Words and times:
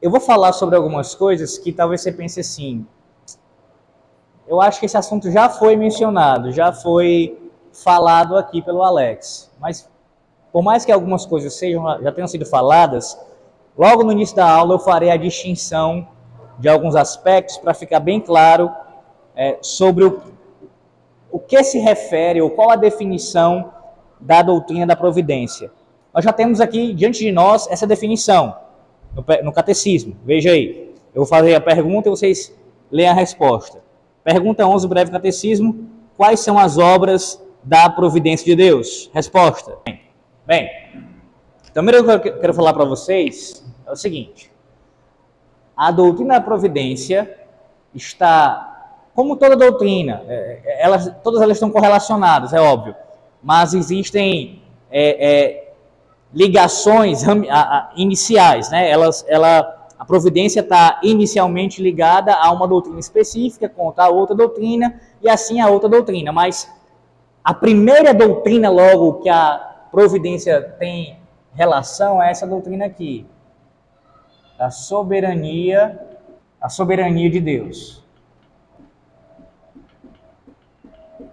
eu 0.00 0.10
vou 0.10 0.20
falar 0.20 0.52
sobre 0.52 0.76
algumas 0.76 1.14
coisas 1.14 1.58
que 1.58 1.72
talvez 1.72 2.00
você 2.00 2.10
pense 2.10 2.40
assim. 2.40 2.86
Eu 4.46 4.60
acho 4.60 4.80
que 4.80 4.86
esse 4.86 4.96
assunto 4.96 5.30
já 5.30 5.48
foi 5.48 5.76
mencionado, 5.76 6.50
já 6.50 6.72
foi 6.72 7.38
falado 7.72 8.36
aqui 8.36 8.62
pelo 8.62 8.82
Alex. 8.82 9.50
Mas, 9.60 9.88
por 10.50 10.62
mais 10.62 10.84
que 10.84 10.90
algumas 10.90 11.26
coisas 11.26 11.54
sejam, 11.54 11.84
já 12.02 12.10
tenham 12.10 12.26
sido 12.26 12.46
faladas, 12.46 13.18
logo 13.76 14.02
no 14.02 14.12
início 14.12 14.34
da 14.34 14.50
aula 14.50 14.74
eu 14.74 14.78
farei 14.78 15.10
a 15.10 15.16
distinção 15.16 16.08
de 16.58 16.68
alguns 16.68 16.96
aspectos 16.96 17.58
para 17.58 17.74
ficar 17.74 18.00
bem 18.00 18.20
claro 18.20 18.72
é, 19.36 19.58
sobre 19.60 20.04
o, 20.04 20.20
o 21.30 21.38
que 21.38 21.62
se 21.62 21.78
refere 21.78 22.40
ou 22.40 22.50
qual 22.50 22.70
a 22.70 22.76
definição 22.76 23.72
da 24.18 24.42
doutrina 24.42 24.86
da 24.86 24.96
providência. 24.96 25.70
Nós 26.12 26.24
já 26.24 26.32
temos 26.32 26.60
aqui 26.60 26.92
diante 26.92 27.20
de 27.20 27.30
nós 27.30 27.68
essa 27.70 27.86
definição 27.86 28.69
no, 29.14 29.52
catecismo. 29.52 30.16
Veja 30.24 30.50
aí. 30.50 30.90
Eu 31.14 31.22
vou 31.22 31.26
fazer 31.26 31.54
a 31.54 31.60
pergunta 31.60 32.08
e 32.08 32.10
vocês 32.10 32.54
leem 32.90 33.08
a 33.08 33.14
resposta. 33.14 33.82
Pergunta 34.22 34.66
11 34.66 34.86
do 34.86 34.88
breve 34.88 35.10
catecismo: 35.10 35.88
Quais 36.16 36.40
são 36.40 36.58
as 36.58 36.78
obras 36.78 37.42
da 37.62 37.88
providência 37.90 38.44
de 38.44 38.54
Deus? 38.54 39.10
Resposta. 39.12 39.76
Bem, 39.84 40.00
bem 40.46 40.70
então, 41.70 41.84
primeiro 41.84 42.20
que 42.20 42.28
eu 42.28 42.40
quero 42.40 42.52
falar 42.52 42.72
para 42.72 42.84
vocês 42.84 43.64
é 43.86 43.92
o 43.92 43.96
seguinte: 43.96 44.50
a 45.76 45.90
doutrina 45.90 46.34
da 46.34 46.40
providência 46.40 47.38
está, 47.94 48.96
como 49.14 49.36
toda 49.36 49.56
doutrina, 49.56 50.22
é, 50.26 50.60
é, 50.64 50.82
elas, 50.82 51.12
todas 51.22 51.40
elas 51.40 51.56
estão 51.56 51.70
correlacionadas, 51.70 52.52
é 52.52 52.60
óbvio, 52.60 52.96
mas 53.40 53.72
existem 53.72 54.62
é, 54.90 55.28
é, 55.28 55.69
ligações 56.32 57.22
iniciais, 57.96 58.70
né? 58.70 58.90
Ela, 58.90 59.88
a 59.98 60.04
providência 60.04 60.60
está 60.60 61.00
inicialmente 61.02 61.82
ligada 61.82 62.34
a 62.34 62.50
uma 62.52 62.66
doutrina 62.66 62.98
específica 62.98 63.68
contra 63.68 64.04
a 64.04 64.08
outra 64.08 64.34
doutrina 64.34 65.00
e 65.20 65.28
assim 65.28 65.60
a 65.60 65.68
outra 65.68 65.88
doutrina, 65.88 66.32
mas 66.32 66.70
a 67.44 67.52
primeira 67.52 68.14
doutrina 68.14 68.70
logo 68.70 69.20
que 69.20 69.28
a 69.28 69.88
providência 69.90 70.62
tem 70.78 71.18
relação 71.52 72.22
é 72.22 72.30
essa 72.30 72.46
doutrina 72.46 72.86
aqui, 72.86 73.26
a 74.58 74.70
soberania, 74.70 76.00
a 76.60 76.68
soberania 76.68 77.28
de 77.28 77.40
Deus. 77.40 78.04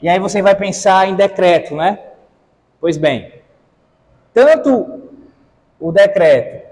E 0.01 0.09
aí 0.09 0.19
você 0.19 0.41
vai 0.41 0.55
pensar 0.55 1.07
em 1.07 1.15
decreto, 1.15 1.75
né? 1.75 1.99
Pois 2.79 2.97
bem, 2.97 3.36
tanto 4.37 5.01
o 5.79 5.91
decreto, 5.91 6.67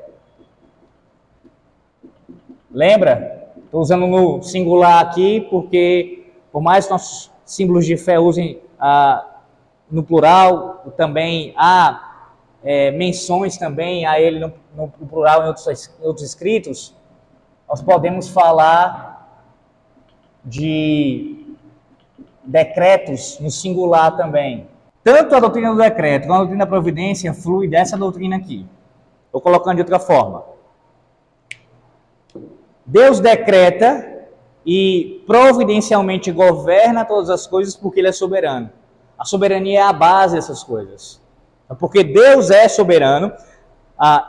lembra? 2.70 3.50
Estou 3.58 3.82
usando 3.82 4.06
no 4.06 4.44
singular 4.44 5.02
aqui 5.02 5.42
porque, 5.50 6.28
por 6.52 6.62
mais 6.62 6.86
que 6.86 6.92
nossos 6.92 7.32
símbolos 7.44 7.88
de 7.88 7.98
fé 7.98 8.20
usem 8.20 8.62
ah, 8.80 9.26
no 9.90 10.04
plural, 10.04 10.84
também 10.96 11.56
há 11.58 12.28
é, 12.64 12.92
menções 12.92 13.58
também 13.58 14.06
a 14.06 14.20
ele 14.20 14.38
no, 14.38 14.54
no 14.78 14.88
plural 14.88 15.44
em 15.44 15.48
outros, 15.48 15.68
em 15.68 16.06
outros 16.06 16.28
escritos, 16.28 16.94
nós 17.68 17.82
podemos 17.82 18.30
falar 18.30 19.42
de 20.44 21.58
decretos 22.44 23.40
no 23.40 23.50
singular 23.50 24.16
também. 24.16 24.68
Tanto 25.06 25.36
a 25.36 25.40
doutrina 25.40 25.72
do 25.72 25.78
decreto 25.78 26.26
quanto 26.26 26.34
a 26.34 26.40
doutrina 26.40 26.66
da 26.66 26.70
providência 26.72 27.32
flui 27.32 27.68
dessa 27.68 27.96
doutrina 27.96 28.38
aqui. 28.38 28.66
Estou 29.28 29.40
colocando 29.40 29.76
de 29.76 29.82
outra 29.82 30.00
forma. 30.00 30.44
Deus 32.84 33.20
decreta 33.20 34.26
e 34.66 35.24
providencialmente 35.28 36.32
governa 36.32 37.06
todas 37.06 37.30
as 37.30 37.46
coisas 37.46 37.76
porque 37.76 38.00
Ele 38.00 38.08
é 38.08 38.12
soberano. 38.12 38.72
A 39.16 39.24
soberania 39.26 39.82
é 39.82 39.84
a 39.84 39.94
base 39.94 40.38
dessas 40.38 40.64
coisas. 40.64 41.22
Então, 41.66 41.78
porque 41.78 42.04
Deus 42.04 42.50
é 42.50 42.68
soberano, 42.68 43.32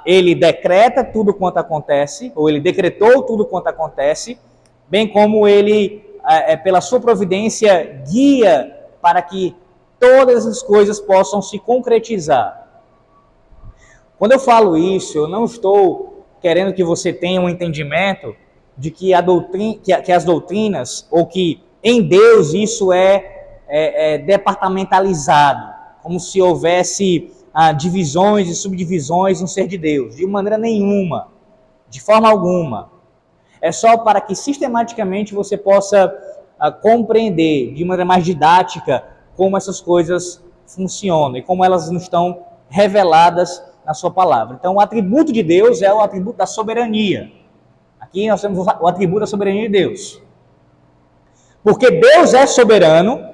Ele 0.04 0.34
decreta 0.34 1.02
tudo 1.02 1.32
quanto 1.32 1.56
acontece, 1.56 2.30
ou 2.36 2.50
Ele 2.50 2.60
decretou 2.60 3.22
tudo 3.22 3.46
quanto 3.46 3.68
acontece, 3.68 4.38
bem 4.90 5.08
como 5.08 5.48
Ele, 5.48 6.04
é, 6.28 6.54
pela 6.54 6.82
sua 6.82 7.00
providência, 7.00 8.04
guia 8.06 8.76
para 9.00 9.22
que 9.22 9.56
todas 10.06 10.46
as 10.46 10.62
coisas 10.62 11.00
possam 11.00 11.42
se 11.42 11.58
concretizar. 11.58 12.64
Quando 14.16 14.32
eu 14.32 14.38
falo 14.38 14.76
isso, 14.76 15.18
eu 15.18 15.26
não 15.26 15.44
estou 15.44 16.24
querendo 16.40 16.72
que 16.72 16.84
você 16.84 17.12
tenha 17.12 17.40
um 17.40 17.48
entendimento 17.48 18.34
de 18.78 18.90
que, 18.90 19.20
doutrina, 19.20 19.78
que, 19.82 19.96
que 20.02 20.12
as 20.12 20.24
doutrinas, 20.24 21.08
ou 21.10 21.26
que 21.26 21.60
em 21.82 22.02
Deus 22.06 22.54
isso 22.54 22.92
é, 22.92 23.48
é, 23.68 24.14
é 24.14 24.18
departamentalizado, 24.18 25.74
como 26.02 26.20
se 26.20 26.40
houvesse 26.40 27.32
ah, 27.52 27.72
divisões 27.72 28.48
e 28.48 28.54
subdivisões 28.54 29.40
no 29.40 29.48
ser 29.48 29.66
de 29.66 29.76
Deus. 29.76 30.16
De 30.16 30.26
maneira 30.26 30.56
nenhuma, 30.56 31.28
de 31.88 32.00
forma 32.00 32.28
alguma. 32.28 32.92
É 33.60 33.72
só 33.72 33.98
para 33.98 34.20
que 34.20 34.36
sistematicamente 34.36 35.34
você 35.34 35.56
possa 35.56 36.14
ah, 36.60 36.70
compreender 36.70 37.74
de 37.74 37.84
maneira 37.84 38.04
mais 38.04 38.24
didática 38.24 39.15
como 39.36 39.56
essas 39.56 39.80
coisas 39.80 40.42
funcionam 40.66 41.36
e 41.36 41.42
como 41.42 41.64
elas 41.64 41.90
não 41.90 41.98
estão 41.98 42.44
reveladas 42.68 43.62
na 43.84 43.94
sua 43.94 44.10
palavra. 44.10 44.56
Então, 44.58 44.74
o 44.74 44.80
atributo 44.80 45.32
de 45.32 45.42
Deus 45.42 45.82
é 45.82 45.92
o 45.92 46.00
atributo 46.00 46.38
da 46.38 46.46
soberania. 46.46 47.30
Aqui 48.00 48.28
nós 48.28 48.40
temos 48.40 48.58
o 48.58 48.86
atributo 48.86 49.20
da 49.20 49.26
soberania 49.26 49.62
de 49.62 49.68
Deus. 49.68 50.20
Porque 51.62 51.90
Deus 51.90 52.34
é 52.34 52.46
soberano, 52.46 53.30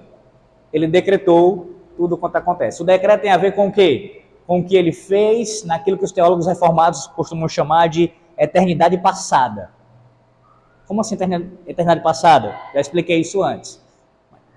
ele 0.72 0.86
decretou 0.86 1.70
tudo 1.96 2.16
quanto 2.16 2.36
acontece. 2.36 2.82
O 2.82 2.84
decreto 2.84 3.22
tem 3.22 3.30
a 3.30 3.36
ver 3.36 3.54
com 3.54 3.68
o 3.68 3.72
quê? 3.72 4.22
Com 4.46 4.60
o 4.60 4.64
que 4.64 4.76
ele 4.76 4.92
fez 4.92 5.64
naquilo 5.64 5.96
que 5.96 6.04
os 6.04 6.12
teólogos 6.12 6.46
reformados 6.46 7.06
costumam 7.08 7.48
chamar 7.48 7.88
de 7.88 8.12
eternidade 8.36 8.98
passada. 8.98 9.70
Como 10.86 11.00
assim 11.00 11.14
eternidade 11.14 12.02
passada? 12.02 12.54
Já 12.74 12.80
expliquei 12.80 13.20
isso 13.20 13.42
antes. 13.42 13.80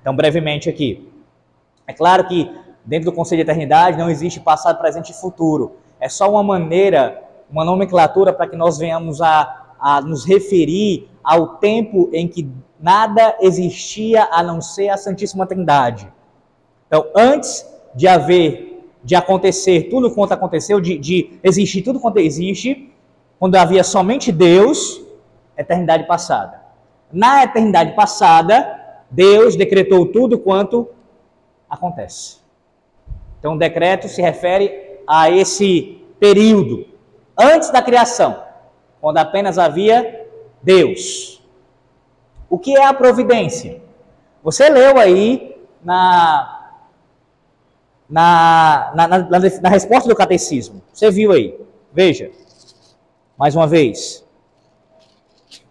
Então, 0.02 0.16
brevemente 0.16 0.70
aqui. 0.70 1.15
É 1.88 1.94
claro 1.94 2.28
que 2.28 2.52
dentro 2.84 3.12
do 3.12 3.16
conceito 3.16 3.44
de 3.44 3.50
eternidade 3.50 3.98
não 3.98 4.10
existe 4.10 4.40
passado, 4.40 4.80
presente 4.80 5.12
e 5.12 5.14
futuro. 5.14 5.78
É 6.00 6.10
só 6.10 6.30
uma 6.30 6.44
maneira, 6.44 7.24
uma 7.50 7.66
nomenclatura 7.66 8.34
para 8.34 8.48
que 8.48 8.56
nós 8.56 8.78
venhamos 8.78 9.22
a, 9.22 9.76
a 9.80 10.02
nos 10.02 10.26
referir 10.26 11.10
ao 11.24 11.58
tempo 11.58 12.10
em 12.14 12.28
que 12.28 12.48
nada 12.80 13.36
existia 13.40 14.28
a 14.32 14.44
não 14.44 14.62
ser 14.62 14.90
a 14.90 14.98
Santíssima 14.98 15.48
Trindade. 15.48 16.08
Então, 16.88 17.06
antes 17.16 17.66
de 17.96 18.08
haver, 18.08 18.90
de 19.04 19.16
acontecer 19.16 19.90
tudo 19.90 20.12
quanto 20.12 20.34
aconteceu, 20.34 20.80
de, 20.80 20.98
de 20.98 21.40
existir 21.44 21.82
tudo 21.82 22.00
quanto 22.00 22.20
existe, 22.20 22.92
quando 23.40 23.56
havia 23.56 23.84
somente 23.84 24.32
Deus, 24.32 25.02
eternidade 25.58 26.06
passada. 26.06 26.62
Na 27.12 27.44
eternidade 27.44 27.94
passada, 27.96 29.02
Deus 29.10 29.56
decretou 29.56 30.06
tudo 30.08 30.38
quanto 30.38 30.90
acontece. 31.76 32.38
Então, 33.40 33.54
o 33.54 33.60
decreto 33.60 34.08
se 34.08 34.22
refere 34.22 35.00
a 35.08 35.30
esse 35.30 36.02
período 36.20 36.88
antes 37.38 37.70
da 37.70 37.82
criação, 37.82 38.44
quando 39.00 39.18
apenas 39.18 39.58
havia 39.58 40.28
Deus. 40.64 41.44
O 42.50 42.58
que 42.58 42.76
é 42.76 42.86
a 42.86 42.94
providência? 42.94 43.82
Você 44.44 44.70
leu 44.70 44.98
aí 44.98 45.56
na, 45.84 46.72
na, 48.10 48.92
na, 48.96 49.08
na, 49.08 49.40
na 49.62 49.70
resposta 49.70 50.08
do 50.10 50.16
catecismo. 50.16 50.82
Você 50.94 51.12
viu 51.12 51.32
aí. 51.32 51.60
Veja. 51.94 52.32
Mais 53.38 53.56
uma 53.56 53.68
vez. 53.68 54.26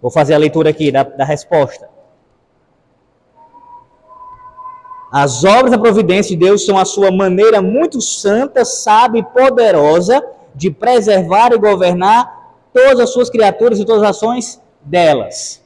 Vou 0.00 0.10
fazer 0.10 0.34
a 0.34 0.38
leitura 0.38 0.70
aqui 0.70 0.92
da, 0.92 1.02
da 1.02 1.24
resposta. 1.24 1.88
As 5.16 5.44
obras 5.44 5.70
da 5.70 5.78
providência 5.78 6.36
de 6.36 6.44
Deus 6.44 6.66
são 6.66 6.76
a 6.76 6.84
sua 6.84 7.08
maneira 7.12 7.62
muito 7.62 8.00
santa, 8.00 8.64
sábia 8.64 9.20
e 9.20 9.22
poderosa 9.22 10.20
de 10.52 10.72
preservar 10.72 11.52
e 11.52 11.56
governar 11.56 12.56
todas 12.72 12.98
as 12.98 13.10
suas 13.10 13.30
criaturas 13.30 13.78
e 13.78 13.84
todas 13.84 14.02
as 14.02 14.10
ações 14.10 14.60
delas. 14.82 15.64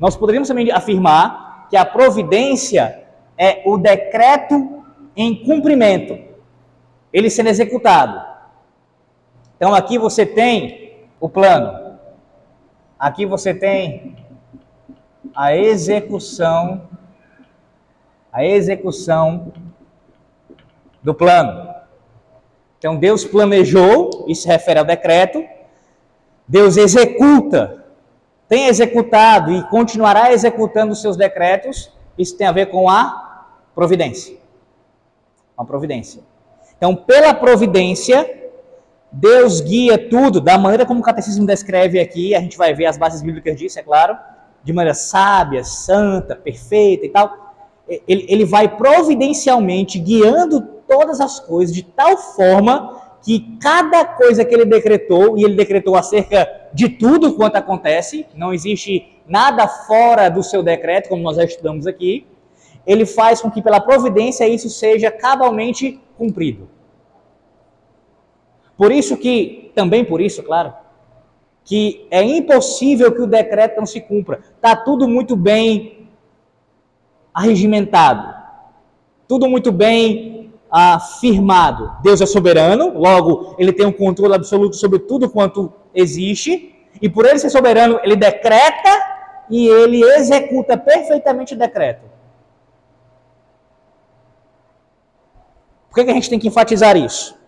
Nós 0.00 0.16
poderíamos 0.16 0.48
também 0.48 0.72
afirmar 0.72 1.68
que 1.68 1.76
a 1.76 1.84
providência 1.84 3.04
é 3.36 3.62
o 3.66 3.76
decreto 3.76 4.82
em 5.14 5.44
cumprimento, 5.44 6.18
ele 7.12 7.28
sendo 7.28 7.50
executado. 7.50 8.18
Então 9.58 9.74
aqui 9.74 9.98
você 9.98 10.24
tem 10.24 11.04
o 11.20 11.28
plano, 11.28 11.98
aqui 12.98 13.26
você 13.26 13.52
tem 13.52 14.16
a 15.36 15.54
execução 15.54 16.87
a 18.38 18.44
execução 18.44 19.52
do 21.02 21.12
plano. 21.12 21.74
Então 22.78 22.94
Deus 22.94 23.24
planejou, 23.24 24.26
isso 24.28 24.46
refere 24.46 24.78
ao 24.78 24.84
decreto, 24.84 25.44
Deus 26.46 26.76
executa, 26.76 27.84
tem 28.48 28.66
executado 28.68 29.50
e 29.50 29.60
continuará 29.64 30.32
executando 30.32 30.92
os 30.92 31.00
seus 31.00 31.16
decretos, 31.16 31.92
isso 32.16 32.36
tem 32.36 32.46
a 32.46 32.52
ver 32.52 32.66
com 32.66 32.88
a 32.88 33.48
providência. 33.74 34.36
A 35.56 35.64
providência. 35.64 36.22
Então, 36.76 36.94
pela 36.94 37.34
providência, 37.34 38.50
Deus 39.10 39.60
guia 39.60 39.98
tudo 40.08 40.40
da 40.40 40.56
maneira 40.56 40.86
como 40.86 41.00
o 41.00 41.02
catecismo 41.02 41.44
descreve 41.44 41.98
aqui, 41.98 42.36
a 42.36 42.40
gente 42.40 42.56
vai 42.56 42.72
ver 42.72 42.86
as 42.86 42.96
bases 42.96 43.20
bíblicas 43.20 43.56
disso, 43.56 43.80
é 43.80 43.82
claro, 43.82 44.16
de 44.62 44.72
maneira 44.72 44.94
sábia, 44.94 45.64
santa, 45.64 46.36
perfeita 46.36 47.04
e 47.04 47.08
tal. 47.08 47.47
Ele, 47.88 48.26
ele 48.28 48.44
vai 48.44 48.76
providencialmente 48.76 49.98
guiando 49.98 50.60
todas 50.86 51.20
as 51.20 51.40
coisas 51.40 51.74
de 51.74 51.82
tal 51.82 52.16
forma 52.16 53.08
que 53.22 53.58
cada 53.60 54.04
coisa 54.04 54.44
que 54.44 54.54
ele 54.54 54.64
decretou, 54.64 55.36
e 55.36 55.44
ele 55.44 55.54
decretou 55.54 55.96
acerca 55.96 56.48
de 56.72 56.88
tudo 56.88 57.34
quanto 57.34 57.56
acontece, 57.56 58.26
não 58.34 58.52
existe 58.52 59.18
nada 59.26 59.66
fora 59.66 60.28
do 60.28 60.42
seu 60.42 60.62
decreto, 60.62 61.08
como 61.08 61.22
nós 61.22 61.36
já 61.36 61.44
estudamos 61.44 61.86
aqui, 61.86 62.26
ele 62.86 63.04
faz 63.04 63.40
com 63.40 63.50
que 63.50 63.60
pela 63.60 63.80
providência 63.80 64.48
isso 64.48 64.70
seja 64.70 65.10
cabalmente 65.10 66.00
cumprido. 66.16 66.68
Por 68.76 68.92
isso 68.92 69.16
que, 69.16 69.72
também 69.74 70.04
por 70.04 70.20
isso, 70.20 70.42
claro, 70.42 70.72
que 71.64 72.06
é 72.10 72.22
impossível 72.22 73.12
que 73.12 73.20
o 73.20 73.26
decreto 73.26 73.76
não 73.76 73.84
se 73.84 74.00
cumpra. 74.00 74.40
Está 74.56 74.74
tudo 74.74 75.06
muito 75.06 75.36
bem 75.36 75.97
arregimentado, 77.38 78.34
tudo 79.28 79.48
muito 79.48 79.70
bem 79.70 80.52
afirmado. 80.68 81.92
Deus 82.02 82.20
é 82.20 82.26
soberano, 82.26 82.98
logo, 82.98 83.54
ele 83.58 83.72
tem 83.72 83.86
um 83.86 83.92
controle 83.92 84.34
absoluto 84.34 84.74
sobre 84.74 84.98
tudo 84.98 85.30
quanto 85.30 85.72
existe, 85.94 86.74
e 87.00 87.08
por 87.08 87.24
ele 87.24 87.38
ser 87.38 87.50
soberano, 87.50 88.00
ele 88.02 88.16
decreta 88.16 88.90
e 89.48 89.68
ele 89.68 90.02
executa 90.02 90.76
perfeitamente 90.76 91.54
o 91.54 91.56
decreto. 91.56 92.02
Por 95.88 95.94
que, 95.94 96.04
que 96.04 96.10
a 96.10 96.14
gente 96.14 96.28
tem 96.28 96.40
que 96.40 96.48
enfatizar 96.48 96.96
isso? 96.96 97.38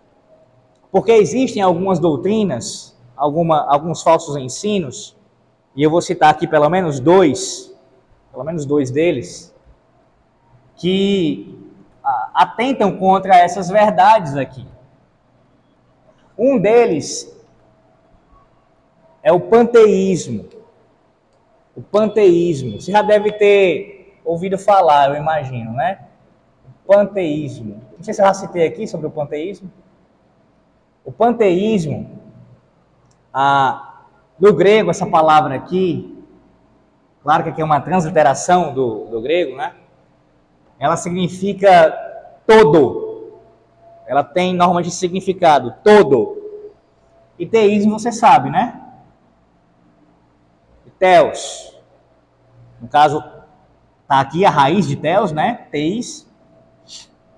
Porque 0.93 1.11
existem 1.11 1.63
algumas 1.63 1.99
doutrinas, 1.99 2.97
alguma, 3.17 3.67
alguns 3.69 4.03
falsos 4.03 4.37
ensinos, 4.37 5.17
e 5.75 5.83
eu 5.83 5.91
vou 5.91 6.01
citar 6.01 6.31
aqui 6.31 6.47
pelo 6.47 6.69
menos 6.71 7.01
dois, 7.01 7.77
pelo 8.31 8.45
menos 8.45 8.65
dois 8.65 8.91
deles, 8.91 9.50
que 10.81 11.55
ah, 12.03 12.31
atentam 12.35 12.97
contra 12.97 13.37
essas 13.37 13.69
verdades 13.69 14.35
aqui. 14.35 14.67
Um 16.37 16.59
deles 16.59 17.31
é 19.23 19.31
o 19.31 19.39
panteísmo. 19.39 20.49
O 21.77 21.83
panteísmo. 21.83 22.81
Você 22.81 22.91
já 22.91 23.03
deve 23.03 23.31
ter 23.33 24.19
ouvido 24.25 24.57
falar, 24.57 25.11
eu 25.11 25.17
imagino, 25.17 25.73
né? 25.75 26.01
O 26.67 26.95
panteísmo. 26.95 27.83
Não 27.97 28.03
sei 28.03 28.15
se 28.15 28.23
eu 28.23 28.27
já 28.27 28.33
citei 28.33 28.67
aqui 28.67 28.87
sobre 28.89 29.07
o 29.07 29.11
panteísmo. 29.11 29.71
O 31.05 31.13
panteísmo, 31.13 32.19
ah, 33.35 34.05
no 34.39 34.55
grego, 34.55 34.91
essa 34.91 35.07
palavra 35.07 35.57
aqui, 35.57 36.25
claro 37.23 37.43
que 37.43 37.51
aqui 37.51 37.61
é 37.61 37.65
uma 37.65 37.83
transliteração 37.83 38.73
do, 38.73 39.05
do 39.07 39.21
grego, 39.21 39.57
né? 39.57 39.75
Ela 40.81 40.97
significa 40.97 41.93
todo. 42.45 43.39
Ela 44.09 44.25
tem 44.25 44.53
normalmente 44.53 44.91
significado 44.91 45.75
todo. 45.85 46.37
E 47.39 47.47
teísmo 47.47 47.99
você 47.99 48.11
sabe, 48.11 48.51
né? 48.51 48.81
Teos. 51.01 51.75
No 52.79 52.87
caso, 52.87 53.25
tá 54.07 54.21
aqui 54.21 54.45
a 54.45 54.51
raiz 54.51 54.87
de 54.87 54.97
Teos, 54.97 55.33
né? 55.33 55.67
Teis. 55.73 56.29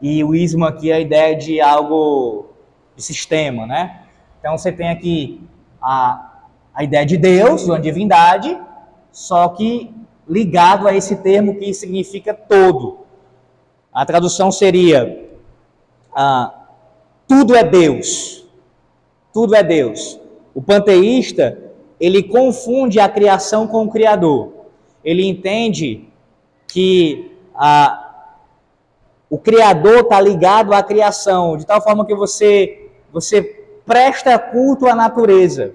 E 0.01 0.25
o 0.25 0.35
ismo 0.35 0.65
aqui 0.65 0.91
é 0.91 0.95
a 0.95 1.01
ideia 1.01 1.37
de 1.37 1.61
algo 1.61 2.47
de 2.97 3.03
sistema, 3.03 3.65
né? 3.65 4.03
Então 4.41 4.59
você 4.59 4.73
tem 4.73 4.91
aqui 4.91 5.49
a, 5.81 6.43
a 6.75 6.83
ideia 6.83 7.07
de 7.07 7.17
Deus, 7.17 7.63
de 7.65 7.71
uma 7.71 7.79
divindade, 7.79 8.61
só 9.13 9.49
que 9.49 9.95
ligado 10.29 10.89
a 10.89 10.95
esse 10.95 11.23
termo 11.23 11.55
que 11.57 11.73
significa 11.73 12.35
todo. 12.35 13.02
A 13.93 14.07
tradução 14.07 14.51
seria 14.51 15.29
ah, 16.15 16.53
tudo 17.29 17.55
é 17.55 17.63
Deus. 17.63 18.47
Tudo 19.33 19.55
é 19.55 19.63
Deus. 19.63 20.21
O 20.55 20.63
panteísta, 20.63 21.59
ele 21.99 22.23
confunde 22.23 23.01
a 23.01 23.09
criação 23.09 23.67
com 23.67 23.85
o 23.85 23.91
Criador. 23.91 24.53
Ele 25.05 25.27
entende 25.27 26.09
que 26.69 27.33
a, 27.55 28.27
o 29.29 29.39
Criador 29.39 30.01
está 30.01 30.21
ligado 30.21 30.73
à 30.73 30.83
criação, 30.83 31.57
de 31.57 31.67
tal 31.67 31.81
forma 31.81 32.07
que 32.07 32.15
você 32.15 32.79
você 33.13 33.43
presta 33.85 34.39
culto 34.39 34.87
à 34.87 34.95
natureza, 34.95 35.75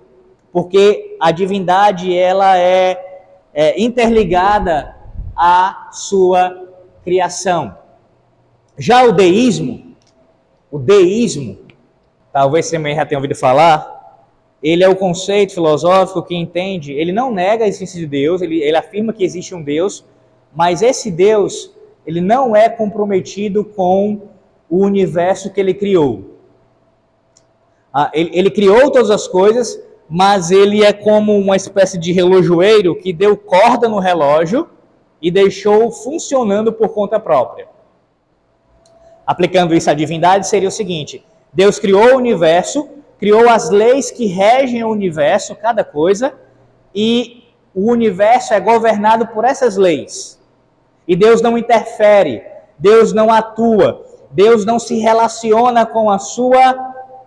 porque 0.52 1.16
a 1.20 1.30
divindade 1.32 2.16
ela 2.16 2.58
é, 2.58 3.30
é 3.54 3.80
interligada 3.80 4.96
à 5.36 5.90
sua 5.92 6.68
criação. 7.04 7.76
Já 8.78 9.04
o 9.04 9.12
deísmo, 9.12 9.96
o 10.72 10.78
deísmo, 10.78 11.58
talvez 12.32 12.68
você 12.68 12.80
já 12.80 13.06
tenha 13.06 13.18
ouvido 13.18 13.34
falar, 13.34 13.98
ele 14.62 14.84
é 14.84 14.90
o 14.90 14.96
conceito 14.96 15.54
filosófico 15.54 16.22
que 16.22 16.36
entende, 16.36 16.94
ele 16.94 17.12
não 17.12 17.32
nega 17.32 17.66
a 17.66 17.68
existência 17.68 18.00
de 18.00 18.06
Deus, 18.06 18.42
ele, 18.42 18.62
ele 18.62 18.78
afirma 18.78 19.14
que 19.14 19.24
existe 19.24 19.56
um 19.56 19.64
Deus, 19.64 20.06
mas 20.54 20.84
esse 20.84 21.10
Deus, 21.10 21.72
ele 22.06 22.22
não 22.22 22.56
é 22.56 22.70
comprometido 22.70 23.66
com 23.66 24.22
o 24.70 24.86
universo 24.86 25.52
que 25.52 25.60
ele 25.60 25.74
criou. 25.74 26.36
Ah, 27.92 28.12
ele, 28.14 28.30
ele 28.32 28.52
criou 28.52 28.92
todas 28.92 29.10
as 29.10 29.28
coisas, 29.28 29.82
mas 30.08 30.52
ele 30.52 30.84
é 30.84 30.94
como 30.94 31.36
uma 31.36 31.56
espécie 31.56 31.98
de 31.98 32.12
relojoeiro 32.12 32.96
que 32.96 33.12
deu 33.12 33.36
corda 33.36 33.90
no 33.90 33.98
relógio 33.98 34.70
e 35.20 35.32
deixou 35.32 35.92
funcionando 35.92 36.72
por 36.72 36.90
conta 36.90 37.20
própria. 37.20 37.77
Aplicando 39.28 39.76
isso 39.76 39.90
à 39.90 39.94
divindade, 39.94 40.48
seria 40.48 40.70
o 40.70 40.72
seguinte: 40.72 41.22
Deus 41.52 41.78
criou 41.78 42.14
o 42.14 42.18
universo, 42.18 42.88
criou 43.20 43.50
as 43.50 43.70
leis 43.70 44.10
que 44.10 44.26
regem 44.26 44.86
o 44.86 44.90
universo, 44.90 45.54
cada 45.54 45.84
coisa, 45.84 46.34
e 46.96 47.44
o 47.76 47.92
universo 47.92 48.54
é 48.54 48.60
governado 48.62 49.28
por 49.28 49.44
essas 49.44 49.76
leis. 49.76 50.40
E 51.06 51.16
Deus 51.16 51.42
não 51.42 51.58
interfere, 51.58 52.42
Deus 52.80 53.12
não 53.12 53.32
atua, 53.32 54.06
Deus 54.32 54.66
não 54.66 54.80
se 54.80 54.98
relaciona 54.98 55.86
com 55.86 56.10
a 56.10 56.20
sua 56.20 56.74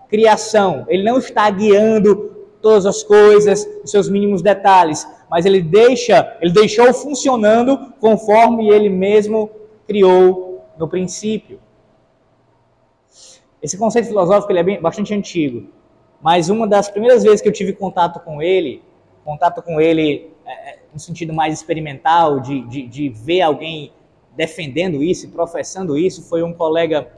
criação. 0.09 0.87
Ele 0.89 1.03
não 1.03 1.19
está 1.19 1.49
guiando 1.51 2.31
todas 2.63 2.87
as 2.87 3.03
coisas, 3.03 3.67
os 3.85 3.91
seus 3.91 4.09
mínimos 4.09 4.43
detalhes, 4.43 5.07
mas 5.31 5.47
ele 5.47 5.63
deixa, 5.63 6.37
ele 6.41 6.53
deixou 6.53 6.93
funcionando 6.93 7.93
conforme 8.01 8.69
ele 8.69 8.89
mesmo 8.89 9.51
criou 9.87 10.65
no 10.79 10.89
princípio. 10.89 11.59
Esse 13.63 13.77
conceito 13.77 14.09
filosófico 14.09 14.51
ele 14.53 14.59
é 14.59 14.63
bem, 14.63 14.81
bastante 14.81 15.15
antigo, 15.15 15.69
mas 16.21 16.49
uma 16.49 16.67
das 16.67 16.89
primeiras 16.89 17.23
vezes 17.23 17.41
que 17.41 17.49
eu 17.49 17.53
tive 17.53 17.73
contato 17.73 18.21
com 18.21 18.43
ele, 18.43 18.83
contato 19.25 19.63
com 19.63 19.81
ele 19.81 20.31
é, 20.47 20.71
é 20.71 20.79
no 20.93 20.99
sentido 20.99 21.33
mais 21.33 21.55
experimental, 21.55 22.41
de, 22.41 22.63
de, 22.63 22.87
de 22.87 23.09
ver 23.09 23.43
alguém 23.43 23.93
defendendo 24.37 25.03
isso, 25.03 25.29
professando 25.31 25.97
isso, 25.97 26.23
foi 26.23 26.43
um 26.43 26.53
colega 26.53 27.11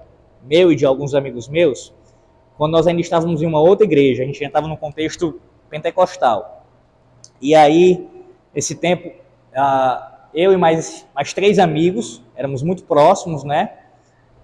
meu 0.43 0.73
e 0.73 0.77
de 0.77 0.85
alguns 0.85 1.15
amigos 1.15 1.49
meus, 1.49 1.93
quando 2.57 2.73
nós 2.73 2.87
ainda 2.87 3.01
estávamos 3.01 3.43
em 3.43 3.47
uma 3.47 3.61
outra 3.61 3.87
igreja, 3.87 4.23
a 4.23 4.27
gente 4.27 4.43
estava 4.43 4.69
no 4.69 4.77
contexto 4.77 5.41
pentecostal. 5.71 6.65
E 7.41 7.55
aí, 7.55 8.09
esse 8.55 8.75
tempo, 8.75 9.11
eu 10.35 10.53
e 10.53 10.57
mais, 10.57 11.07
mais 11.15 11.33
três 11.33 11.59
amigos, 11.59 12.23
éramos 12.37 12.63
muito 12.63 12.85
próximos, 12.85 13.43
né? 13.43 13.73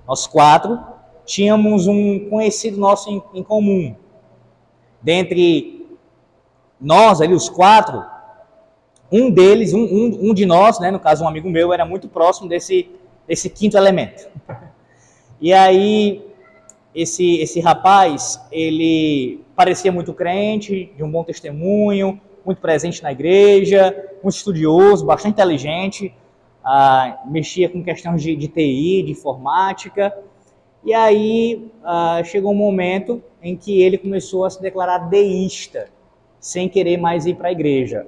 Nós 0.06 0.26
quatro, 0.26 0.80
tínhamos 1.28 1.86
um 1.86 2.28
conhecido 2.30 2.78
nosso 2.78 3.10
em, 3.10 3.22
em 3.34 3.42
comum. 3.42 3.94
Dentre 5.02 5.86
nós 6.80 7.20
ali, 7.20 7.34
os 7.34 7.50
quatro, 7.50 8.02
um 9.12 9.30
deles, 9.30 9.74
um, 9.74 9.84
um, 9.84 10.30
um, 10.30 10.34
de 10.34 10.46
nós, 10.46 10.80
né, 10.80 10.90
no 10.90 10.98
caso 10.98 11.24
um 11.24 11.28
amigo 11.28 11.50
meu, 11.50 11.70
era 11.72 11.84
muito 11.84 12.08
próximo 12.08 12.48
desse, 12.48 12.90
desse 13.26 13.48
quinto 13.50 13.76
elemento. 13.76 14.26
E 15.40 15.52
aí 15.52 16.20
esse, 16.92 17.36
esse 17.36 17.60
rapaz, 17.60 18.44
ele 18.50 19.44
parecia 19.54 19.92
muito 19.92 20.12
crente, 20.12 20.92
de 20.96 21.04
um 21.04 21.08
bom 21.08 21.22
testemunho, 21.22 22.20
muito 22.44 22.60
presente 22.60 23.04
na 23.04 23.12
igreja, 23.12 23.94
muito 24.20 24.34
estudioso, 24.34 25.06
bastante 25.06 25.34
inteligente, 25.34 26.12
ah, 26.64 27.22
mexia 27.26 27.68
com 27.68 27.84
questões 27.84 28.20
de, 28.20 28.34
de, 28.34 28.48
TI, 28.48 29.04
de 29.04 29.12
informática. 29.12 30.12
E 30.84 30.94
aí 30.94 31.70
ah, 31.84 32.22
chegou 32.24 32.52
um 32.52 32.56
momento 32.56 33.22
em 33.42 33.56
que 33.56 33.82
ele 33.82 33.98
começou 33.98 34.44
a 34.44 34.50
se 34.50 34.60
declarar 34.60 34.98
deísta. 34.98 35.88
sem 36.40 36.68
querer 36.68 36.96
mais 36.96 37.26
ir 37.26 37.34
para 37.34 37.48
a 37.48 37.52
igreja. 37.52 38.06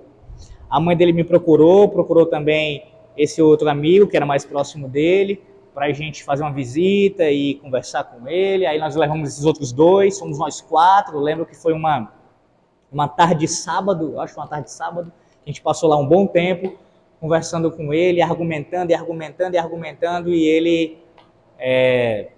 A 0.68 0.78
mãe 0.78 0.96
dele 0.96 1.12
me 1.12 1.24
procurou, 1.24 1.88
procurou 1.88 2.26
também 2.26 2.84
esse 3.16 3.42
outro 3.42 3.68
amigo 3.68 4.06
que 4.06 4.16
era 4.16 4.24
mais 4.24 4.44
próximo 4.44 4.88
dele, 4.88 5.42
para 5.74 5.86
a 5.86 5.92
gente 5.92 6.22
fazer 6.22 6.42
uma 6.42 6.52
visita 6.52 7.28
e 7.30 7.56
conversar 7.56 8.04
com 8.04 8.28
ele. 8.28 8.66
Aí 8.66 8.78
nós 8.78 8.94
levamos 8.94 9.30
esses 9.30 9.44
outros 9.44 9.72
dois, 9.72 10.16
somos 10.16 10.38
nós 10.38 10.60
quatro. 10.60 11.16
Eu 11.16 11.20
lembro 11.20 11.44
que 11.44 11.56
foi 11.56 11.72
uma, 11.72 12.12
uma 12.90 13.08
tarde 13.08 13.40
de 13.40 13.48
sábado, 13.48 14.20
acho 14.20 14.38
uma 14.38 14.46
tarde 14.46 14.66
de 14.66 14.72
sábado, 14.72 15.12
a 15.44 15.48
gente 15.48 15.60
passou 15.60 15.88
lá 15.88 15.96
um 15.96 16.06
bom 16.06 16.26
tempo 16.26 16.78
conversando 17.20 17.70
com 17.70 17.92
ele, 17.92 18.22
argumentando 18.22 18.92
e 18.92 18.94
argumentando 18.94 19.54
e 19.54 19.58
argumentando, 19.58 20.32
e 20.32 20.42
ele 20.44 20.98
é, 21.58 22.30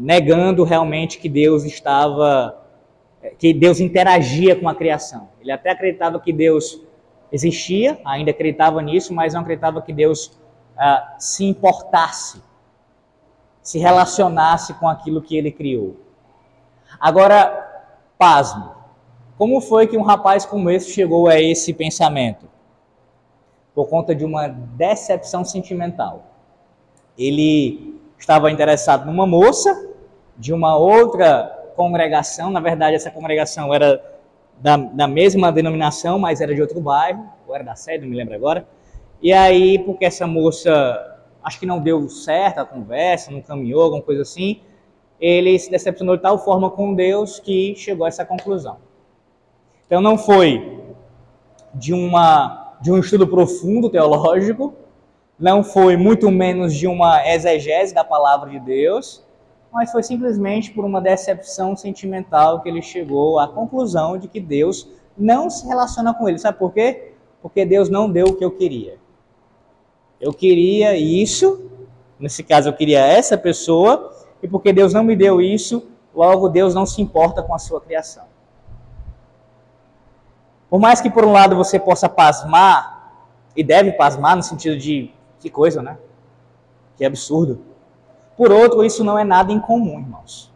negando 0.00 0.64
realmente 0.64 1.18
que 1.18 1.28
Deus 1.28 1.62
estava, 1.62 2.58
que 3.38 3.52
Deus 3.52 3.80
interagia 3.80 4.56
com 4.56 4.66
a 4.66 4.74
criação. 4.74 5.28
Ele 5.42 5.52
até 5.52 5.72
acreditava 5.72 6.18
que 6.18 6.32
Deus 6.32 6.80
existia, 7.30 8.00
ainda 8.02 8.30
acreditava 8.30 8.80
nisso, 8.80 9.12
mas 9.12 9.34
não 9.34 9.42
acreditava 9.42 9.82
que 9.82 9.92
Deus 9.92 10.40
ah, 10.74 11.16
se 11.18 11.44
importasse, 11.44 12.42
se 13.62 13.78
relacionasse 13.78 14.72
com 14.74 14.88
aquilo 14.88 15.20
que 15.20 15.36
ele 15.36 15.52
criou. 15.52 15.96
Agora, 16.98 17.84
pasmo, 18.16 18.74
como 19.36 19.60
foi 19.60 19.86
que 19.86 19.98
um 19.98 20.02
rapaz 20.02 20.46
como 20.46 20.70
esse 20.70 20.92
chegou 20.92 21.28
a 21.28 21.38
esse 21.38 21.74
pensamento? 21.74 22.48
Por 23.74 23.86
conta 23.86 24.14
de 24.14 24.24
uma 24.24 24.48
decepção 24.48 25.44
sentimental. 25.44 26.24
Ele 27.18 28.00
estava 28.18 28.50
interessado 28.50 29.04
numa 29.04 29.26
moça 29.26 29.89
de 30.40 30.54
uma 30.54 30.74
outra 30.74 31.72
congregação, 31.76 32.50
na 32.50 32.60
verdade 32.60 32.96
essa 32.96 33.10
congregação 33.10 33.74
era 33.74 34.02
da, 34.58 34.78
da 34.78 35.06
mesma 35.06 35.52
denominação, 35.52 36.18
mas 36.18 36.40
era 36.40 36.54
de 36.54 36.62
outro 36.62 36.80
bairro, 36.80 37.28
ou 37.46 37.54
era 37.54 37.62
da 37.62 37.74
sede, 37.74 38.04
não 38.04 38.10
me 38.10 38.16
lembro 38.16 38.34
agora. 38.34 38.66
E 39.22 39.34
aí, 39.34 39.78
porque 39.78 40.06
essa 40.06 40.26
moça, 40.26 41.18
acho 41.42 41.60
que 41.60 41.66
não 41.66 41.78
deu 41.78 42.08
certo 42.08 42.58
a 42.58 42.64
conversa, 42.64 43.30
não 43.30 43.42
caminhou, 43.42 43.82
alguma 43.82 44.02
coisa 44.02 44.22
assim, 44.22 44.62
ele 45.20 45.58
se 45.58 45.70
decepcionou 45.70 46.16
de 46.16 46.22
tal 46.22 46.38
forma 46.38 46.70
com 46.70 46.94
Deus 46.94 47.38
que 47.38 47.74
chegou 47.76 48.06
a 48.06 48.08
essa 48.08 48.24
conclusão. 48.24 48.78
Então 49.86 50.00
não 50.00 50.16
foi 50.16 50.80
de, 51.74 51.92
uma, 51.92 52.76
de 52.80 52.90
um 52.90 52.98
estudo 52.98 53.28
profundo 53.28 53.90
teológico, 53.90 54.72
não 55.38 55.62
foi 55.62 55.98
muito 55.98 56.30
menos 56.30 56.74
de 56.74 56.86
uma 56.86 57.26
exegese 57.28 57.94
da 57.94 58.04
palavra 58.04 58.48
de 58.48 58.58
Deus, 58.58 59.22
mas 59.72 59.92
foi 59.92 60.02
simplesmente 60.02 60.70
por 60.72 60.84
uma 60.84 61.00
decepção 61.00 61.76
sentimental 61.76 62.60
que 62.60 62.68
ele 62.68 62.82
chegou 62.82 63.38
à 63.38 63.48
conclusão 63.48 64.18
de 64.18 64.28
que 64.28 64.40
Deus 64.40 64.88
não 65.16 65.48
se 65.48 65.66
relaciona 65.66 66.12
com 66.12 66.28
ele. 66.28 66.38
Sabe 66.38 66.58
por 66.58 66.72
quê? 66.72 67.14
Porque 67.40 67.64
Deus 67.64 67.88
não 67.88 68.10
deu 68.10 68.26
o 68.26 68.34
que 68.34 68.44
eu 68.44 68.50
queria. 68.50 68.98
Eu 70.20 70.32
queria 70.32 70.96
isso, 70.96 71.70
nesse 72.18 72.42
caso 72.42 72.68
eu 72.68 72.72
queria 72.72 73.00
essa 73.00 73.38
pessoa, 73.38 74.12
e 74.42 74.48
porque 74.48 74.72
Deus 74.72 74.92
não 74.92 75.04
me 75.04 75.16
deu 75.16 75.40
isso, 75.40 75.88
logo 76.14 76.48
Deus 76.48 76.74
não 76.74 76.84
se 76.84 77.00
importa 77.00 77.42
com 77.42 77.54
a 77.54 77.58
sua 77.58 77.80
criação. 77.80 78.24
Por 80.68 80.78
mais 80.78 81.00
que 81.00 81.10
por 81.10 81.24
um 81.24 81.32
lado 81.32 81.56
você 81.56 81.78
possa 81.78 82.08
pasmar, 82.08 83.00
e 83.56 83.64
deve 83.64 83.92
pasmar 83.92 84.36
no 84.36 84.42
sentido 84.42 84.76
de 84.76 85.12
que 85.38 85.50
coisa, 85.50 85.82
né? 85.82 85.98
Que 86.96 87.04
absurdo. 87.04 87.69
Por 88.40 88.50
outro, 88.50 88.82
isso 88.82 89.04
não 89.04 89.18
é 89.18 89.22
nada 89.22 89.52
incomum, 89.52 90.00
irmãos. 90.00 90.50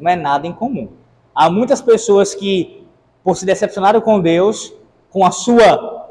Não 0.00 0.10
é 0.10 0.16
nada 0.16 0.46
incomum. 0.46 0.88
Há 1.34 1.50
muitas 1.50 1.82
pessoas 1.82 2.34
que, 2.34 2.88
por 3.22 3.36
se 3.36 3.44
decepcionarem 3.44 4.00
com 4.00 4.18
Deus, 4.18 4.72
com 5.10 5.22
a 5.22 5.30
sua 5.30 6.08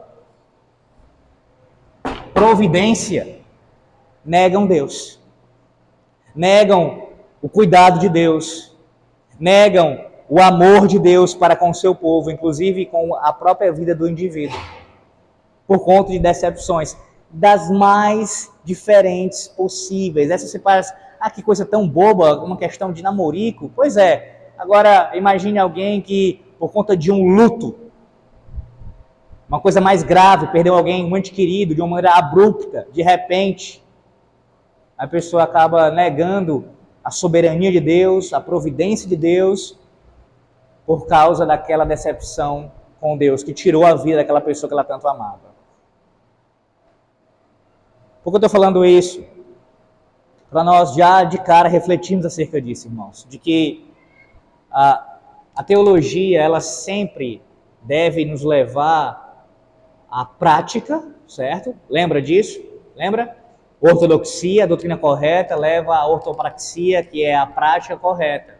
providência, 2.31 3.39
negam 4.23 4.67
Deus. 4.67 5.19
Negam 6.35 7.07
o 7.41 7.49
cuidado 7.49 7.97
de 7.97 8.07
Deus. 8.07 8.77
Negam 9.39 10.05
o 10.29 10.39
amor 10.39 10.85
de 10.85 10.99
Deus 10.99 11.33
para 11.33 11.55
com 11.55 11.71
o 11.71 11.73
seu 11.73 11.95
povo, 11.95 12.29
inclusive 12.29 12.85
com 12.85 13.15
a 13.15 13.33
própria 13.33 13.73
vida 13.73 13.95
do 13.95 14.07
indivíduo, 14.07 14.59
por 15.65 15.79
conta 15.79 16.11
de 16.11 16.19
decepções 16.19 16.95
das 17.31 17.67
mais 17.71 18.51
diferentes 18.67 19.47
possíveis. 19.47 20.29
Essa 20.29 20.45
se 20.45 20.59
parece, 20.59 20.93
ah, 21.19 21.29
que 21.29 21.41
coisa 21.41 21.65
tão 21.65 21.87
boba, 21.87 22.43
uma 22.43 22.57
questão 22.57 22.91
de 22.91 23.01
namorico. 23.01 23.71
Pois 23.73 23.95
é. 23.95 24.51
Agora, 24.57 25.11
imagine 25.15 25.57
alguém 25.57 26.01
que, 26.01 26.41
por 26.59 26.71
conta 26.71 26.97
de 26.97 27.11
um 27.11 27.33
luto, 27.33 27.75
uma 29.47 29.61
coisa 29.61 29.79
mais 29.79 30.03
grave, 30.03 30.47
perdeu 30.47 30.75
alguém 30.75 31.07
muito 31.07 31.31
querido 31.31 31.73
de 31.73 31.79
uma 31.79 31.87
maneira 31.87 32.17
abrupta, 32.17 32.85
de 32.91 33.01
repente, 33.01 33.81
a 34.97 35.07
pessoa 35.07 35.43
acaba 35.43 35.89
negando 35.89 36.65
a 37.03 37.09
soberania 37.09 37.71
de 37.71 37.79
Deus, 37.79 38.33
a 38.33 38.41
providência 38.41 39.07
de 39.07 39.15
Deus, 39.15 39.79
por 40.85 41.05
causa 41.05 41.45
daquela 41.45 41.85
decepção 41.85 42.71
com 42.99 43.15
Deus, 43.15 43.43
que 43.43 43.53
tirou 43.53 43.85
a 43.85 43.93
vida 43.93 44.17
daquela 44.17 44.41
pessoa 44.41 44.67
que 44.67 44.73
ela 44.73 44.83
tanto 44.83 45.07
amava. 45.07 45.56
Por 48.27 48.31
que 48.31 48.35
eu 48.35 48.47
estou 48.47 48.61
falando 48.61 48.83
isso? 48.83 49.23
Para 50.49 50.61
nós 50.61 50.95
já 50.95 51.23
de 51.23 51.37
cara 51.37 51.69
refletirmos 51.69 52.25
acerca 52.25 52.59
disso, 52.61 52.89
irmãos, 52.89 53.25
de 53.29 53.37
que 53.37 53.89
a, 54.69 55.19
a 55.55 55.63
teologia 55.63 56.41
ela 56.41 56.59
sempre 56.59 57.41
deve 57.83 58.25
nos 58.25 58.43
levar 58.43 59.47
à 60.11 60.25
prática, 60.25 61.01
certo? 61.25 61.73
Lembra 61.89 62.21
disso? 62.21 62.61
Lembra? 62.97 63.33
Ortodoxia, 63.79 64.65
a 64.65 64.67
doutrina 64.67 64.97
correta, 64.97 65.55
leva 65.55 65.95
à 65.95 66.05
ortopraxia, 66.05 67.01
que 67.05 67.23
é 67.23 67.33
a 67.33 67.45
prática 67.45 67.95
correta. 67.95 68.59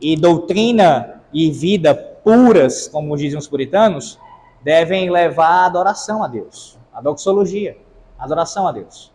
E 0.00 0.16
doutrina 0.16 1.22
e 1.32 1.48
vida 1.52 1.94
puras, 1.94 2.88
como 2.88 3.16
dizem 3.16 3.38
os 3.38 3.46
puritanos, 3.46 4.18
devem 4.64 5.08
levar 5.10 5.62
à 5.62 5.66
adoração 5.66 6.24
a 6.24 6.26
Deus, 6.26 6.76
a 6.92 7.00
doxologia 7.00 7.76
adoração 8.20 8.68
a 8.68 8.72
Deus. 8.72 9.12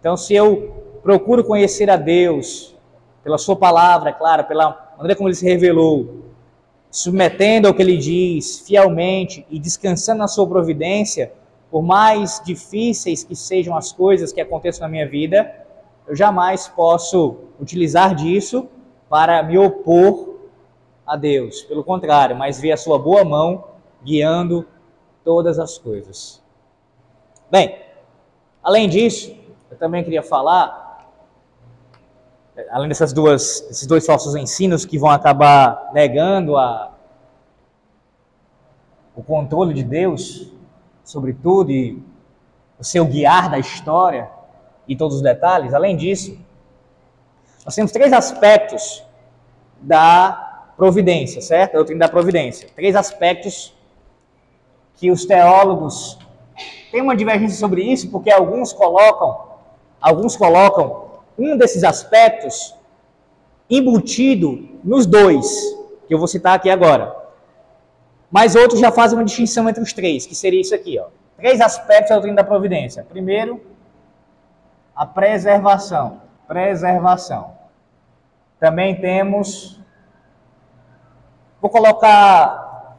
Então, 0.00 0.16
se 0.16 0.34
eu 0.34 0.98
procuro 1.02 1.44
conhecer 1.44 1.90
a 1.90 1.96
Deus 1.96 2.74
pela 3.22 3.38
Sua 3.38 3.54
palavra, 3.54 4.10
é 4.10 4.12
claro, 4.12 4.44
pela 4.44 4.94
maneira 4.96 5.14
como 5.14 5.28
Ele 5.28 5.36
se 5.36 5.44
revelou, 5.44 6.22
submetendo 6.90 7.68
ao 7.68 7.74
que 7.74 7.82
Ele 7.82 7.96
diz 7.96 8.60
fielmente 8.66 9.46
e 9.48 9.58
descansando 9.58 10.18
na 10.18 10.28
Sua 10.28 10.46
providência, 10.46 11.32
por 11.70 11.82
mais 11.82 12.42
difíceis 12.44 13.24
que 13.24 13.34
sejam 13.34 13.76
as 13.76 13.92
coisas 13.92 14.32
que 14.32 14.40
aconteçam 14.40 14.82
na 14.82 14.88
minha 14.88 15.08
vida, 15.08 15.54
eu 16.06 16.16
jamais 16.16 16.68
posso 16.68 17.36
utilizar 17.60 18.14
disso 18.14 18.68
para 19.08 19.42
me 19.42 19.56
opor 19.56 20.40
a 21.06 21.16
Deus. 21.16 21.62
Pelo 21.62 21.84
contrário, 21.84 22.36
mas 22.36 22.60
ver 22.60 22.72
a 22.72 22.76
Sua 22.76 22.98
boa 22.98 23.24
mão 23.24 23.64
guiando 24.04 24.66
todas 25.24 25.58
as 25.58 25.78
coisas. 25.78 26.42
Bem, 27.50 27.78
Além 28.62 28.88
disso, 28.88 29.34
eu 29.70 29.76
também 29.76 30.04
queria 30.04 30.22
falar, 30.22 31.08
além 32.70 32.88
dessas 32.88 33.12
duas, 33.12 33.68
esses 33.68 33.86
dois 33.86 34.06
falsos 34.06 34.36
ensinos 34.36 34.84
que 34.84 34.98
vão 34.98 35.10
acabar 35.10 35.90
negando 35.92 36.56
a, 36.56 36.92
o 39.16 39.22
controle 39.22 39.74
de 39.74 39.82
Deus 39.82 40.52
sobre 41.02 41.32
tudo 41.32 41.72
e 41.72 42.00
o 42.78 42.84
seu 42.84 43.04
guiar 43.04 43.50
da 43.50 43.58
história 43.58 44.30
e 44.86 44.94
todos 44.94 45.16
os 45.16 45.22
detalhes, 45.22 45.74
além 45.74 45.96
disso, 45.96 46.38
nós 47.64 47.74
temos 47.74 47.90
três 47.90 48.12
aspectos 48.12 49.04
da 49.80 50.72
providência, 50.76 51.40
certo? 51.40 51.74
A 51.74 51.76
doutrina 51.78 52.06
da 52.06 52.08
providência. 52.08 52.68
Três 52.76 52.94
aspectos 52.94 53.74
que 54.94 55.10
os 55.10 55.24
teólogos 55.24 56.18
tem 56.90 57.00
uma 57.00 57.16
divergência 57.16 57.58
sobre 57.58 57.82
isso, 57.82 58.10
porque 58.10 58.30
alguns 58.30 58.72
colocam, 58.72 59.52
alguns 60.00 60.36
colocam 60.36 61.10
um 61.38 61.56
desses 61.56 61.84
aspectos 61.84 62.74
embutido 63.68 64.68
nos 64.84 65.06
dois, 65.06 65.46
que 66.06 66.14
eu 66.14 66.18
vou 66.18 66.28
citar 66.28 66.54
aqui 66.54 66.68
agora. 66.68 67.16
Mas 68.30 68.54
outros 68.54 68.80
já 68.80 68.90
fazem 68.90 69.18
uma 69.18 69.24
distinção 69.24 69.68
entre 69.68 69.82
os 69.82 69.92
três, 69.92 70.26
que 70.26 70.34
seria 70.34 70.60
isso 70.60 70.74
aqui, 70.74 70.98
ó. 70.98 71.06
Três 71.36 71.60
aspectos 71.60 72.10
da 72.10 72.16
doutrina 72.16 72.36
da 72.36 72.44
providência. 72.44 73.04
Primeiro, 73.08 73.60
a 74.94 75.06
preservação. 75.06 76.20
Preservação. 76.46 77.56
Também 78.60 79.00
temos, 79.00 79.80
vou 81.60 81.70
colocar 81.70 82.96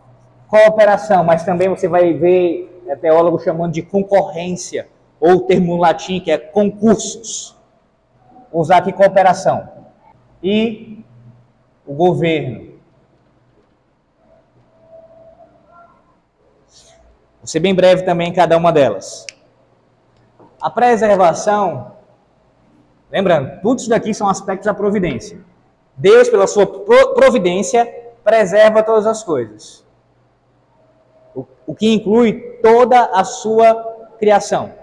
cooperação, 0.48 1.24
mas 1.24 1.44
também 1.44 1.70
você 1.70 1.88
vai 1.88 2.14
ver 2.14 2.73
é 2.88 2.96
teólogo 2.96 3.40
chamando 3.40 3.74
de 3.74 3.82
concorrência, 3.82 4.88
ou 5.20 5.34
o 5.34 5.42
termo 5.42 5.78
latim 5.78 6.20
que 6.20 6.32
é 6.32 6.38
concursos. 6.38 7.56
Vou 8.52 8.62
usar 8.62 8.78
aqui 8.78 8.92
cooperação. 8.92 9.70
E 10.42 11.04
o 11.86 11.94
governo. 11.94 12.74
Vou 17.40 17.48
ser 17.48 17.60
bem 17.60 17.74
breve 17.74 18.04
também 18.04 18.30
em 18.30 18.34
cada 18.34 18.58
uma 18.58 18.72
delas. 18.72 19.26
A 20.62 20.70
preservação, 20.70 21.94
lembrando, 23.12 23.62
tudo 23.62 23.80
isso 23.80 23.90
daqui 23.90 24.14
são 24.14 24.30
aspectos 24.30 24.66
da 24.66 24.74
providência. 24.74 25.40
Deus, 25.96 26.30
pela 26.30 26.48
sua 26.48 26.66
providência, 27.14 27.86
preserva 28.24 28.82
todas 28.82 29.06
as 29.06 29.24
coisas. 29.24 29.83
O, 31.36 31.74
que 31.74 31.92
inclui 31.92 32.34
toda 32.62 33.06
a 33.06 33.24
sua 33.24 33.76
criação. 34.20 34.74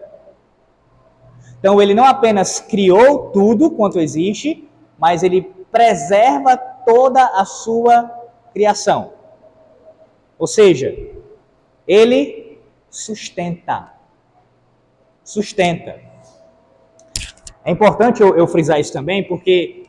Então, 1.58 1.80
ele 1.80 1.94
não 1.94 2.04
apenas 2.04 2.58
criou 2.58 3.30
tudo 3.30 3.70
quanto 3.70 4.00
existe, 4.00 4.68
mas 4.98 5.22
ele 5.22 5.42
preserva 5.70 6.56
toda 6.56 7.24
a 7.24 7.44
sua 7.44 8.10
criação. 8.52 9.12
Ou 10.38 10.46
seja, 10.46 10.96
ele 11.86 12.58
sustenta. 12.88 13.92
Sustenta. 15.22 16.00
É 17.64 17.70
importante 17.70 18.22
eu, 18.22 18.36
eu 18.36 18.46
frisar 18.46 18.80
isso 18.80 18.92
também, 18.92 19.22
porque 19.22 19.86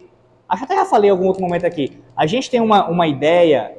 acho 0.47 0.59
que 0.59 0.65
até 0.65 0.75
já 0.75 0.85
falei 0.85 1.09
em 1.09 1.11
algum 1.11 1.25
outro 1.25 1.41
momento 1.41 1.65
aqui. 1.65 1.97
A 2.15 2.25
gente 2.25 2.49
tem 2.49 2.59
uma, 2.59 2.89
uma 2.89 3.07
ideia 3.07 3.75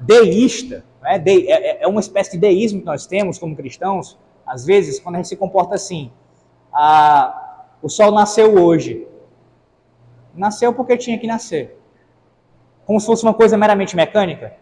deísta, 0.00 0.84
né? 1.02 1.18
De, 1.18 1.50
é, 1.50 1.52
é, 1.52 1.82
é 1.82 1.86
uma 1.86 2.00
espécie 2.00 2.32
de 2.32 2.38
deísmo 2.38 2.80
que 2.80 2.86
nós 2.86 3.06
temos 3.06 3.38
como 3.38 3.54
cristãos, 3.54 4.18
às 4.46 4.64
vezes, 4.64 4.98
quando 5.00 5.16
a 5.16 5.18
gente 5.18 5.28
se 5.28 5.36
comporta 5.36 5.74
assim. 5.74 6.10
O 7.82 7.88
sol 7.88 8.10
nasceu 8.10 8.58
hoje. 8.62 9.06
Nasceu 10.34 10.72
porque 10.72 10.96
tinha 10.96 11.18
que 11.18 11.26
nascer. 11.26 11.78
Como 12.84 12.98
se 13.00 13.06
fosse 13.06 13.22
uma 13.22 13.34
coisa 13.34 13.56
meramente 13.56 13.94
mecânica. 13.94 14.54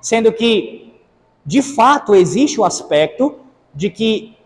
Sendo 0.00 0.32
que, 0.32 0.94
de 1.44 1.60
fato, 1.60 2.14
existe 2.14 2.58
o 2.60 2.64
aspecto 2.64 3.40
de 3.74 3.90
que 3.90 4.36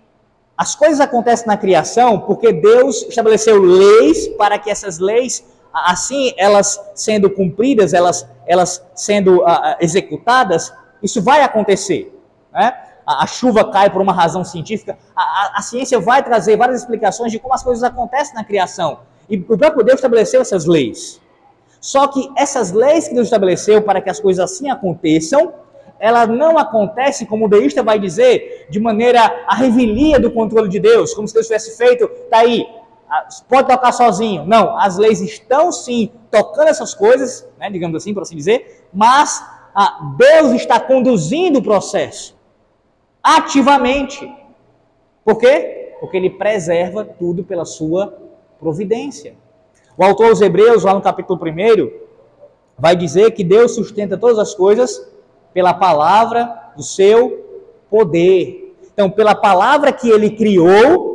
as 0.57 0.75
coisas 0.75 1.01
acontecem 1.01 1.47
na 1.47 1.57
criação 1.57 2.21
porque 2.21 2.53
Deus 2.53 3.03
estabeleceu 3.03 3.61
leis 3.61 4.29
para 4.29 4.59
que 4.59 4.71
essas 4.71 4.99
leis, 4.99 5.45
assim 5.75 6.33
elas 6.37 6.81
sendo 6.95 7.29
cumpridas, 7.29 7.93
elas, 7.93 8.29
elas 8.47 8.85
sendo 8.95 9.43
uh, 9.43 9.77
executadas, 9.81 10.73
isso 11.03 11.21
vai 11.21 11.43
acontecer. 11.43 12.17
Né? 12.53 12.73
A, 13.07 13.25
a, 13.25 13.27
chuva 13.27 13.71
cai 13.71 13.91
por 13.91 14.01
uma 14.01 14.13
razão 14.13 14.45
científica. 14.45 14.97
A, 15.15 15.23
a, 15.23 15.53
a, 15.59 15.63
ciência 15.63 15.99
vai 15.99 16.23
trazer 16.23 16.57
várias 16.57 16.81
explicações 16.81 17.33
de 17.33 17.39
como 17.39 17.55
as 17.55 17.63
coisas 17.63 17.83
acontecem 17.83 18.35
na 18.35 18.45
criação. 18.45 19.01
E 19.29 19.37
o 19.37 19.59
próprio 19.59 19.85
Deus 19.85 19.97
estabeleceu 19.97 20.41
essas 20.41 20.65
leis. 20.65 21.21
Só 21.81 22.07
que 22.07 22.31
essas 22.37 22.73
leis 22.73 23.09
que 23.09 23.15
Deus 23.15 23.27
estabeleceu 23.27 23.83
para 23.83 24.01
que 24.01 24.09
as 24.09 24.19
coisas 24.19 24.43
assim 24.43 24.71
aconteçam, 24.71 25.53
ela 25.99 26.27
não 26.27 26.59
acontece, 26.59 27.27
como 27.27 27.47
o 27.47 27.49
deísta 27.49 27.83
vai 27.83 27.99
dizer, 27.99 28.67
de 28.71 28.81
maneira 28.81 29.21
a 29.47 29.55
revelia 29.55 30.19
do 30.19 30.31
controle 30.31 30.69
de 30.69 30.79
Deus, 30.79 31.13
como 31.15 31.29
se 31.29 31.35
Deus 31.35 31.47
tivesse 31.47 31.77
feito, 31.77 32.09
tá 32.31 32.39
aí, 32.39 32.67
pode 33.49 33.69
tocar 33.69 33.93
sozinho. 33.93 34.45
Não, 34.45 34.77
as 34.79 34.97
leis 34.97 35.21
estão 35.21 35.71
sim 35.71 36.11
tocando 36.31 36.69
essas 36.69 36.95
coisas, 36.95 37.47
né, 37.59 37.71
digamos 37.71 37.97
assim, 37.97 38.13
por 38.13 38.23
assim 38.23 38.37
dizer, 38.37 38.89
mas 38.93 39.45
ah, 39.75 40.15
Deus 40.17 40.53
está 40.53 40.79
conduzindo 40.81 41.59
o 41.59 41.63
processo 41.63 42.35
ativamente. 43.23 44.31
Por 45.25 45.39
quê? 45.39 45.97
Porque 46.01 46.17
ele 46.17 46.31
preserva 46.31 47.05
tudo 47.05 47.43
pela 47.43 47.65
sua 47.65 48.17
providência. 48.61 49.35
O 49.97 50.05
autor 50.05 50.29
aos 50.29 50.41
Hebreus, 50.41 50.85
lá 50.85 50.93
no 50.93 51.01
capítulo 51.01 51.41
1, 51.41 51.91
vai 52.79 52.95
dizer 52.95 53.31
que 53.31 53.43
Deus 53.43 53.75
sustenta 53.75 54.19
todas 54.19 54.39
as 54.39 54.55
coisas 54.55 55.09
pela 55.53 55.73
palavra 55.73 56.73
do 56.77 56.83
seu 56.83 57.65
poder. 57.89 58.75
Então, 58.93 59.09
pela 59.09 59.35
palavra 59.35 59.93
que 59.93 60.09
ele 60.09 60.31
criou, 60.31 61.14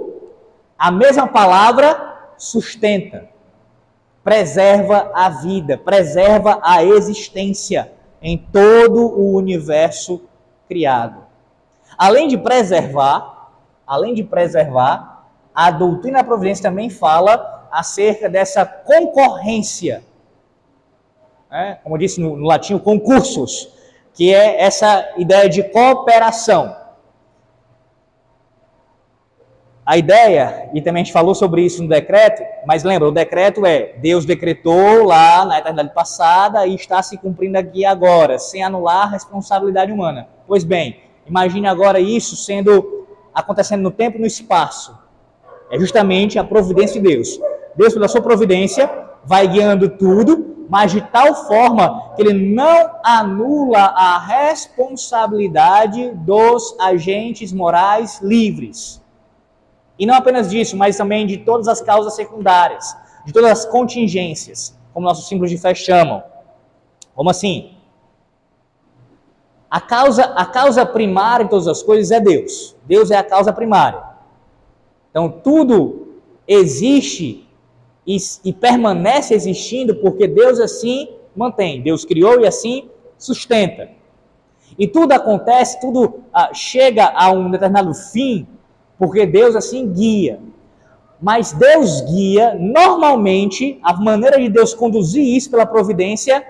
a 0.79 0.89
mesma 0.89 1.27
palavra 1.27 2.31
sustenta, 2.37 3.27
preserva 4.23 5.11
a 5.13 5.29
vida, 5.29 5.77
preserva 5.77 6.59
a 6.63 6.83
existência 6.83 7.91
em 8.21 8.37
todo 8.37 9.07
o 9.07 9.35
universo 9.35 10.21
criado. 10.67 11.25
Além 11.97 12.29
de 12.29 12.37
preservar, 12.37 13.51
além 13.85 14.13
de 14.13 14.23
preservar, 14.23 15.27
a 15.53 15.69
doutrina 15.69 16.23
providência 16.23 16.63
também 16.63 16.89
fala 16.89 17.67
acerca 17.71 18.29
dessa 18.29 18.65
concorrência. 18.65 20.03
É, 21.51 21.73
como 21.83 21.95
eu 21.95 21.99
disse 21.99 22.21
no, 22.21 22.37
no 22.37 22.45
latim, 22.45 22.77
concursos 22.77 23.69
que 24.13 24.33
é 24.33 24.61
essa 24.61 25.13
ideia 25.17 25.49
de 25.49 25.63
cooperação. 25.63 26.75
A 29.89 29.97
ideia, 29.97 30.69
e 30.71 30.83
também 30.83 31.01
a 31.01 31.03
gente 31.03 31.11
falou 31.11 31.33
sobre 31.33 31.63
isso 31.63 31.81
no 31.81 31.89
decreto, 31.89 32.43
mas 32.63 32.83
lembra, 32.83 33.07
o 33.07 33.11
decreto 33.11 33.65
é 33.65 33.95
Deus 33.97 34.23
decretou 34.23 35.03
lá 35.03 35.43
na 35.43 35.57
eternidade 35.57 35.95
passada 35.95 36.67
e 36.67 36.75
está 36.75 37.01
se 37.01 37.17
cumprindo 37.17 37.57
aqui 37.57 37.83
agora, 37.83 38.37
sem 38.37 38.61
anular 38.61 39.07
a 39.07 39.09
responsabilidade 39.09 39.91
humana. 39.91 40.27
Pois 40.47 40.63
bem, 40.63 40.99
imagine 41.25 41.67
agora 41.67 41.99
isso 41.99 42.35
sendo 42.35 43.07
acontecendo 43.33 43.81
no 43.81 43.89
tempo 43.89 44.17
e 44.17 44.21
no 44.21 44.27
espaço. 44.27 44.95
É 45.71 45.79
justamente 45.79 46.37
a 46.37 46.43
providência 46.43 47.01
de 47.01 47.07
Deus. 47.09 47.39
Deus, 47.75 47.91
pela 47.91 48.07
sua 48.07 48.21
providência, 48.21 48.87
vai 49.25 49.47
guiando 49.47 49.89
tudo 49.89 50.45
mas 50.69 50.91
de 50.91 51.01
tal 51.01 51.33
forma 51.47 52.13
que 52.15 52.21
ele 52.21 52.53
não 52.53 52.91
anula 53.03 53.79
a 53.79 54.19
responsabilidade 54.19 56.11
dos 56.11 56.77
agentes 56.79 57.51
morais 57.51 58.21
livres. 58.21 58.98
E 59.99 60.05
não 60.05 60.15
apenas 60.15 60.49
disso, 60.49 60.77
mas 60.77 60.95
também 60.95 61.27
de 61.27 61.37
todas 61.37 61.67
as 61.67 61.81
causas 61.81 62.15
secundárias, 62.15 62.95
de 63.25 63.33
todas 63.33 63.51
as 63.51 63.65
contingências, 63.65 64.73
como 64.93 65.05
nossos 65.05 65.27
símbolos 65.27 65.51
de 65.51 65.57
fé 65.57 65.75
chamam. 65.75 66.23
Como 67.13 67.29
assim? 67.29 67.75
A 69.69 69.81
causa, 69.81 70.23
a 70.23 70.45
causa 70.45 70.85
primária 70.85 71.43
de 71.43 71.51
todas 71.51 71.67
as 71.67 71.83
coisas 71.83 72.11
é 72.11 72.19
Deus. 72.19 72.75
Deus 72.85 73.11
é 73.11 73.17
a 73.17 73.23
causa 73.23 73.51
primária. 73.51 74.01
Então 75.11 75.29
tudo 75.29 76.15
existe 76.47 77.47
e, 78.07 78.17
e 78.45 78.53
permanece 78.53 79.33
existindo 79.33 79.95
porque 79.95 80.27
Deus 80.27 80.59
assim 80.59 81.09
mantém. 81.35 81.81
Deus 81.81 82.05
criou 82.05 82.39
e 82.39 82.47
assim 82.47 82.89
sustenta. 83.17 83.89
E 84.77 84.87
tudo 84.87 85.11
acontece, 85.11 85.79
tudo 85.81 86.23
ah, 86.33 86.51
chega 86.53 87.11
a 87.13 87.29
um 87.31 87.51
determinado 87.51 87.93
fim, 87.93 88.47
porque 88.99 89.25
Deus 89.25 89.55
assim 89.55 89.91
guia. 89.91 90.41
Mas 91.21 91.53
Deus 91.53 92.01
guia, 92.01 92.55
normalmente, 92.59 93.79
a 93.81 93.93
maneira 93.93 94.37
de 94.37 94.49
Deus 94.49 94.73
conduzir 94.73 95.23
isso 95.23 95.49
pela 95.49 95.65
providência 95.65 96.45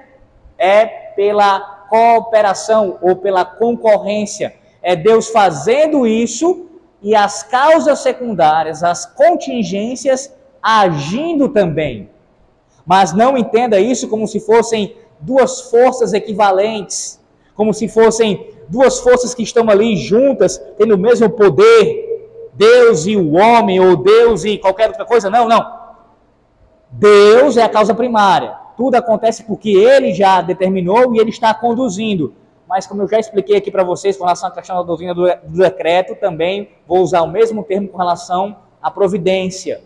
é 0.57 0.85
pela 1.15 1.59
cooperação 1.89 2.97
ou 3.01 3.15
pela 3.15 3.45
concorrência. 3.45 4.55
É 4.81 4.95
Deus 4.95 5.29
fazendo 5.29 6.05
isso 6.05 6.65
e 7.01 7.15
as 7.15 7.43
causas 7.43 7.99
secundárias, 7.99 8.83
as 8.83 9.05
contingências 9.05 10.33
agindo 10.61 11.49
também. 11.49 12.09
Mas 12.85 13.13
não 13.13 13.37
entenda 13.37 13.79
isso 13.79 14.07
como 14.07 14.27
se 14.27 14.39
fossem 14.39 14.95
duas 15.19 15.61
forças 15.69 16.13
equivalentes, 16.13 17.19
como 17.55 17.73
se 17.73 17.87
fossem 17.87 18.47
duas 18.67 18.99
forças 18.99 19.33
que 19.33 19.43
estão 19.43 19.69
ali 19.69 19.95
juntas, 19.95 20.61
tendo 20.77 20.95
o 20.95 20.97
mesmo 20.97 21.29
poder, 21.29 22.08
Deus 22.59 23.05
e 23.05 23.15
o 23.15 23.37
homem, 23.37 23.79
ou 23.79 23.95
Deus 23.95 24.43
e 24.43 24.57
qualquer 24.57 24.89
outra 24.89 25.05
coisa. 25.05 25.29
Não, 25.29 25.47
não. 25.47 25.79
Deus 26.91 27.55
é 27.55 27.63
a 27.63 27.69
causa 27.69 27.95
primária. 27.95 28.53
Tudo 28.75 28.95
acontece 28.95 29.43
porque 29.43 29.69
ele 29.69 30.13
já 30.13 30.41
determinou 30.41 31.15
e 31.15 31.19
ele 31.19 31.29
está 31.29 31.53
conduzindo. 31.53 32.33
Mas 32.67 32.85
como 32.85 33.01
eu 33.01 33.07
já 33.07 33.17
expliquei 33.17 33.55
aqui 33.55 33.71
para 33.71 33.85
vocês 33.85 34.17
com 34.17 34.25
relação 34.25 34.49
à 34.49 34.51
questão 34.51 34.75
da 34.75 34.83
doutrina 34.83 35.15
do 35.15 35.25
decreto, 35.57 36.15
também 36.15 36.69
vou 36.85 36.99
usar 36.99 37.21
o 37.21 37.31
mesmo 37.31 37.63
termo 37.63 37.87
com 37.87 37.97
relação 37.97 38.57
à 38.81 38.91
providência. 38.91 39.81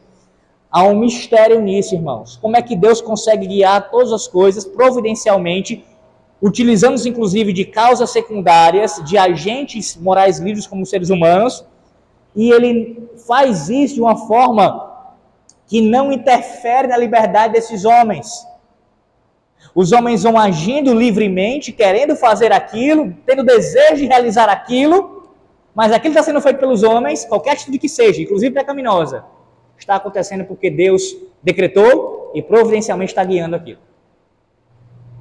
Há 0.71 0.83
um 0.83 0.97
mistério 0.97 1.61
nisso, 1.61 1.93
irmãos. 1.93 2.37
Como 2.41 2.57
é 2.57 2.61
que 2.63 2.75
Deus 2.75 2.99
consegue 3.01 3.45
guiar 3.45 3.91
todas 3.91 4.11
as 4.11 4.27
coisas 4.27 4.65
providencialmente, 4.65 5.85
utilizando 6.41 6.97
inclusive 7.07 7.53
de 7.53 7.65
causas 7.65 8.09
secundárias, 8.09 8.99
de 9.05 9.15
agentes 9.15 9.95
morais 9.95 10.39
livres 10.39 10.65
como 10.65 10.83
seres 10.87 11.11
humanos, 11.11 11.63
e 12.35 12.51
ele 12.51 13.09
faz 13.27 13.69
isso 13.69 13.95
de 13.95 14.01
uma 14.01 14.15
forma 14.15 14.91
que 15.67 15.81
não 15.81 16.11
interfere 16.11 16.87
na 16.87 16.97
liberdade 16.97 17.53
desses 17.53 17.85
homens. 17.85 18.45
Os 19.73 19.91
homens 19.91 20.23
vão 20.23 20.37
agindo 20.37 20.93
livremente, 20.93 21.71
querendo 21.71 22.15
fazer 22.15 22.51
aquilo, 22.51 23.15
tendo 23.25 23.43
desejo 23.43 23.97
de 23.97 24.05
realizar 24.05 24.49
aquilo, 24.49 25.31
mas 25.73 25.91
aquilo 25.91 26.13
está 26.13 26.23
sendo 26.23 26.41
feito 26.41 26.59
pelos 26.59 26.83
homens, 26.83 27.25
qualquer 27.25 27.51
atitude 27.51 27.79
que 27.79 27.89
seja, 27.89 28.21
inclusive 28.21 28.53
pecaminosa, 28.53 29.25
está 29.77 29.95
acontecendo 29.95 30.45
porque 30.45 30.69
Deus 30.69 31.15
decretou 31.41 32.31
e 32.35 32.41
providencialmente 32.41 33.11
está 33.11 33.23
guiando 33.23 33.55
aquilo. 33.55 33.79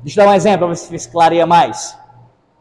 Deixa 0.02 0.20
eu 0.20 0.24
dar 0.24 0.32
um 0.32 0.34
exemplo 0.34 0.66
para 0.66 0.74
ver 0.90 0.98
se 0.98 1.46
mais. 1.46 1.96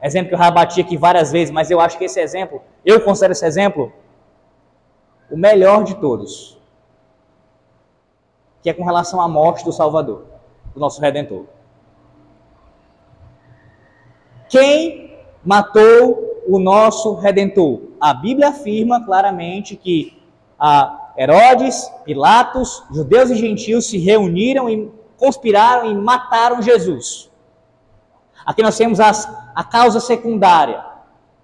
exemplo 0.01 0.29
que 0.29 0.35
eu 0.35 0.39
já 0.39 0.51
bati 0.51 0.79
aqui 0.79 0.95
várias 0.95 1.31
vezes, 1.31 1.51
mas 1.51 1.69
eu 1.69 1.79
acho 1.79 1.97
que 1.97 2.05
esse 2.05 2.19
exemplo, 2.19 2.61
eu 2.85 3.01
considero 3.01 3.33
esse 3.33 3.45
exemplo 3.45 3.91
o 5.31 5.37
melhor 5.37 5.83
de 5.83 5.95
todos, 5.95 6.59
que 8.61 8.69
é 8.69 8.73
com 8.73 8.83
relação 8.83 9.19
à 9.21 9.27
morte 9.27 9.63
do 9.63 9.71
Salvador, 9.71 10.25
do 10.73 10.79
nosso 10.79 11.01
Redentor. 11.01 11.45
Quem 14.49 15.17
matou 15.43 16.43
o 16.47 16.59
nosso 16.59 17.15
Redentor? 17.15 17.81
A 17.99 18.13
Bíblia 18.13 18.49
afirma 18.49 19.03
claramente 19.03 19.75
que 19.75 20.21
Herodes, 21.17 21.89
Pilatos, 22.03 22.83
judeus 22.91 23.29
e 23.29 23.35
gentios 23.35 23.87
se 23.87 23.97
reuniram 23.97 24.69
e 24.69 24.91
conspiraram 25.17 25.89
e 25.89 25.95
mataram 25.95 26.61
Jesus. 26.61 27.31
Aqui 28.45 28.61
nós 28.61 28.77
temos 28.77 28.99
as, 28.99 29.31
a 29.55 29.63
causa 29.63 29.99
secundária, 29.99 30.83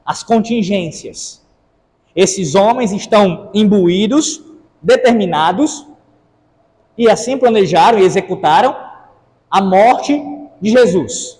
as 0.05 0.23
contingências. 0.23 1.46
Esses 2.17 2.55
homens 2.55 2.91
estão 2.91 3.51
imbuídos, 3.53 4.41
determinados, 4.81 5.85
e 6.97 7.07
assim 7.07 7.37
planejaram 7.37 7.99
e 7.99 8.03
executaram 8.03 8.75
a 9.51 9.61
morte 9.61 10.19
de 10.59 10.71
Jesus. 10.71 11.37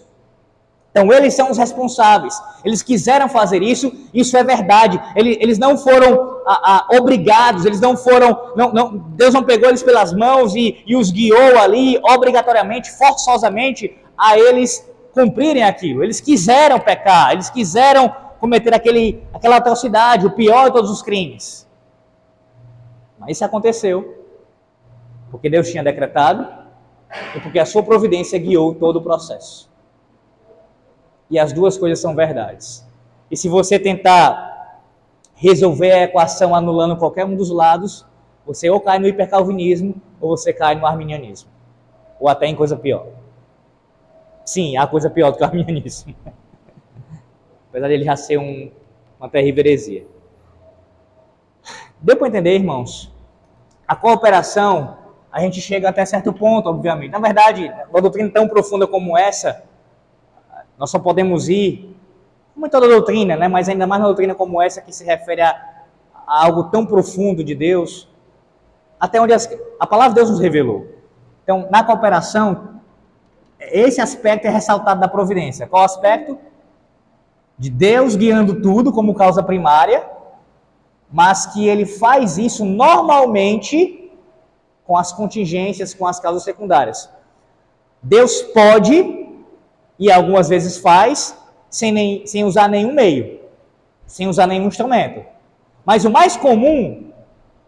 Então, 0.91 1.11
eles 1.11 1.33
são 1.33 1.49
os 1.49 1.57
responsáveis. 1.57 2.39
Eles 2.63 2.83
quiseram 2.83 3.27
fazer 3.27 3.63
isso, 3.63 3.91
isso 4.13 4.37
é 4.37 4.43
verdade. 4.43 5.01
Eles, 5.15 5.57
não 5.57 5.79
foram 5.79 6.41
a, 6.45 6.75
a, 6.75 6.97
obrigados, 6.97 7.65
eles 7.65 7.81
não 7.81 7.97
foram. 7.97 8.53
Não, 8.55 8.71
não, 8.71 8.97
Deus 9.15 9.33
não 9.33 9.43
pegou 9.43 9.69
eles 9.69 9.81
pelas 9.81 10.13
mãos 10.13 10.55
e, 10.55 10.83
e 10.85 10.95
os 10.95 11.09
guiou 11.09 11.57
ali, 11.57 11.99
obrigatoriamente, 12.03 12.91
forçosamente, 12.91 13.95
a 14.15 14.37
eles 14.37 14.87
cumprirem 15.11 15.63
aquilo. 15.63 16.03
Eles 16.03 16.21
quiseram 16.21 16.79
pecar, 16.79 17.31
eles 17.31 17.49
quiseram 17.49 18.13
cometer 18.39 18.73
aquele, 18.73 19.23
aquela 19.34 19.58
atrocidade, 19.58 20.26
o 20.26 20.32
pior 20.32 20.65
de 20.65 20.73
todos 20.73 20.89
os 20.89 21.02
crimes. 21.02 21.67
Mas 23.19 23.32
isso 23.32 23.45
aconteceu 23.45 24.26
porque 25.30 25.50
Deus 25.50 25.69
tinha 25.69 25.84
decretado 25.84 26.47
e 27.36 27.39
porque 27.39 27.60
a 27.60 27.65
sua 27.65 27.84
providência 27.84 28.38
guiou 28.39 28.73
todo 28.76 28.97
o 28.97 29.02
processo. 29.02 29.69
E 31.30 31.38
as 31.38 31.52
duas 31.52 31.78
coisas 31.78 32.00
são 32.00 32.15
verdades. 32.15 32.88
E 33.30 33.36
se 33.36 33.50
você 33.50 33.78
tentar 33.78 34.82
resolver 35.36 35.91
a 35.91 36.04
equação 36.04 36.56
anulando 36.56 36.97
qualquer 36.97 37.26
um 37.26 37.36
dos 37.36 37.50
lados, 37.50 38.06
você 38.45 38.69
ou 38.69 38.80
cai 38.80 38.97
no 38.97 39.08
hipercalvinismo 39.08 39.95
ou 40.21 40.36
você 40.36 40.54
cai 40.54 40.76
no 40.76 40.86
arminianismo. 40.86 41.50
Ou 42.19 42.30
até 42.30 42.47
em 42.47 42.56
coisa 42.56 42.78
pior. 42.78 43.08
Sim, 44.45 44.78
há 44.78 44.88
coisa 44.88 45.10
pior 45.10 45.32
do 45.32 45.38
que 45.38 45.43
o 45.43 45.45
arminianismo. 45.45 46.15
Apesar 47.77 47.89
dele 47.89 48.05
já 48.05 48.15
ser 48.15 48.39
um, 48.39 48.71
uma 49.19 49.29
terrível 49.29 49.59
heresia. 49.59 50.07
Deu 52.01 52.17
para 52.17 52.27
entender, 52.27 52.55
irmãos? 52.55 53.13
A 53.87 53.95
cooperação, 53.95 54.97
a 55.31 55.41
gente 55.41 55.61
chega 55.61 55.87
até 55.87 56.03
certo 56.03 56.33
ponto, 56.33 56.67
obviamente. 56.67 57.11
Na 57.11 57.19
verdade, 57.19 57.71
uma 57.91 58.01
doutrina 58.01 58.31
tão 58.31 58.47
profunda 58.47 58.87
como 58.87 59.15
essa, 59.15 59.63
nós 60.75 60.89
só 60.89 60.97
podemos 60.97 61.49
ir, 61.49 61.95
como 62.55 62.65
em 62.65 62.69
toda 62.71 62.87
doutrina, 62.87 63.35
né? 63.35 63.47
mas 63.47 63.69
ainda 63.69 63.85
mais 63.85 64.01
uma 64.01 64.07
doutrina 64.07 64.33
como 64.33 64.59
essa 64.59 64.81
que 64.81 64.91
se 64.91 65.05
refere 65.05 65.41
a, 65.41 65.51
a 66.25 66.45
algo 66.45 66.71
tão 66.71 66.83
profundo 66.83 67.43
de 67.43 67.53
Deus, 67.53 68.09
até 68.99 69.21
onde 69.21 69.33
as, 69.33 69.47
a 69.79 69.85
palavra 69.85 70.15
de 70.15 70.15
Deus 70.15 70.31
nos 70.31 70.39
revelou. 70.39 70.87
Então, 71.43 71.67
na 71.69 71.83
cooperação, 71.83 72.81
esse 73.59 74.01
aspecto 74.01 74.47
é 74.47 74.49
ressaltado 74.49 74.99
da 74.99 75.07
providência. 75.07 75.67
Qual 75.67 75.83
aspecto? 75.83 76.39
De 77.57 77.69
Deus 77.69 78.15
guiando 78.15 78.61
tudo 78.61 78.91
como 78.91 79.15
causa 79.15 79.41
primária, 79.41 80.07
mas 81.11 81.47
que 81.47 81.67
ele 81.67 81.85
faz 81.85 82.37
isso 82.37 82.63
normalmente 82.63 84.11
com 84.85 84.95
as 84.95 85.11
contingências, 85.11 85.93
com 85.93 86.05
as 86.05 86.19
causas 86.19 86.43
secundárias. 86.43 87.09
Deus 88.01 88.41
pode, 88.41 89.27
e 89.97 90.11
algumas 90.11 90.47
vezes 90.47 90.77
faz, 90.77 91.37
sem, 91.69 91.91
nem, 91.91 92.25
sem 92.27 92.43
usar 92.43 92.69
nenhum 92.69 92.93
meio, 92.93 93.39
sem 94.05 94.27
usar 94.27 94.47
nenhum 94.47 94.67
instrumento. 94.67 95.25
Mas 95.85 96.05
o 96.05 96.11
mais 96.11 96.37
comum 96.37 97.11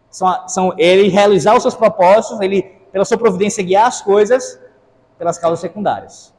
são, 0.09 0.47
são 0.47 0.73
ele 0.77 1.09
realizar 1.09 1.55
os 1.55 1.63
seus 1.63 1.75
propósitos, 1.75 2.39
ele, 2.41 2.61
pela 2.91 3.05
sua 3.05 3.17
providência, 3.17 3.63
guiar 3.63 3.87
as 3.87 4.01
coisas 4.01 4.59
pelas 5.17 5.37
causas 5.37 5.59
secundárias. 5.59 6.33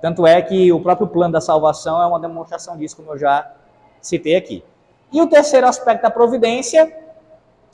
Tanto 0.00 0.26
é 0.26 0.40
que 0.40 0.72
o 0.72 0.80
próprio 0.80 1.08
plano 1.08 1.32
da 1.32 1.40
salvação 1.40 2.00
é 2.00 2.06
uma 2.06 2.20
demonstração 2.20 2.76
disso, 2.76 2.96
como 2.96 3.12
eu 3.12 3.18
já 3.18 3.52
citei 4.00 4.36
aqui. 4.36 4.62
E 5.12 5.20
o 5.20 5.26
terceiro 5.26 5.66
aspecto 5.66 6.02
da 6.02 6.10
providência 6.10 6.96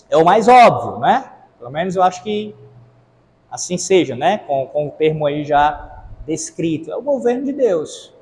é 0.08 0.16
o 0.16 0.24
mais 0.24 0.48
óbvio, 0.48 0.98
né? 1.00 1.30
Pelo 1.58 1.70
menos 1.70 1.96
eu 1.96 2.02
acho 2.02 2.22
que 2.22 2.54
assim 3.50 3.76
seja, 3.76 4.16
né? 4.16 4.38
Com, 4.38 4.66
com 4.66 4.88
o 4.88 4.90
termo 4.90 5.26
aí 5.26 5.44
já 5.44 6.04
descrito. 6.26 6.90
É 6.90 6.96
o 6.96 7.02
governo 7.02 7.44
de 7.44 7.52
Deus. 7.52 8.12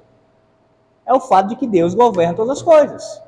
É 1.07 1.13
o 1.13 1.21
fato 1.21 1.49
de 1.49 1.57
que 1.57 1.67
Deus 1.67 1.95
governa 1.95 2.35
todas 2.35 2.59
as 2.59 2.63
coisas. 2.63 3.23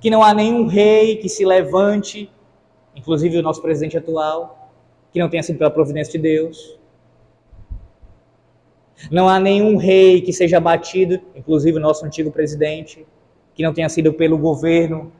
Que 0.00 0.10
não 0.10 0.22
há 0.22 0.32
nenhum 0.32 0.66
rei 0.66 1.16
que 1.16 1.28
se 1.28 1.44
levante, 1.44 2.30
inclusive 2.94 3.38
o 3.38 3.42
nosso 3.42 3.60
presidente 3.60 3.96
atual, 3.96 4.70
que 5.12 5.18
não 5.18 5.28
tenha 5.28 5.42
sido 5.42 5.58
pela 5.58 5.70
providência 5.70 6.12
de 6.12 6.18
Deus. 6.18 6.78
Não 9.10 9.28
há 9.28 9.38
nenhum 9.38 9.76
rei 9.76 10.20
que 10.20 10.32
seja 10.32 10.58
batido, 10.58 11.20
inclusive 11.34 11.78
o 11.78 11.80
nosso 11.80 12.04
antigo 12.04 12.30
presidente, 12.30 13.06
que 13.54 13.62
não 13.62 13.72
tenha 13.72 13.88
sido 13.88 14.12
pelo 14.12 14.38
governo 14.38 15.12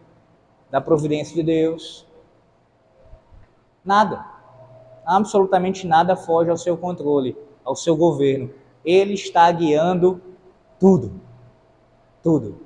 da 0.71 0.81
providência 0.81 1.35
de 1.35 1.43
Deus. 1.43 2.07
Nada. 3.85 4.25
Absolutamente 5.05 5.87
nada 5.87 6.17
foge 6.17 6.51
ao 6.51 6.57
seu 6.57 6.77
controle, 6.77 7.37
ao 7.65 7.77
seu 7.77 7.97
governo. 7.97 8.51
Ele 8.85 9.15
está 9.15 9.51
guiando 9.53 10.21
tudo. 10.81 11.21
Tudo. 12.23 12.61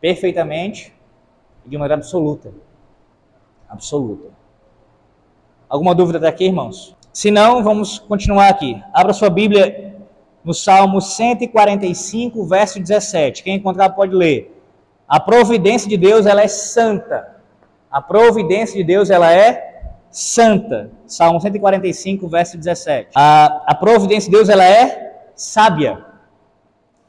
Perfeitamente 0.00 0.92
e 1.64 1.68
de 1.68 1.76
maneira 1.76 1.94
absoluta. 1.94 2.52
Absoluta. 3.68 4.28
Alguma 5.68 5.94
dúvida 5.94 6.18
daqui, 6.18 6.46
irmãos? 6.46 6.96
Se 7.12 7.30
não, 7.30 7.62
vamos 7.62 7.98
continuar 7.98 8.48
aqui. 8.48 8.82
Abra 8.92 9.12
sua 9.12 9.30
Bíblia 9.30 9.89
no 10.44 10.54
Salmo 10.54 11.00
145, 11.00 12.44
verso 12.46 12.80
17. 12.80 13.42
Quem 13.42 13.56
encontrar 13.56 13.90
pode 13.90 14.14
ler. 14.14 14.56
A 15.08 15.20
providência 15.20 15.88
de 15.88 15.96
Deus, 15.96 16.26
ela 16.26 16.42
é 16.42 16.48
santa. 16.48 17.36
A 17.90 18.00
providência 18.00 18.76
de 18.76 18.84
Deus, 18.84 19.10
ela 19.10 19.32
é 19.32 19.82
santa. 20.10 20.90
Salmo 21.06 21.40
145, 21.40 22.28
verso 22.28 22.56
17. 22.56 23.10
A, 23.14 23.64
a 23.66 23.74
providência 23.74 24.30
de 24.30 24.36
Deus, 24.36 24.48
ela 24.48 24.64
é 24.64 25.24
sábia. 25.34 26.04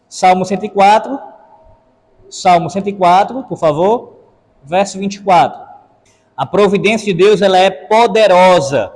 Salmo 0.09 0.43
104, 0.43 1.19
Salmo 2.29 2.69
104, 2.69 3.43
por 3.43 3.57
favor, 3.57 4.17
verso 4.63 4.99
24. 4.99 5.61
A 6.35 6.45
providência 6.45 7.13
de 7.13 7.13
Deus, 7.13 7.41
ela 7.41 7.57
é 7.57 7.69
poderosa. 7.69 8.91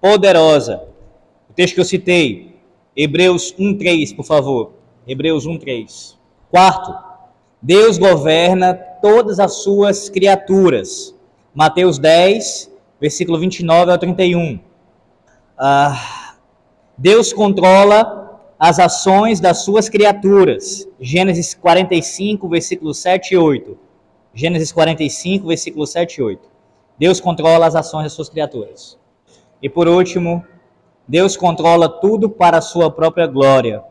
Poderosa. 0.00 0.82
O 1.48 1.52
texto 1.52 1.74
que 1.74 1.80
eu 1.80 1.84
citei, 1.84 2.57
Hebreus 2.98 3.54
1:3, 3.56 4.12
por 4.12 4.24
favor. 4.24 4.72
Hebreus 5.06 5.46
1:3. 5.46 6.18
Quarto, 6.50 6.92
Deus 7.62 7.96
governa 7.96 8.74
todas 8.74 9.38
as 9.38 9.62
suas 9.62 10.08
criaturas. 10.08 11.14
Mateus 11.54 11.96
10, 11.96 12.68
versículo 13.00 13.38
29 13.38 13.92
ao 13.92 13.98
31. 13.98 14.58
Ah, 15.56 16.34
Deus 16.96 17.32
controla 17.32 18.40
as 18.58 18.80
ações 18.80 19.38
das 19.38 19.58
suas 19.58 19.88
criaturas. 19.88 20.88
Gênesis 21.00 21.54
45, 21.54 22.48
versículo 22.48 22.92
7 22.92 23.34
e 23.34 23.36
8. 23.36 23.78
Gênesis 24.34 24.72
45, 24.72 25.46
versículo 25.46 25.86
7 25.86 26.16
e 26.16 26.22
8. 26.22 26.48
Deus 26.98 27.20
controla 27.20 27.64
as 27.64 27.76
ações 27.76 28.04
das 28.04 28.12
suas 28.12 28.28
criaturas. 28.28 28.98
E 29.62 29.68
por 29.68 29.86
último, 29.86 30.44
Deus 31.08 31.38
controla 31.38 31.88
tudo 31.88 32.28
para 32.28 32.58
a 32.58 32.60
sua 32.60 32.90
própria 32.90 33.26
glória. 33.26 33.82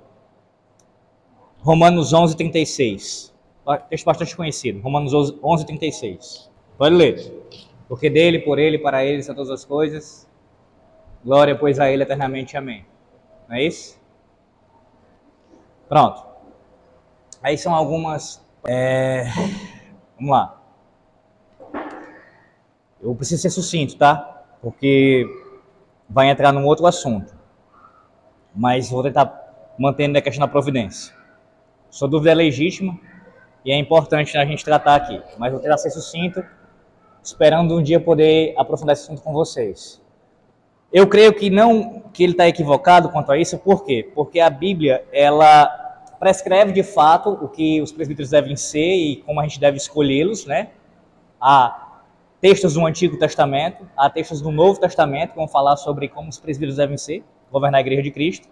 Romanos 1.58 2.14
11, 2.14 2.38
36. 2.38 3.34
Texto 3.90 4.06
bastante 4.06 4.38
conhecido. 4.38 4.80
Romanos 4.82 5.12
11, 5.44 5.66
36. 5.66 6.52
Pode 6.78 6.94
ler. 6.94 7.34
Porque 7.90 8.08
dele, 8.08 8.40
por 8.40 8.60
ele, 8.60 8.78
para 8.78 9.04
ele 9.04 9.24
são 9.24 9.34
todas 9.34 9.50
as 9.50 9.66
coisas. 9.66 10.30
Glória, 11.26 11.58
pois, 11.58 11.80
a 11.80 11.90
ele 11.90 12.04
eternamente. 12.04 12.56
Amém. 12.56 12.86
Não 13.50 13.56
é 13.56 13.64
isso? 13.64 14.00
Pronto. 15.90 16.24
Aí 17.42 17.58
são 17.58 17.74
algumas. 17.74 18.46
É... 18.68 19.26
Vamos 20.16 20.32
lá. 20.32 20.62
Eu 23.02 23.16
preciso 23.16 23.42
ser 23.42 23.50
sucinto, 23.50 23.98
tá? 23.98 24.46
Porque 24.62 25.26
vai 26.10 26.30
entrar 26.30 26.52
num 26.52 26.66
outro 26.66 26.86
assunto. 26.86 27.36
Mas 28.56 28.90
vou 28.90 29.04
tentar 29.04 29.48
mantendo 29.78 30.18
a 30.18 30.22
questão 30.22 30.46
da 30.46 30.52
providência. 30.52 31.14
Sua 31.90 32.08
dúvida 32.08 32.32
é 32.32 32.36
legítima 32.36 33.00
e 33.64 33.72
é 33.72 33.78
importante 33.78 34.38
a 34.38 34.46
gente 34.46 34.64
tratar 34.64 34.96
aqui, 34.96 35.22
mas 35.38 35.52
vou 35.52 35.62
tentar 35.62 35.78
ser 35.78 35.92
sucinto, 35.92 36.44
esperando 37.24 37.78
um 37.78 37.84
dia 37.84 38.00
poder 38.00 38.54
aprofundar 38.58 38.94
esse 38.94 39.04
assunto 39.04 39.22
com 39.22 39.34
vocês. 39.34 40.02
Eu 40.92 41.06
creio 41.08 41.34
que 41.34 41.50
não 41.50 42.04
que 42.14 42.24
ele 42.24 42.32
está 42.32 42.48
equivocado 42.48 43.10
quanto 43.10 43.32
a 43.32 43.38
isso, 43.38 43.58
por 43.58 43.84
quê? 43.84 44.10
Porque 44.16 44.40
a 44.40 44.50
Bíblia 44.50 45.06
ela 45.12 45.66
prescreve 46.20 46.72
de 46.72 46.82
fato 46.82 47.30
o 47.30 47.48
que 47.48 47.82
os 47.82 47.92
presbíteros 47.92 48.32
devem 48.32 48.56
ser 48.56 48.96
e 48.96 49.18
como 49.18 49.40
a 49.40 49.44
gente 49.44 49.60
deve 49.60 49.78
escolhê-los, 49.78 50.46
né? 50.46 50.70
Há 51.40 51.87
textos 52.40 52.74
do 52.76 52.86
Antigo 52.86 53.18
Testamento, 53.18 53.88
há 53.96 54.10
textos 54.10 54.42
do 54.42 54.52
Novo 54.52 54.80
Testamento 54.80 55.32
que 55.32 55.36
vão 55.36 55.48
falar 55.48 55.76
sobre 55.76 56.08
como 56.08 56.30
os 56.30 56.40
presbíteros 56.40 56.78
devem 56.78 56.98
ser, 56.98 57.24
governar 57.52 57.80
a 57.80 57.82
Igreja 57.82 58.04
de 58.04 58.12
Cristo. 58.12 58.48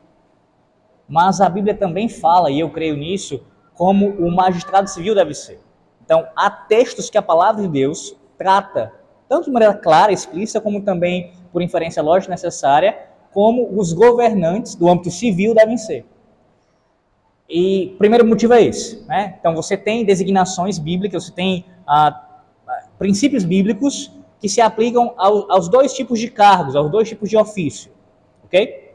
Mas 1.07 1.39
a 1.39 1.47
Bíblia 1.47 1.75
também 1.75 2.09
fala, 2.09 2.49
e 2.49 2.59
eu 2.59 2.69
creio 2.71 2.97
nisso, 2.97 3.43
como 3.75 4.09
o 4.09 4.31
magistrado 4.31 4.89
civil 4.89 5.13
deve 5.13 5.33
ser. 5.33 5.59
Então, 6.03 6.27
há 6.35 6.49
textos 6.49 7.09
que 7.09 7.17
a 7.17 7.21
palavra 7.21 7.61
de 7.61 7.67
Deus 7.67 8.15
trata, 8.37 8.91
tanto 9.29 9.45
de 9.45 9.51
maneira 9.51 9.73
clara, 9.73 10.11
explícita, 10.11 10.61
como 10.61 10.81
também 10.81 11.33
por 11.51 11.61
inferência 11.61 12.01
lógica 12.01 12.31
necessária, 12.31 12.97
como 13.31 13.79
os 13.79 13.93
governantes 13.93 14.75
do 14.75 14.89
âmbito 14.89 15.11
civil 15.11 15.53
devem 15.53 15.77
ser. 15.77 16.05
E 17.47 17.91
o 17.95 17.97
primeiro 17.97 18.25
motivo 18.25 18.53
é 18.53 18.63
esse. 18.63 19.05
Né? 19.05 19.35
Então, 19.39 19.53
você 19.55 19.77
tem 19.77 20.03
designações 20.03 20.79
bíblicas, 20.79 21.25
você 21.25 21.31
tem 21.31 21.65
ah, 21.87 22.24
princípios 22.97 23.43
bíblicos 23.43 24.11
que 24.39 24.49
se 24.49 24.61
aplicam 24.61 25.13
ao, 25.17 25.51
aos 25.51 25.67
dois 25.67 25.93
tipos 25.93 26.19
de 26.19 26.29
cargos, 26.29 26.75
aos 26.75 26.91
dois 26.91 27.09
tipos 27.09 27.29
de 27.29 27.37
ofício. 27.37 27.91
Ok? 28.43 28.93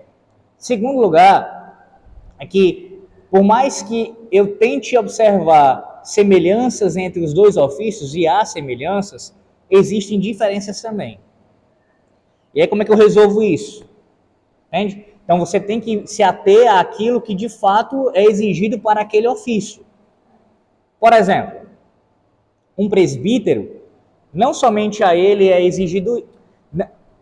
Segundo 0.57 1.01
lugar, 1.01 2.05
é 2.39 2.47
que, 2.47 3.01
por 3.31 3.43
mais 3.43 3.83
que 3.83 4.15
eu 4.31 4.57
tente 4.57 4.97
observar 4.97 6.01
semelhanças 6.05 6.97
entre 6.97 7.23
os 7.23 7.33
dois 7.33 7.57
ofícios, 7.57 8.15
e 8.15 8.27
há 8.27 8.45
semelhanças, 8.45 9.35
existem 9.71 10.19
diferenças 10.19 10.81
também. 10.81 11.21
E 12.55 12.61
aí 12.61 12.67
como 12.67 12.83
é 12.83 12.85
que 12.85 12.91
eu 12.91 12.97
resolvo 12.97 13.43
isso? 13.43 13.85
Entende? 14.69 15.07
Então 15.25 15.39
você 15.39 15.61
tem 15.61 15.81
que 15.81 16.07
se 16.07 16.23
ater 16.23 16.73
àquilo 16.73 17.21
que 17.21 17.35
de 17.35 17.49
fato 17.49 18.11
é 18.15 18.25
exigido 18.25 18.79
para 18.79 19.01
aquele 19.01 19.29
ofício. 19.29 19.85
Por 20.99 21.13
exemplo, 21.13 21.61
um 22.77 22.89
presbítero, 22.89 23.80
não 24.33 24.55
somente 24.55 25.03
a 25.03 25.15
ele 25.17 25.49
é 25.49 25.63
exigido, 25.65 26.25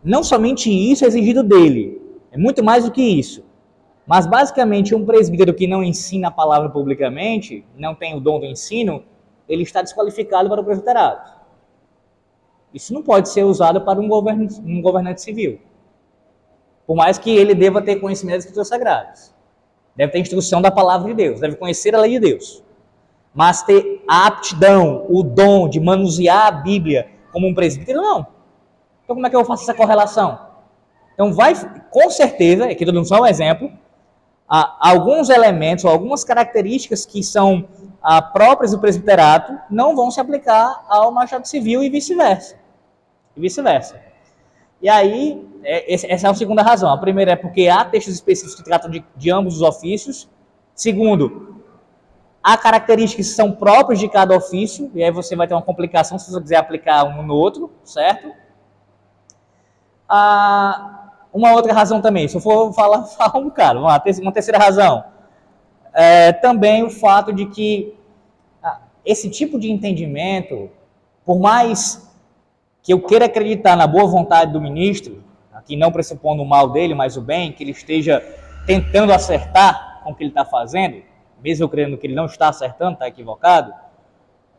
não 0.03 0.23
somente 0.23 0.69
isso 0.69 1.03
é 1.03 1.07
exigido 1.07 1.43
dele, 1.43 2.01
é 2.31 2.37
muito 2.37 2.63
mais 2.63 2.85
do 2.85 2.91
que 2.91 3.01
isso. 3.01 3.43
Mas 4.05 4.25
basicamente 4.25 4.95
um 4.95 5.05
presbítero 5.05 5.53
que 5.53 5.67
não 5.67 5.83
ensina 5.83 6.29
a 6.29 6.31
palavra 6.31 6.69
publicamente, 6.69 7.63
não 7.77 7.93
tem 7.93 8.15
o 8.15 8.19
dom 8.19 8.39
do 8.39 8.45
ensino, 8.45 9.03
ele 9.47 9.63
está 9.63 9.81
desqualificado 9.81 10.49
para 10.49 10.61
o 10.61 10.63
presbiterado. 10.63 11.39
Isso 12.73 12.93
não 12.93 13.01
pode 13.01 13.29
ser 13.29 13.43
usado 13.43 13.81
para 13.81 13.99
um, 13.99 14.07
govern 14.07 14.47
um 14.63 14.81
governante 14.81 15.21
civil. 15.21 15.59
Por 16.85 16.95
mais 16.95 17.17
que 17.17 17.29
ele 17.29 17.53
deva 17.53 17.81
ter 17.81 17.97
conhecimento 17.97 18.35
das 18.35 18.45
escrituras 18.45 18.67
sagradas. 18.67 19.35
Deve 19.95 20.11
ter 20.11 20.19
instrução 20.19 20.61
da 20.61 20.71
palavra 20.71 21.09
de 21.09 21.13
Deus, 21.13 21.39
deve 21.39 21.55
conhecer 21.55 21.93
a 21.93 21.99
lei 21.99 22.11
de 22.11 22.19
Deus. 22.19 22.63
Mas 23.39 23.63
ter 23.63 24.03
a 24.05 24.27
aptidão, 24.27 25.05
o 25.07 25.23
dom 25.23 25.69
de 25.69 25.79
manusear 25.79 26.47
a 26.47 26.51
Bíblia 26.51 27.09
como 27.31 27.47
um 27.47 27.53
presbítero, 27.55 28.01
não. 28.01 28.27
Então 29.05 29.15
como 29.15 29.25
é 29.25 29.29
que 29.29 29.35
eu 29.37 29.45
faço 29.45 29.63
essa 29.63 29.73
correlação? 29.73 30.37
Então 31.13 31.31
vai, 31.33 31.53
com 31.89 32.09
certeza, 32.09 32.65
aqui 32.65 32.83
estou 32.83 32.93
dando 32.93 33.07
só 33.07 33.21
um 33.21 33.25
exemplo, 33.25 33.71
alguns 34.45 35.29
elementos 35.29 35.85
algumas 35.85 36.25
características 36.25 37.05
que 37.05 37.23
são 37.23 37.65
ah, 38.03 38.21
próprias 38.21 38.71
do 38.71 38.79
presbiterato 38.79 39.57
não 39.71 39.95
vão 39.95 40.11
se 40.11 40.19
aplicar 40.19 40.83
ao 40.89 41.09
machado 41.09 41.47
civil 41.47 41.81
e 41.81 41.89
vice-versa. 41.89 42.57
E 43.37 43.39
vice-versa. 43.39 44.01
E 44.81 44.89
aí, 44.89 45.47
é, 45.63 45.93
essa 45.93 46.27
é 46.27 46.29
a 46.29 46.33
segunda 46.33 46.61
razão. 46.61 46.91
A 46.91 46.97
primeira 46.97 47.31
é 47.31 47.35
porque 47.37 47.69
há 47.69 47.85
textos 47.85 48.15
específicos 48.15 48.55
que 48.55 48.65
tratam 48.65 48.91
de, 48.91 49.01
de 49.15 49.31
ambos 49.31 49.55
os 49.55 49.61
ofícios. 49.61 50.27
Segundo, 50.75 51.58
há 52.43 52.57
características 52.57 53.27
que 53.27 53.33
são 53.33 53.51
próprias 53.51 53.99
de 53.99 54.07
cada 54.07 54.35
ofício, 54.35 54.89
e 54.93 55.03
aí 55.03 55.11
você 55.11 55.35
vai 55.35 55.47
ter 55.47 55.53
uma 55.53 55.61
complicação 55.61 56.17
se 56.17 56.31
você 56.31 56.41
quiser 56.41 56.57
aplicar 56.57 57.03
um 57.03 57.23
no 57.23 57.33
outro, 57.33 57.71
certo? 57.83 58.31
Ah, 60.07 61.11
uma 61.31 61.53
outra 61.53 61.73
razão 61.73 62.01
também, 62.01 62.27
se 62.27 62.35
eu 62.35 62.41
for 62.41 62.73
falar, 62.73 63.03
falar 63.15 63.37
um 63.37 63.45
bocado, 63.45 63.79
uma 63.79 63.99
terceira 63.99 64.57
razão, 64.57 65.03
é, 65.93 66.31
também 66.31 66.83
o 66.83 66.89
fato 66.89 67.33
de 67.33 67.45
que 67.45 67.95
ah, 68.63 68.79
esse 69.05 69.29
tipo 69.29 69.59
de 69.59 69.71
entendimento, 69.71 70.69
por 71.25 71.39
mais 71.39 72.09
que 72.81 72.93
eu 72.93 73.01
queira 73.01 73.25
acreditar 73.25 73.75
na 73.75 73.85
boa 73.85 74.07
vontade 74.07 74.51
do 74.51 74.61
ministro, 74.61 75.23
aqui 75.53 75.75
não 75.75 75.91
pressupondo 75.91 76.41
o 76.41 76.45
mal 76.45 76.69
dele, 76.69 76.95
mas 76.95 77.17
o 77.17 77.21
bem, 77.21 77.51
que 77.51 77.63
ele 77.63 77.71
esteja 77.71 78.21
tentando 78.65 79.11
acertar 79.11 80.01
com 80.03 80.11
o 80.11 80.15
que 80.15 80.23
ele 80.23 80.31
está 80.31 80.45
fazendo, 80.45 81.03
mesmo 81.43 81.65
eu 81.65 81.69
crendo 81.69 81.97
que 81.97 82.07
ele 82.07 82.15
não 82.15 82.25
está 82.25 82.49
acertando, 82.49 82.93
está 82.93 83.07
equivocado, 83.07 83.73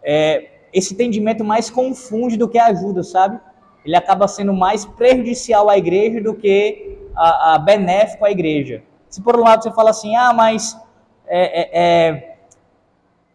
é, 0.03 0.51
esse 0.73 0.95
entendimento 0.95 1.45
mais 1.45 1.69
confunde 1.69 2.37
do 2.37 2.49
que 2.49 2.59
ajuda, 2.59 3.03
sabe? 3.03 3.41
ele 3.85 3.97
acaba 3.97 4.29
sendo 4.29 4.53
mais 4.53 4.85
prejudicial 4.85 5.69
à 5.69 5.79
igreja 5.79 6.21
do 6.21 6.35
que 6.35 6.99
a, 7.17 7.55
a 7.55 7.59
benéfico 7.59 8.25
à 8.25 8.31
igreja. 8.31 8.83
Se 9.09 9.21
por 9.23 9.37
um 9.37 9.43
lado 9.43 9.63
você 9.63 9.73
fala 9.73 9.91
assim, 9.91 10.15
ah, 10.17 10.33
mas 10.33 10.79
é, 11.27 11.61
é, 11.61 11.71
é 11.73 12.37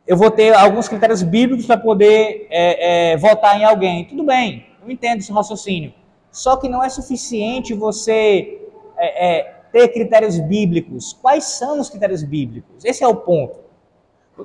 eu 0.07 0.15
vou 0.15 0.29
ter 0.29 0.53
alguns 0.53 0.87
critérios 0.87 1.23
bíblicos 1.23 1.65
para 1.65 1.77
poder 1.77 2.47
é, 2.51 3.13
é, 3.13 3.17
votar 3.17 3.59
em 3.59 3.63
alguém, 3.63 4.05
tudo 4.05 4.23
bem, 4.23 4.67
eu 4.83 4.91
entendo 4.91 5.17
esse 5.17 5.31
raciocínio. 5.31 5.93
Só 6.31 6.57
que 6.57 6.69
não 6.69 6.83
é 6.83 6.89
suficiente 6.89 7.73
você 7.73 8.61
é, 8.97 9.54
ter 9.75 9.89
critérios 9.89 10.39
bíblicos. 10.39 11.11
Quais 11.11 11.43
são 11.43 11.81
os 11.81 11.89
critérios 11.89 12.23
bíblicos? 12.23 12.85
Esse 12.85 13.03
é 13.03 13.07
o 13.07 13.13
ponto. 13.13 13.59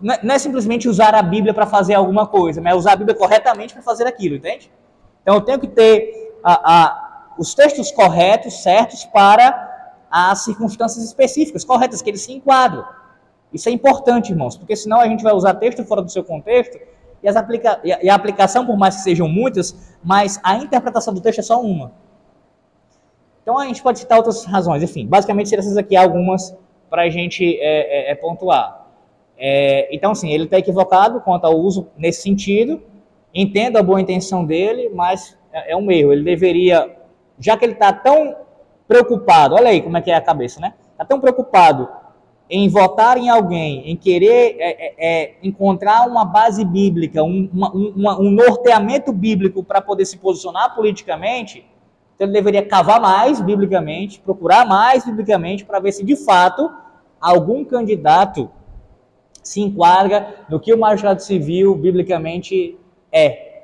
Não 0.02 0.34
é 0.34 0.38
simplesmente 0.40 0.88
usar 0.88 1.14
a 1.14 1.22
Bíblia 1.22 1.54
para 1.54 1.66
fazer 1.66 1.94
alguma 1.94 2.26
coisa, 2.26 2.60
mas 2.60 2.72
é 2.72 2.76
usar 2.76 2.92
a 2.94 2.96
Bíblia 2.96 3.16
corretamente 3.16 3.72
para 3.72 3.80
fazer 3.80 4.08
aquilo, 4.08 4.34
entende? 4.34 4.72
Então 5.22 5.36
eu 5.36 5.40
tenho 5.40 5.60
que 5.60 5.68
ter 5.68 6.36
a, 6.42 6.74
a, 6.74 7.34
os 7.38 7.54
textos 7.54 7.92
corretos, 7.92 8.60
certos, 8.60 9.04
para 9.04 9.94
as 10.10 10.40
circunstâncias 10.42 11.04
específicas, 11.04 11.64
corretas, 11.64 12.02
que 12.02 12.10
eles 12.10 12.22
se 12.22 12.32
enquadram. 12.32 12.84
Isso 13.52 13.68
é 13.68 13.72
importante, 13.72 14.32
irmãos, 14.32 14.56
porque 14.56 14.74
senão 14.74 14.98
a 14.98 15.06
gente 15.06 15.22
vai 15.22 15.32
usar 15.32 15.54
texto 15.54 15.84
fora 15.84 16.02
do 16.02 16.10
seu 16.10 16.24
contexto 16.24 16.76
e, 17.22 17.28
aplica 17.28 17.80
e 17.84 18.10
a 18.10 18.14
aplicação, 18.16 18.66
por 18.66 18.76
mais 18.76 18.96
que 18.96 19.02
sejam 19.02 19.28
muitas, 19.28 19.76
mas 20.02 20.40
a 20.42 20.56
interpretação 20.56 21.14
do 21.14 21.20
texto 21.20 21.38
é 21.38 21.42
só 21.42 21.62
uma. 21.62 21.92
Então 23.42 23.58
a 23.58 23.66
gente 23.66 23.82
pode 23.82 23.98
citar 23.98 24.18
outras 24.18 24.44
razões, 24.44 24.82
enfim, 24.82 25.06
basicamente 25.06 25.48
seriam 25.48 25.64
essas 25.64 25.76
aqui 25.76 25.96
algumas 25.96 26.56
para 26.88 27.02
a 27.02 27.08
gente 27.08 27.58
é, 27.60 28.08
é, 28.08 28.12
é 28.12 28.14
pontuar. 28.14 28.86
É, 29.38 29.88
então, 29.94 30.12
assim, 30.12 30.30
ele 30.30 30.44
está 30.44 30.58
equivocado 30.58 31.20
quanto 31.22 31.46
ao 31.46 31.56
uso 31.56 31.88
nesse 31.96 32.20
sentido, 32.20 32.82
Entendo 33.34 33.76
a 33.76 33.82
boa 33.82 34.00
intenção 34.00 34.44
dele, 34.44 34.90
mas 34.92 35.38
é, 35.52 35.72
é 35.72 35.76
um 35.76 35.90
erro. 35.90 36.12
Ele 36.12 36.24
deveria, 36.24 36.96
já 37.38 37.56
que 37.56 37.64
ele 37.64 37.74
está 37.74 37.92
tão 37.92 38.36
preocupado, 38.88 39.54
olha 39.54 39.68
aí 39.68 39.80
como 39.80 39.96
é 39.96 40.02
que 40.02 40.10
é 40.10 40.16
a 40.16 40.20
cabeça, 40.20 40.60
né? 40.60 40.74
Está 40.92 41.04
tão 41.04 41.20
preocupado 41.20 41.88
em 42.48 42.68
votar 42.68 43.16
em 43.16 43.28
alguém, 43.28 43.88
em 43.88 43.96
querer 43.96 44.56
é, 44.58 44.94
é, 44.98 45.34
encontrar 45.40 46.08
uma 46.08 46.24
base 46.24 46.64
bíblica, 46.64 47.22
um, 47.22 47.48
uma, 47.52 47.70
uma, 47.70 48.20
um 48.20 48.28
norteamento 48.32 49.12
bíblico 49.12 49.62
para 49.62 49.80
poder 49.80 50.04
se 50.04 50.18
posicionar 50.18 50.74
politicamente, 50.74 51.64
então 52.20 52.28
ele 52.28 52.34
deveria 52.34 52.62
cavar 52.62 53.00
mais 53.00 53.40
biblicamente, 53.40 54.20
procurar 54.20 54.66
mais 54.66 55.06
biblicamente 55.06 55.64
para 55.64 55.80
ver 55.80 55.90
se 55.90 56.04
de 56.04 56.14
fato 56.14 56.70
algum 57.18 57.64
candidato 57.64 58.50
se 59.42 59.62
enquadra 59.62 60.44
no 60.46 60.60
que 60.60 60.70
o 60.74 60.78
magistrado 60.78 61.22
civil 61.22 61.74
biblicamente 61.74 62.78
é. 63.10 63.62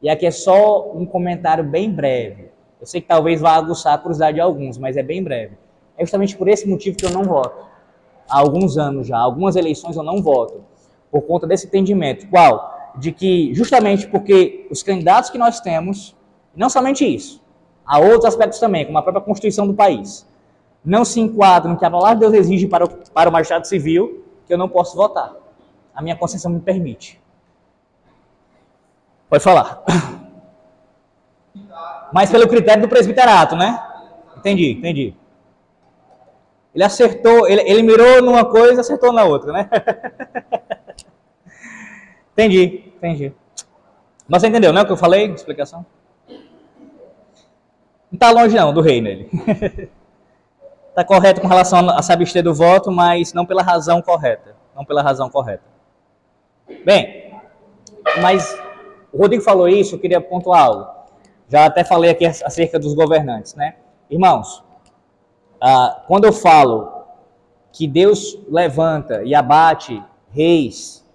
E 0.00 0.08
aqui 0.08 0.24
é 0.24 0.30
só 0.30 0.90
um 0.94 1.04
comentário 1.04 1.62
bem 1.62 1.90
breve. 1.90 2.48
Eu 2.80 2.86
sei 2.86 3.02
que 3.02 3.08
talvez 3.08 3.42
vá 3.42 3.56
aguçar 3.56 3.92
a 3.92 3.98
curiosidade 3.98 4.36
de 4.36 4.40
alguns, 4.40 4.78
mas 4.78 4.96
é 4.96 5.02
bem 5.02 5.22
breve. 5.22 5.58
É 5.98 6.02
justamente 6.02 6.34
por 6.34 6.48
esse 6.48 6.66
motivo 6.66 6.96
que 6.96 7.04
eu 7.04 7.10
não 7.10 7.24
voto. 7.24 7.66
Há 8.26 8.38
alguns 8.38 8.78
anos 8.78 9.06
já, 9.06 9.18
algumas 9.18 9.54
eleições 9.54 9.96
eu 9.96 10.02
não 10.02 10.22
voto. 10.22 10.64
Por 11.10 11.20
conta 11.26 11.46
desse 11.46 11.66
entendimento. 11.66 12.26
Qual? 12.30 12.94
De 12.96 13.12
que, 13.12 13.52
justamente 13.52 14.06
porque 14.06 14.66
os 14.70 14.82
candidatos 14.82 15.28
que 15.28 15.36
nós 15.36 15.60
temos, 15.60 16.16
não 16.56 16.70
somente 16.70 17.04
isso, 17.04 17.44
há 17.86 17.98
outros 17.98 18.24
aspectos 18.24 18.58
também, 18.58 18.84
como 18.84 18.98
a 18.98 19.02
própria 19.02 19.24
Constituição 19.24 19.66
do 19.66 19.74
país, 19.74 20.26
não 20.84 21.04
se 21.04 21.20
enquadram 21.20 21.72
no 21.72 21.78
que 21.78 21.84
a 21.84 21.90
palavra 21.90 22.14
de 22.14 22.20
Deus 22.20 22.34
exige 22.34 22.66
para 22.66 22.84
o, 22.84 22.88
para 22.88 23.28
o 23.30 23.32
magistrado 23.32 23.66
civil, 23.66 24.24
que 24.46 24.52
eu 24.52 24.58
não 24.58 24.68
posso 24.68 24.96
votar. 24.96 25.34
A 25.94 26.02
minha 26.02 26.16
consciência 26.16 26.48
me 26.48 26.60
permite. 26.60 27.20
Pode 29.28 29.42
falar. 29.42 29.82
Mas 32.12 32.30
pelo 32.30 32.46
critério 32.48 32.82
do 32.82 32.88
presbiterato, 32.88 33.56
né? 33.56 33.82
Entendi, 34.36 34.72
entendi. 34.72 35.14
Ele 36.74 36.84
acertou, 36.84 37.48
ele, 37.48 37.62
ele 37.62 37.82
mirou 37.82 38.22
numa 38.22 38.44
coisa, 38.44 38.82
acertou 38.82 39.12
na 39.12 39.24
outra, 39.24 39.52
né? 39.52 39.70
entendi, 42.32 42.92
entendi. 42.96 43.32
Mas 44.28 44.42
você 44.42 44.48
entendeu, 44.48 44.72
né, 44.72 44.82
o 44.82 44.86
que 44.86 44.92
eu 44.92 44.96
falei? 44.96 45.32
Explicação? 45.32 45.86
Não 48.16 48.28
está 48.28 48.30
longe 48.30 48.56
não 48.56 48.72
do 48.72 48.80
reino 48.80 49.08
ele. 49.08 49.28
Está 50.88 51.04
correto 51.04 51.42
com 51.42 51.46
relação 51.46 51.90
a 51.90 52.00
se 52.00 52.10
abster 52.10 52.42
do 52.42 52.54
voto, 52.54 52.90
mas 52.90 53.34
não 53.34 53.44
pela 53.44 53.62
razão 53.62 54.00
correta. 54.00 54.56
Não 54.74 54.86
pela 54.86 55.02
razão 55.02 55.28
correta. 55.28 55.64
Bem, 56.82 57.30
mas 58.22 58.58
o 59.12 59.18
Rodrigo 59.18 59.42
falou 59.42 59.68
isso, 59.68 59.94
eu 59.94 59.98
queria 59.98 60.18
pontuar 60.18 60.62
algo. 60.62 60.86
Já 61.46 61.66
até 61.66 61.84
falei 61.84 62.10
aqui 62.10 62.24
acerca 62.24 62.78
dos 62.78 62.94
governantes, 62.94 63.54
né? 63.54 63.76
Irmãos, 64.08 64.64
ah, 65.60 66.02
quando 66.06 66.24
eu 66.24 66.32
falo 66.32 66.90
que 67.70 67.86
Deus 67.86 68.38
levanta 68.48 69.22
e 69.24 69.34
abate 69.34 70.02
reis, 70.30 71.06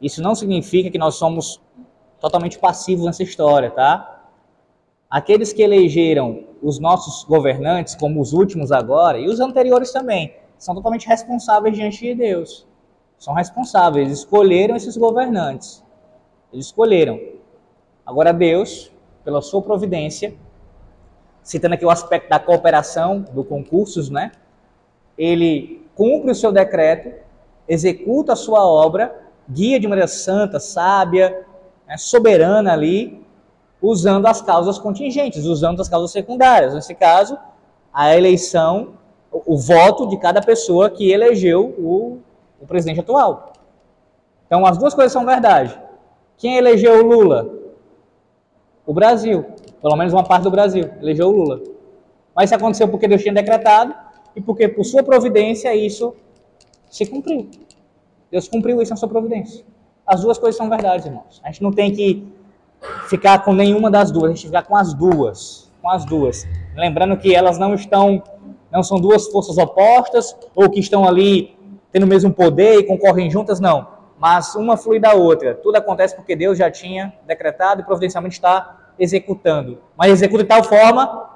isso 0.00 0.22
não 0.22 0.36
significa 0.36 0.90
que 0.90 0.98
nós 0.98 1.16
somos 1.16 1.60
totalmente 2.20 2.56
passivos 2.56 3.04
nessa 3.04 3.24
história, 3.24 3.70
tá? 3.72 4.19
Aqueles 5.10 5.52
que 5.52 5.62
elegeram 5.62 6.44
os 6.62 6.78
nossos 6.78 7.24
governantes, 7.24 7.96
como 7.96 8.20
os 8.20 8.32
últimos 8.32 8.70
agora, 8.70 9.18
e 9.18 9.26
os 9.26 9.40
anteriores 9.40 9.90
também, 9.90 10.36
são 10.56 10.74
totalmente 10.74 11.08
responsáveis 11.08 11.74
diante 11.74 12.00
de 12.00 12.14
Deus. 12.14 12.66
São 13.18 13.34
responsáveis, 13.34 14.06
eles 14.06 14.18
escolheram 14.20 14.76
esses 14.76 14.96
governantes. 14.96 15.84
Eles 16.52 16.66
escolheram. 16.66 17.18
Agora 18.06 18.32
Deus, 18.32 18.92
pela 19.24 19.42
sua 19.42 19.60
providência, 19.60 20.34
citando 21.42 21.74
aqui 21.74 21.84
o 21.84 21.90
aspecto 21.90 22.28
da 22.28 22.38
cooperação, 22.38 23.20
do 23.32 23.42
concursos, 23.42 24.10
né? 24.10 24.30
Ele 25.18 25.82
cumpre 25.94 26.30
o 26.30 26.34
seu 26.34 26.52
decreto, 26.52 27.12
executa 27.68 28.34
a 28.34 28.36
sua 28.36 28.64
obra, 28.64 29.22
guia 29.48 29.80
de 29.80 29.88
maneira 29.88 30.08
santa, 30.08 30.60
sábia, 30.60 31.46
né, 31.86 31.96
soberana 31.96 32.72
ali, 32.72 33.19
usando 33.82 34.26
as 34.26 34.42
causas 34.42 34.78
contingentes, 34.78 35.44
usando 35.44 35.80
as 35.80 35.88
causas 35.88 36.10
secundárias. 36.10 36.74
Nesse 36.74 36.94
caso, 36.94 37.38
a 37.92 38.14
eleição, 38.14 38.94
o, 39.32 39.56
voto 39.56 40.06
de 40.06 40.16
cada 40.18 40.40
pessoa 40.40 40.90
que 40.90 41.10
elegeu 41.10 41.74
o, 41.78 42.18
o 42.60 42.66
presidente 42.66 43.00
atual. 43.00 43.52
Então, 44.46 44.66
as 44.66 44.76
duas 44.76 44.94
coisas 44.94 45.12
são 45.12 45.24
verdade. 45.24 45.78
Quem 46.36 46.56
elegeu 46.56 47.04
o 47.04 47.06
Lula? 47.06 47.48
O 48.84 48.92
Brasil. 48.92 49.46
Pelo 49.80 49.96
menos 49.96 50.12
uma 50.12 50.24
parte 50.24 50.42
do 50.42 50.50
Brasil 50.50 50.90
elegeu 51.00 51.28
o 51.28 51.32
Lula. 51.32 51.60
Mas 52.34 52.50
isso 52.50 52.54
aconteceu 52.54 52.88
porque 52.88 53.08
Deus 53.08 53.22
tinha 53.22 53.34
decretado 53.34 53.94
e 54.34 54.40
porque, 54.40 54.68
por 54.68 54.84
sua 54.84 55.02
providência, 55.02 55.74
isso 55.74 56.14
se 56.88 57.06
cumpriu. 57.06 57.48
Deus 58.30 58.48
cumpriu 58.48 58.80
isso 58.80 58.90
na 58.90 58.96
sua 58.96 59.08
providência. 59.08 59.64
As 60.06 60.22
duas 60.22 60.38
coisas 60.38 60.56
são 60.56 60.68
verdades, 60.68 61.06
irmãos. 61.06 61.40
A 61.42 61.48
gente 61.48 61.62
não 61.62 61.72
tem 61.72 61.92
que 61.92 62.26
ficar 63.08 63.44
com 63.44 63.52
nenhuma 63.52 63.90
das 63.90 64.10
duas, 64.10 64.30
a 64.30 64.34
gente 64.34 64.46
ficar 64.46 64.62
com 64.62 64.76
as 64.76 64.94
duas, 64.94 65.70
com 65.80 65.90
as 65.90 66.04
duas. 66.04 66.46
Lembrando 66.74 67.16
que 67.16 67.34
elas 67.34 67.58
não 67.58 67.74
estão, 67.74 68.22
não 68.70 68.82
são 68.82 68.98
duas 68.98 69.28
forças 69.28 69.58
opostas 69.58 70.36
ou 70.54 70.68
que 70.70 70.80
estão 70.80 71.06
ali 71.06 71.56
tendo 71.92 72.04
o 72.04 72.06
mesmo 72.06 72.32
poder 72.32 72.78
e 72.78 72.84
concorrem 72.84 73.30
juntas, 73.30 73.60
não. 73.60 73.88
Mas 74.18 74.54
uma 74.54 74.76
flui 74.76 75.00
da 75.00 75.14
outra. 75.14 75.54
Tudo 75.54 75.76
acontece 75.76 76.14
porque 76.14 76.36
Deus 76.36 76.58
já 76.58 76.70
tinha 76.70 77.12
decretado 77.26 77.80
e 77.80 77.84
providencialmente 77.84 78.34
está 78.34 78.92
executando. 78.98 79.78
Mas 79.96 80.12
executa 80.12 80.42
de 80.42 80.48
tal 80.48 80.62
forma 80.62 81.28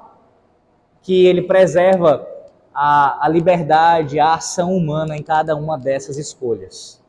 que 1.02 1.26
ele 1.26 1.42
preserva 1.42 2.26
a, 2.74 3.24
a 3.24 3.28
liberdade, 3.28 4.18
a 4.18 4.34
ação 4.34 4.74
humana 4.74 5.16
em 5.16 5.22
cada 5.22 5.56
uma 5.56 5.78
dessas 5.78 6.18
escolhas. 6.18 7.02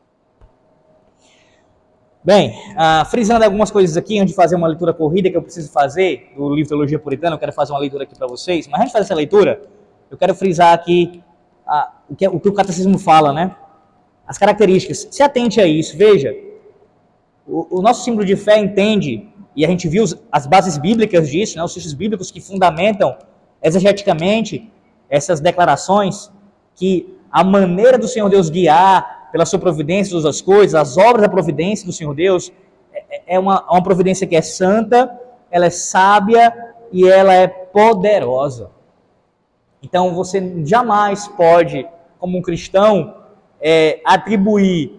Bem, 2.26 2.58
uh, 2.72 3.08
frisando 3.08 3.44
algumas 3.44 3.70
coisas 3.70 3.96
aqui, 3.96 4.18
antes 4.18 4.32
de 4.32 4.34
fazer 4.34 4.56
uma 4.56 4.66
leitura 4.66 4.92
corrida 4.92 5.30
que 5.30 5.36
eu 5.36 5.42
preciso 5.42 5.70
fazer 5.70 6.32
do 6.36 6.52
livro 6.52 6.70
Teologia 6.70 6.98
Puritana, 6.98 7.36
eu 7.36 7.38
quero 7.38 7.52
fazer 7.52 7.72
uma 7.72 7.78
leitura 7.78 8.02
aqui 8.02 8.18
para 8.18 8.26
vocês. 8.26 8.66
Mas 8.66 8.80
antes 8.80 8.88
de 8.88 8.92
fazer 8.94 9.04
essa 9.04 9.14
leitura, 9.14 9.62
eu 10.10 10.18
quero 10.18 10.34
frisar 10.34 10.74
aqui 10.74 11.22
uh, 11.68 11.88
o, 12.10 12.16
que, 12.16 12.26
o 12.26 12.40
que 12.40 12.48
o 12.48 12.52
catecismo 12.52 12.98
fala, 12.98 13.32
né? 13.32 13.54
As 14.26 14.38
características. 14.38 15.06
Se 15.08 15.22
atente 15.22 15.60
a 15.60 15.68
isso, 15.68 15.96
veja. 15.96 16.34
O, 17.46 17.78
o 17.78 17.80
nosso 17.80 18.02
símbolo 18.02 18.24
de 18.24 18.34
fé 18.34 18.58
entende, 18.58 19.28
e 19.54 19.64
a 19.64 19.68
gente 19.68 19.86
viu 19.86 20.02
as 20.32 20.48
bases 20.48 20.76
bíblicas 20.78 21.30
disso, 21.30 21.56
né? 21.56 21.62
os 21.62 21.74
textos 21.74 21.94
bíblicos 21.94 22.32
que 22.32 22.40
fundamentam 22.40 23.16
exegeticamente 23.62 24.68
essas 25.08 25.38
declarações, 25.38 26.28
que 26.74 27.16
a 27.30 27.44
maneira 27.44 27.96
do 27.96 28.08
Senhor 28.08 28.28
Deus 28.28 28.50
guiar, 28.50 29.15
pela 29.36 29.44
sua 29.44 29.58
providência 29.58 30.12
todas 30.12 30.24
as 30.24 30.40
coisas, 30.40 30.74
as 30.74 30.96
obras 30.96 31.20
da 31.20 31.28
providência 31.28 31.84
do 31.84 31.92
Senhor 31.92 32.14
Deus, 32.14 32.50
é, 32.90 33.34
é 33.34 33.38
uma, 33.38 33.62
uma 33.70 33.82
providência 33.82 34.26
que 34.26 34.34
é 34.34 34.40
santa, 34.40 35.14
ela 35.50 35.66
é 35.66 35.70
sábia 35.70 36.74
e 36.90 37.06
ela 37.06 37.34
é 37.34 37.46
poderosa. 37.46 38.70
Então 39.82 40.14
você 40.14 40.64
jamais 40.64 41.28
pode, 41.28 41.86
como 42.18 42.38
um 42.38 42.40
cristão, 42.40 43.14
é, 43.60 44.00
atribuir 44.06 44.98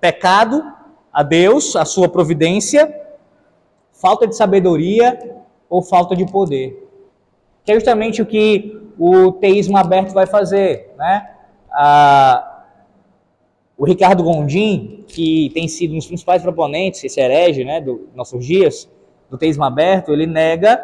pecado 0.00 0.64
a 1.12 1.22
Deus, 1.22 1.76
a 1.76 1.84
sua 1.84 2.08
providência, 2.08 2.98
falta 3.92 4.26
de 4.26 4.34
sabedoria 4.34 5.36
ou 5.68 5.82
falta 5.82 6.16
de 6.16 6.24
poder. 6.24 6.88
Que 7.62 7.72
é 7.72 7.74
justamente 7.74 8.22
o 8.22 8.26
que 8.26 8.90
o 8.98 9.32
teísmo 9.32 9.76
aberto 9.76 10.14
vai 10.14 10.24
fazer. 10.24 10.94
Né? 10.96 11.28
Ah, 11.70 12.49
o 13.80 13.86
Ricardo 13.86 14.22
Gondim, 14.22 15.06
que 15.08 15.50
tem 15.54 15.66
sido 15.66 15.94
um 15.94 15.96
dos 15.96 16.06
principais 16.06 16.42
proponentes, 16.42 17.02
esse 17.02 17.18
herege 17.18 17.64
né, 17.64 17.80
dos 17.80 17.98
nossos 18.14 18.44
dias, 18.44 18.86
do 19.30 19.38
teísmo 19.38 19.64
aberto, 19.64 20.12
ele 20.12 20.26
nega 20.26 20.78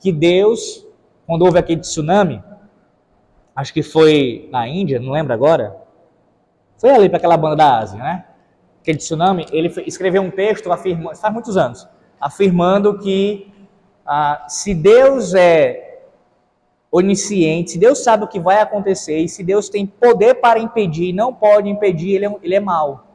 que 0.00 0.10
Deus, 0.10 0.86
quando 1.26 1.42
houve 1.42 1.58
aquele 1.58 1.82
tsunami, 1.82 2.42
acho 3.54 3.74
que 3.74 3.82
foi 3.82 4.48
na 4.50 4.66
Índia, 4.66 4.98
não 4.98 5.12
lembro 5.12 5.34
agora, 5.34 5.76
foi 6.78 6.88
ali 6.88 7.10
para 7.10 7.18
aquela 7.18 7.36
banda 7.36 7.56
da 7.56 7.78
Ásia, 7.78 7.98
né? 7.98 8.24
Aquele 8.80 8.96
tsunami, 8.96 9.44
ele 9.52 9.68
escreveu 9.86 10.22
um 10.22 10.30
texto 10.30 10.72
afirmando, 10.72 11.18
faz 11.18 11.34
muitos 11.34 11.58
anos, 11.58 11.86
afirmando 12.18 12.98
que 13.00 13.52
ah, 14.06 14.46
se 14.48 14.74
Deus 14.74 15.34
é 15.34 15.89
onisciente, 16.90 17.78
Deus 17.78 18.02
sabe 18.02 18.24
o 18.24 18.28
que 18.28 18.40
vai 18.40 18.60
acontecer 18.60 19.18
e 19.18 19.28
se 19.28 19.44
Deus 19.44 19.68
tem 19.68 19.86
poder 19.86 20.34
para 20.34 20.58
impedir 20.58 21.12
não 21.12 21.32
pode 21.32 21.68
impedir, 21.68 22.16
ele 22.16 22.26
é, 22.26 22.36
ele 22.42 22.54
é 22.54 22.60
mau. 22.60 23.06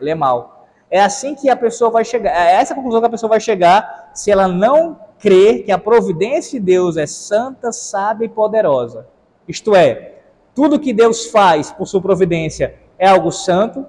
Ele 0.00 0.10
é 0.10 0.14
mau. 0.14 0.66
É 0.90 1.00
assim 1.00 1.34
que 1.34 1.48
a 1.50 1.56
pessoa 1.56 1.90
vai 1.90 2.04
chegar, 2.04 2.30
é 2.30 2.54
essa 2.54 2.74
conclusão 2.74 3.00
que 3.00 3.06
a 3.06 3.10
pessoa 3.10 3.30
vai 3.30 3.40
chegar 3.40 4.10
se 4.14 4.30
ela 4.30 4.48
não 4.48 4.98
crer 5.18 5.64
que 5.64 5.70
a 5.70 5.78
providência 5.78 6.58
de 6.58 6.64
Deus 6.64 6.96
é 6.96 7.06
santa, 7.06 7.70
sábia 7.70 8.24
e 8.24 8.28
poderosa. 8.28 9.06
Isto 9.46 9.76
é, 9.76 10.14
tudo 10.54 10.80
que 10.80 10.92
Deus 10.92 11.26
faz 11.26 11.70
por 11.70 11.86
sua 11.86 12.00
providência 12.00 12.74
é 12.98 13.06
algo 13.06 13.30
santo, 13.30 13.86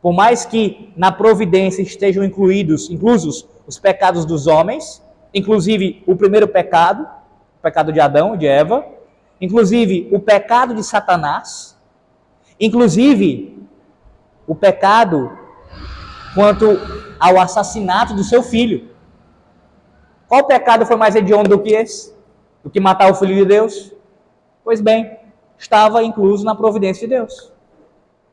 por 0.00 0.12
mais 0.12 0.44
que 0.44 0.92
na 0.96 1.12
providência 1.12 1.82
estejam 1.82 2.24
incluídos, 2.24 2.90
inclusos 2.90 3.46
os 3.66 3.78
pecados 3.78 4.24
dos 4.24 4.46
homens, 4.46 5.02
inclusive 5.34 6.02
o 6.06 6.16
primeiro 6.16 6.48
pecado, 6.48 7.06
o 7.58 7.62
pecado 7.62 7.92
de 7.92 8.00
Adão, 8.00 8.36
de 8.36 8.46
Eva, 8.46 8.84
inclusive 9.40 10.08
o 10.12 10.20
pecado 10.20 10.74
de 10.74 10.82
Satanás, 10.82 11.76
inclusive 12.58 13.66
o 14.46 14.54
pecado 14.54 15.36
quanto 16.34 16.66
ao 17.18 17.38
assassinato 17.38 18.14
do 18.14 18.22
seu 18.22 18.42
filho. 18.42 18.88
Qual 20.28 20.46
pecado 20.46 20.86
foi 20.86 20.96
mais 20.96 21.14
hediondo 21.14 21.48
do 21.48 21.58
que 21.58 21.70
esse? 21.70 22.14
Do 22.62 22.70
que 22.70 22.80
matar 22.80 23.10
o 23.10 23.14
filho 23.14 23.34
de 23.34 23.44
Deus? 23.44 23.92
Pois 24.62 24.80
bem, 24.80 25.18
estava 25.56 26.02
incluso 26.02 26.44
na 26.44 26.54
providência 26.54 27.08
de 27.08 27.14
Deus. 27.14 27.52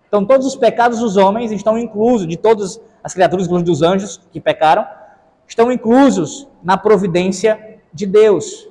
Então, 0.07 0.25
todos 0.25 0.45
os 0.45 0.55
pecados 0.55 0.99
dos 0.99 1.17
homens 1.17 1.51
estão 1.51 1.77
inclusos, 1.77 2.27
de 2.27 2.37
todas 2.37 2.79
as 3.03 3.13
criaturas, 3.13 3.45
inclusive 3.45 3.69
dos 3.69 3.81
anjos 3.81 4.21
que 4.31 4.39
pecaram, 4.39 4.85
estão 5.47 5.71
inclusos 5.71 6.47
na 6.63 6.77
providência 6.77 7.79
de 7.93 8.05
Deus. 8.05 8.67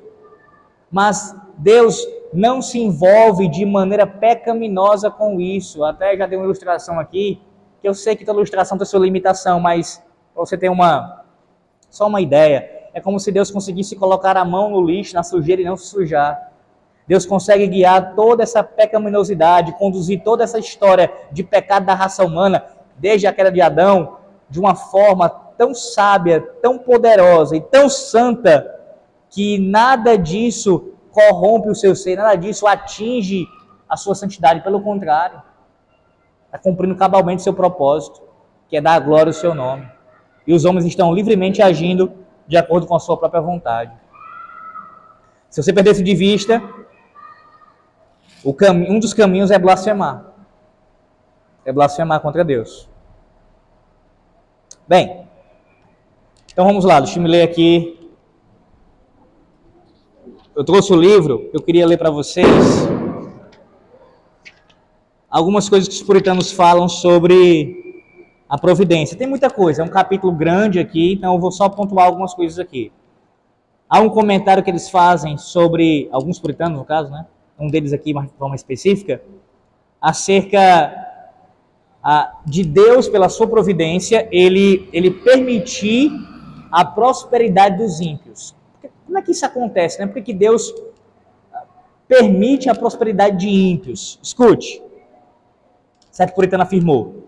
Mas 0.95 1.35
Deus 1.59 2.07
não 2.33 2.63
se 2.63 2.79
envolve 2.79 3.49
de 3.49 3.67
maneira 3.67 4.07
pecaminosa 4.07 5.11
com 5.11 5.41
isso. 5.41 5.83
Até 5.83 6.17
já 6.17 6.25
dei 6.25 6.39
uma 6.39 6.45
ilustração 6.45 7.01
aqui, 7.01 7.43
que 7.83 7.89
eu 7.89 7.93
sei 7.93 8.15
que 8.15 8.25
toda 8.25 8.39
ilustração 8.39 8.79
tem 8.79 8.87
sua 8.87 9.01
limitação, 9.01 9.59
mas 9.59 10.01
você 10.37 10.57
tem 10.57 10.71
uma 10.71 11.25
só 11.91 12.07
uma 12.07 12.21
ideia. 12.21 12.71
É 12.95 13.01
como 13.01 13.19
se 13.19 13.33
Deus 13.33 13.51
conseguisse 13.51 13.97
colocar 13.97 14.37
a 14.37 14.45
mão 14.45 14.71
no 14.71 14.81
lixo, 14.87 15.17
na 15.17 15.25
sujeira 15.25 15.63
e 15.63 15.65
não 15.65 15.77
se 15.77 15.87
sujar. 15.87 16.53
Deus 17.09 17.27
consegue 17.27 17.67
guiar 17.67 18.15
toda 18.15 18.45
essa 18.45 18.63
pecaminosidade, 18.63 19.77
conduzir 19.77 20.23
toda 20.23 20.45
essa 20.45 20.61
história 20.61 21.13
de 21.33 21.43
pecado 21.43 21.87
da 21.87 21.95
raça 21.95 22.25
humana, 22.25 22.67
desde 22.97 23.27
a 23.27 23.33
queda 23.33 23.51
de 23.51 23.61
Adão, 23.61 24.19
de 24.49 24.61
uma 24.61 24.77
forma 24.77 25.29
tão 25.29 25.75
sábia, 25.75 26.41
tão 26.63 26.79
poderosa 26.79 27.57
e 27.57 27.61
tão 27.61 27.89
santa, 27.89 28.84
que 29.35 29.59
nada 29.59 30.17
disso 30.17 30.93
corrompe 31.11 31.69
o 31.69 31.75
seu 31.75 31.97
ser, 31.97 32.17
nada 32.17 32.37
disso 32.37 32.69
atinge 32.69 33.49
a 33.89 33.97
sua 33.97 34.15
santidade, 34.15 34.63
pelo 34.63 34.81
contrário. 34.81 35.43
Está 36.47 36.57
cumprindo 36.57 36.95
cabalmente 36.95 37.43
seu 37.43 37.53
propósito, 37.53 38.23
que 38.69 38.77
é 38.77 38.81
dar 38.81 39.01
glória 39.01 39.31
ao 39.31 39.33
seu 39.33 39.53
nome. 39.53 39.91
E 40.47 40.55
os 40.55 40.65
homens 40.65 40.85
estão 40.85 41.13
livremente 41.13 41.61
agindo 41.61 42.13
de 42.47 42.57
acordo 42.57 42.87
com 42.87 42.95
a 42.95 43.01
sua 43.01 43.17
própria 43.17 43.41
vontade. 43.41 43.93
Se 45.51 45.61
você 45.61 45.73
perder 45.73 45.93
isso 45.93 46.05
de 46.05 46.15
vista, 46.15 46.63
um 48.45 49.01
dos 49.01 49.13
caminhos 49.13 49.51
é 49.51 49.59
blasfemar. 49.59 50.27
É 51.65 51.73
blasfemar 51.73 52.21
contra 52.21 52.45
Deus. 52.45 52.89
Bem, 54.87 55.27
então 56.53 56.67
vamos 56.67 56.85
lá, 56.85 57.01
deixa 57.01 57.19
eu 57.19 57.23
me 57.23 57.29
ler 57.29 57.43
aqui. 57.43 58.04
Eu 60.57 60.63
trouxe 60.63 60.93
o 60.93 60.97
livro, 60.97 61.51
eu 61.53 61.61
queria 61.61 61.85
ler 61.85 61.99
para 61.99 62.11
vocês 62.11 62.47
algumas 65.29 65.69
coisas 65.69 65.89
que 65.89 65.95
os 65.97 66.03
puritanos 66.03 66.53
falam 66.53 66.89
sobre 66.89 68.05
a 68.49 68.57
providência. 68.57 69.19
Tem 69.19 69.27
muita 69.27 69.51
coisa, 69.51 69.83
é 69.83 69.85
um 69.85 69.89
capítulo 69.89 70.33
grande 70.33 70.79
aqui, 70.79 71.15
então 71.15 71.35
eu 71.35 71.41
vou 71.41 71.51
só 71.51 71.69
pontuar 71.69 72.07
algumas 72.07 72.35
coisas 72.35 72.61
aqui. 72.61 72.93
Há 73.89 73.99
um 73.99 74.09
comentário 74.09 74.63
que 74.63 74.71
eles 74.71 74.89
fazem 74.89 75.37
sobre, 75.37 76.09
alguns 76.13 76.39
puritanos 76.39 76.79
no 76.79 76.85
caso, 76.85 77.11
né? 77.11 77.27
Um 77.59 77.69
deles 77.69 77.93
aqui 77.93 78.15
de 78.15 78.33
forma 78.39 78.55
específica, 78.55 79.21
acerca 80.01 80.95
de 82.47 82.63
Deus, 82.63 83.09
pela 83.09 83.29
sua 83.29 83.49
providência, 83.49 84.29
ele, 84.31 84.89
ele 84.93 85.11
permitir 85.11 86.13
a 86.71 86.85
prosperidade 86.85 87.79
dos 87.79 88.01
ímpios. 88.01 88.55
Como 89.07 89.19
é 89.19 89.23
que 89.23 89.33
isso 89.33 89.45
acontece? 89.45 90.01
Né? 90.01 90.07
Por 90.07 90.23
que 90.23 90.33
Deus 90.33 90.73
ah, 91.53 91.65
permite 92.09 92.69
a 92.69 92.75
prosperidade 92.75 93.39
de 93.39 93.49
ímpios? 93.49 94.19
Escute. 94.23 94.83
Certo 96.11 96.35
Puritano 96.35 96.63
afirmou: 96.63 97.25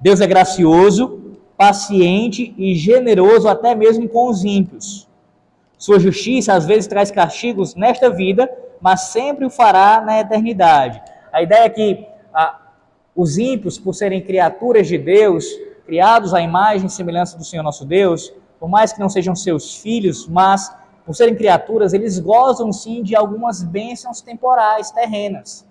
Deus 0.00 0.20
é 0.20 0.26
gracioso, 0.26 1.36
paciente 1.56 2.54
e 2.56 2.74
generoso 2.74 3.48
até 3.48 3.74
mesmo 3.74 4.08
com 4.08 4.28
os 4.28 4.44
ímpios. 4.44 5.08
Sua 5.78 5.98
justiça 5.98 6.54
às 6.54 6.66
vezes 6.66 6.86
traz 6.86 7.10
castigos 7.10 7.74
nesta 7.74 8.08
vida, 8.08 8.50
mas 8.80 9.02
sempre 9.02 9.44
o 9.44 9.50
fará 9.50 10.00
na 10.00 10.20
eternidade. 10.20 11.02
A 11.32 11.42
ideia 11.42 11.64
é 11.64 11.68
que 11.68 12.06
ah, 12.32 12.60
os 13.14 13.38
ímpios, 13.38 13.78
por 13.78 13.94
serem 13.94 14.22
criaturas 14.22 14.86
de 14.86 14.98
Deus, 14.98 15.46
criados 15.86 16.34
à 16.34 16.40
imagem 16.40 16.86
e 16.86 16.90
semelhança 16.90 17.38
do 17.38 17.44
Senhor 17.44 17.62
nosso 17.62 17.84
Deus, 17.84 18.32
por 18.58 18.68
mais 18.68 18.92
que 18.92 19.00
não 19.00 19.08
sejam 19.08 19.34
seus 19.34 19.76
filhos, 19.76 20.26
mas 20.26 20.74
por 21.06 21.14
serem 21.14 21.36
criaturas, 21.36 21.94
eles 21.94 22.18
gozam 22.18 22.72
sim 22.72 23.00
de 23.00 23.14
algumas 23.14 23.62
bênçãos 23.62 24.20
temporais, 24.20 24.90
terrenas, 24.90 25.64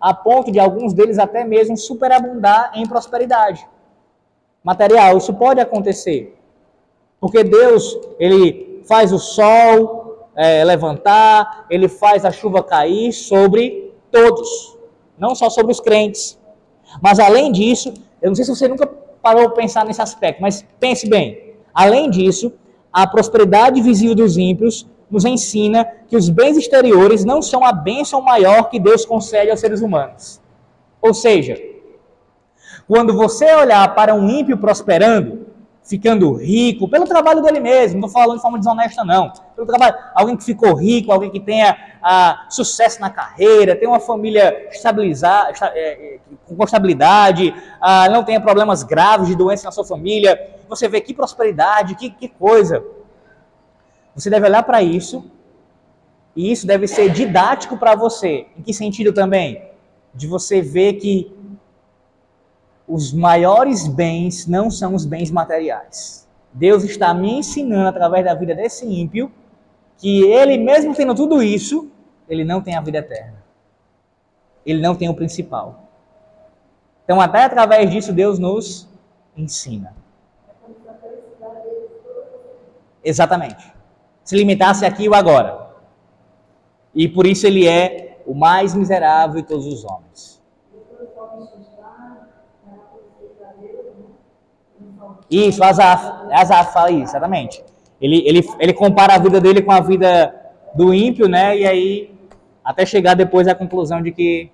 a 0.00 0.14
ponto 0.14 0.52
de 0.52 0.60
alguns 0.60 0.94
deles 0.94 1.18
até 1.18 1.44
mesmo 1.44 1.76
superabundar 1.76 2.70
em 2.72 2.86
prosperidade 2.86 3.66
material. 4.62 5.18
Isso 5.18 5.34
pode 5.34 5.60
acontecer, 5.60 6.38
porque 7.20 7.42
Deus 7.42 7.98
ele 8.20 8.82
faz 8.86 9.12
o 9.12 9.18
sol 9.18 10.30
é, 10.36 10.62
levantar, 10.62 11.66
ele 11.68 11.88
faz 11.88 12.24
a 12.24 12.30
chuva 12.30 12.62
cair 12.62 13.12
sobre 13.12 13.92
todos, 14.10 14.78
não 15.18 15.34
só 15.34 15.50
sobre 15.50 15.72
os 15.72 15.80
crentes. 15.80 16.38
Mas 17.02 17.18
além 17.18 17.50
disso, 17.50 17.92
eu 18.22 18.28
não 18.28 18.36
sei 18.36 18.44
se 18.44 18.54
você 18.54 18.68
nunca 18.68 18.86
parou 18.86 19.46
para 19.46 19.62
pensar 19.62 19.84
nesse 19.84 20.00
aspecto, 20.00 20.40
mas 20.40 20.64
pense 20.78 21.08
bem. 21.08 21.54
Além 21.74 22.08
disso, 22.08 22.52
a 22.96 23.06
prosperidade 23.06 23.82
visível 23.82 24.14
dos 24.14 24.38
ímpios 24.38 24.88
nos 25.10 25.26
ensina 25.26 25.86
que 26.08 26.16
os 26.16 26.30
bens 26.30 26.56
exteriores 26.56 27.26
não 27.26 27.42
são 27.42 27.62
a 27.62 27.70
bênção 27.70 28.22
maior 28.22 28.70
que 28.70 28.80
Deus 28.80 29.04
concede 29.04 29.50
aos 29.50 29.60
seres 29.60 29.82
humanos. 29.82 30.40
Ou 31.02 31.12
seja, 31.12 31.60
quando 32.88 33.12
você 33.12 33.54
olhar 33.54 33.94
para 33.94 34.14
um 34.14 34.26
ímpio 34.30 34.56
prosperando, 34.56 35.45
ficando 35.86 36.32
rico, 36.34 36.88
pelo 36.88 37.06
trabalho 37.06 37.40
dele 37.40 37.60
mesmo, 37.60 38.00
não 38.00 38.08
estou 38.08 38.20
falando 38.20 38.36
de 38.36 38.42
forma 38.42 38.58
desonesta, 38.58 39.04
não. 39.04 39.32
Pelo 39.54 39.66
trabalho, 39.66 39.94
alguém 40.14 40.36
que 40.36 40.44
ficou 40.44 40.74
rico, 40.74 41.12
alguém 41.12 41.30
que 41.30 41.38
tenha 41.38 41.76
ah, 42.02 42.46
sucesso 42.50 43.00
na 43.00 43.08
carreira, 43.08 43.76
tem 43.76 43.88
uma 43.88 44.00
família 44.00 44.68
estabilizada, 44.70 45.52
é, 45.74 45.78
é, 45.78 46.18
com 46.44 46.64
estabilidade, 46.64 47.54
ah, 47.80 48.08
não 48.08 48.24
tenha 48.24 48.40
problemas 48.40 48.82
graves 48.82 49.28
de 49.28 49.36
doença 49.36 49.64
na 49.64 49.70
sua 49.70 49.84
família. 49.84 50.56
Você 50.68 50.88
vê 50.88 51.00
que 51.00 51.14
prosperidade, 51.14 51.94
que, 51.94 52.10
que 52.10 52.28
coisa. 52.28 52.84
Você 54.14 54.28
deve 54.28 54.46
olhar 54.46 54.64
para 54.64 54.82
isso, 54.82 55.30
e 56.34 56.50
isso 56.50 56.66
deve 56.66 56.88
ser 56.88 57.10
didático 57.10 57.76
para 57.76 57.94
você. 57.94 58.46
Em 58.58 58.62
que 58.62 58.74
sentido 58.74 59.12
também? 59.12 59.62
De 60.12 60.26
você 60.26 60.60
ver 60.60 60.94
que 60.94 61.32
os 62.88 63.12
maiores 63.12 63.88
bens 63.88 64.46
não 64.46 64.70
são 64.70 64.94
os 64.94 65.04
bens 65.04 65.30
materiais. 65.30 66.26
Deus 66.52 66.84
está 66.84 67.12
me 67.12 67.38
ensinando 67.38 67.88
através 67.88 68.24
da 68.24 68.34
vida 68.34 68.54
desse 68.54 68.86
ímpio 68.86 69.30
que 69.98 70.22
ele, 70.24 70.58
mesmo 70.58 70.94
tendo 70.94 71.14
tudo 71.14 71.42
isso, 71.42 71.90
ele 72.28 72.44
não 72.44 72.60
tem 72.60 72.76
a 72.76 72.80
vida 72.80 72.98
eterna. 72.98 73.42
Ele 74.64 74.80
não 74.80 74.94
tem 74.94 75.08
o 75.08 75.14
principal. 75.14 75.84
Então, 77.04 77.20
até 77.20 77.44
através 77.44 77.90
disso, 77.90 78.12
Deus 78.12 78.38
nos 78.38 78.88
ensina. 79.36 79.94
Exatamente. 83.04 83.72
Se 84.24 84.36
limitasse 84.36 84.84
aqui 84.84 85.04
e 85.04 85.14
agora. 85.14 85.70
E 86.94 87.08
por 87.08 87.26
isso 87.26 87.46
ele 87.46 87.66
é 87.66 88.20
o 88.26 88.34
mais 88.34 88.74
miserável 88.74 89.40
de 89.40 89.46
todos 89.46 89.66
os 89.66 89.84
homens. 89.84 90.35
Isso, 95.30 95.62
Azaf. 95.62 96.04
Azaf 96.32 96.72
fala 96.72 96.90
isso, 96.90 97.10
exatamente. 97.12 97.64
Ele, 98.00 98.22
ele, 98.26 98.46
ele 98.58 98.72
compara 98.72 99.14
a 99.14 99.18
vida 99.18 99.40
dele 99.40 99.62
com 99.62 99.72
a 99.72 99.80
vida 99.80 100.34
do 100.74 100.92
ímpio, 100.92 101.28
né? 101.28 101.56
E 101.56 101.66
aí, 101.66 102.14
até 102.64 102.84
chegar 102.84 103.14
depois 103.14 103.48
à 103.48 103.54
conclusão 103.54 104.02
de 104.02 104.12
que 104.12 104.50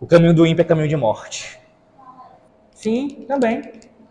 o 0.00 0.06
caminho 0.06 0.34
do 0.34 0.46
ímpio 0.46 0.62
é 0.62 0.64
caminho 0.64 0.88
de 0.88 0.96
morte. 0.96 1.58
Sim, 2.72 3.24
também. 3.26 3.62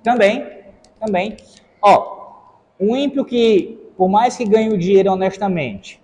Também. 0.03 0.63
Também. 0.99 1.37
Ó, 1.81 2.23
um 2.79 2.95
ímpio 2.95 3.23
que, 3.23 3.91
por 3.95 4.09
mais 4.09 4.35
que 4.35 4.45
ganhe 4.45 4.69
o 4.69 4.77
dinheiro 4.77 5.11
honestamente 5.11 6.01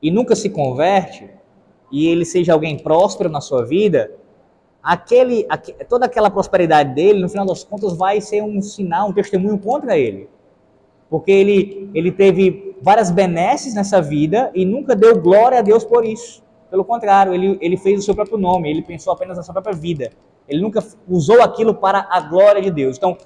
e 0.00 0.10
nunca 0.10 0.36
se 0.36 0.48
converte, 0.48 1.28
e 1.90 2.06
ele 2.06 2.24
seja 2.24 2.52
alguém 2.52 2.78
próspero 2.78 3.28
na 3.28 3.40
sua 3.40 3.64
vida, 3.64 4.10
aquele, 4.82 5.46
toda 5.88 6.06
aquela 6.06 6.30
prosperidade 6.30 6.94
dele, 6.94 7.20
no 7.20 7.28
final 7.28 7.46
das 7.46 7.64
contas, 7.64 7.96
vai 7.96 8.20
ser 8.20 8.42
um 8.42 8.60
sinal, 8.62 9.08
um 9.08 9.12
testemunho 9.12 9.58
contra 9.58 9.96
ele. 9.98 10.28
Porque 11.10 11.30
ele, 11.30 11.90
ele 11.94 12.12
teve 12.12 12.76
várias 12.82 13.10
benesses 13.10 13.74
nessa 13.74 14.00
vida 14.00 14.50
e 14.54 14.64
nunca 14.64 14.94
deu 14.94 15.20
glória 15.20 15.58
a 15.58 15.62
Deus 15.62 15.84
por 15.84 16.04
isso. 16.04 16.42
Pelo 16.70 16.84
contrário, 16.84 17.32
ele, 17.32 17.58
ele 17.60 17.76
fez 17.76 18.00
o 18.00 18.02
seu 18.02 18.14
próprio 18.14 18.36
nome, 18.36 18.70
ele 18.70 18.82
pensou 18.82 19.12
apenas 19.12 19.36
na 19.36 19.42
sua 19.42 19.54
própria 19.54 19.74
vida. 19.74 20.10
Ele 20.46 20.60
nunca 20.60 20.84
usou 21.08 21.42
aquilo 21.42 21.74
para 21.74 22.06
a 22.10 22.20
glória 22.20 22.60
de 22.60 22.70
Deus. 22.70 22.96
Então, 22.96 23.16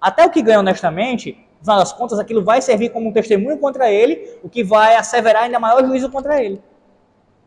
até 0.00 0.24
o 0.24 0.30
que 0.30 0.42
ganha 0.42 0.60
honestamente, 0.60 1.36
no 1.58 1.64
final 1.64 1.78
das 1.78 1.92
contas, 1.92 2.18
aquilo 2.18 2.44
vai 2.44 2.60
servir 2.60 2.90
como 2.90 3.08
um 3.08 3.12
testemunho 3.12 3.58
contra 3.58 3.90
ele, 3.90 4.36
o 4.42 4.48
que 4.48 4.64
vai 4.64 4.96
asseverar 4.96 5.44
ainda 5.44 5.58
maior 5.58 5.84
juízo 5.84 6.10
contra 6.10 6.42
ele. 6.42 6.60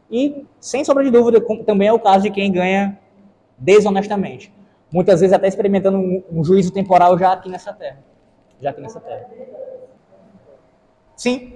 E, 0.09 0.45
sem 0.59 0.83
sombra 0.83 1.03
de 1.03 1.09
dúvida, 1.09 1.41
também 1.65 1.87
é 1.87 1.93
o 1.93 1.99
caso 1.99 2.23
de 2.23 2.31
quem 2.31 2.51
ganha 2.51 2.97
desonestamente. 3.57 4.53
Muitas 4.91 5.21
vezes 5.21 5.33
até 5.33 5.47
experimentando 5.47 5.97
um, 5.97 6.23
um 6.31 6.43
juízo 6.43 6.71
temporal 6.71 7.17
já 7.17 7.33
aqui 7.33 7.49
nessa 7.49 7.73
terra. 7.73 7.99
Já 8.61 8.69
aqui 8.69 8.81
nessa 8.81 8.99
terra. 8.99 9.27
Sim. 11.15 11.55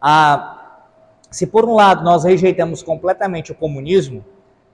Ah, 0.00 0.86
se 1.30 1.46
por 1.46 1.64
um 1.64 1.74
lado 1.74 2.04
nós 2.04 2.24
rejeitamos 2.24 2.82
completamente 2.82 3.52
o 3.52 3.54
comunismo, 3.54 4.24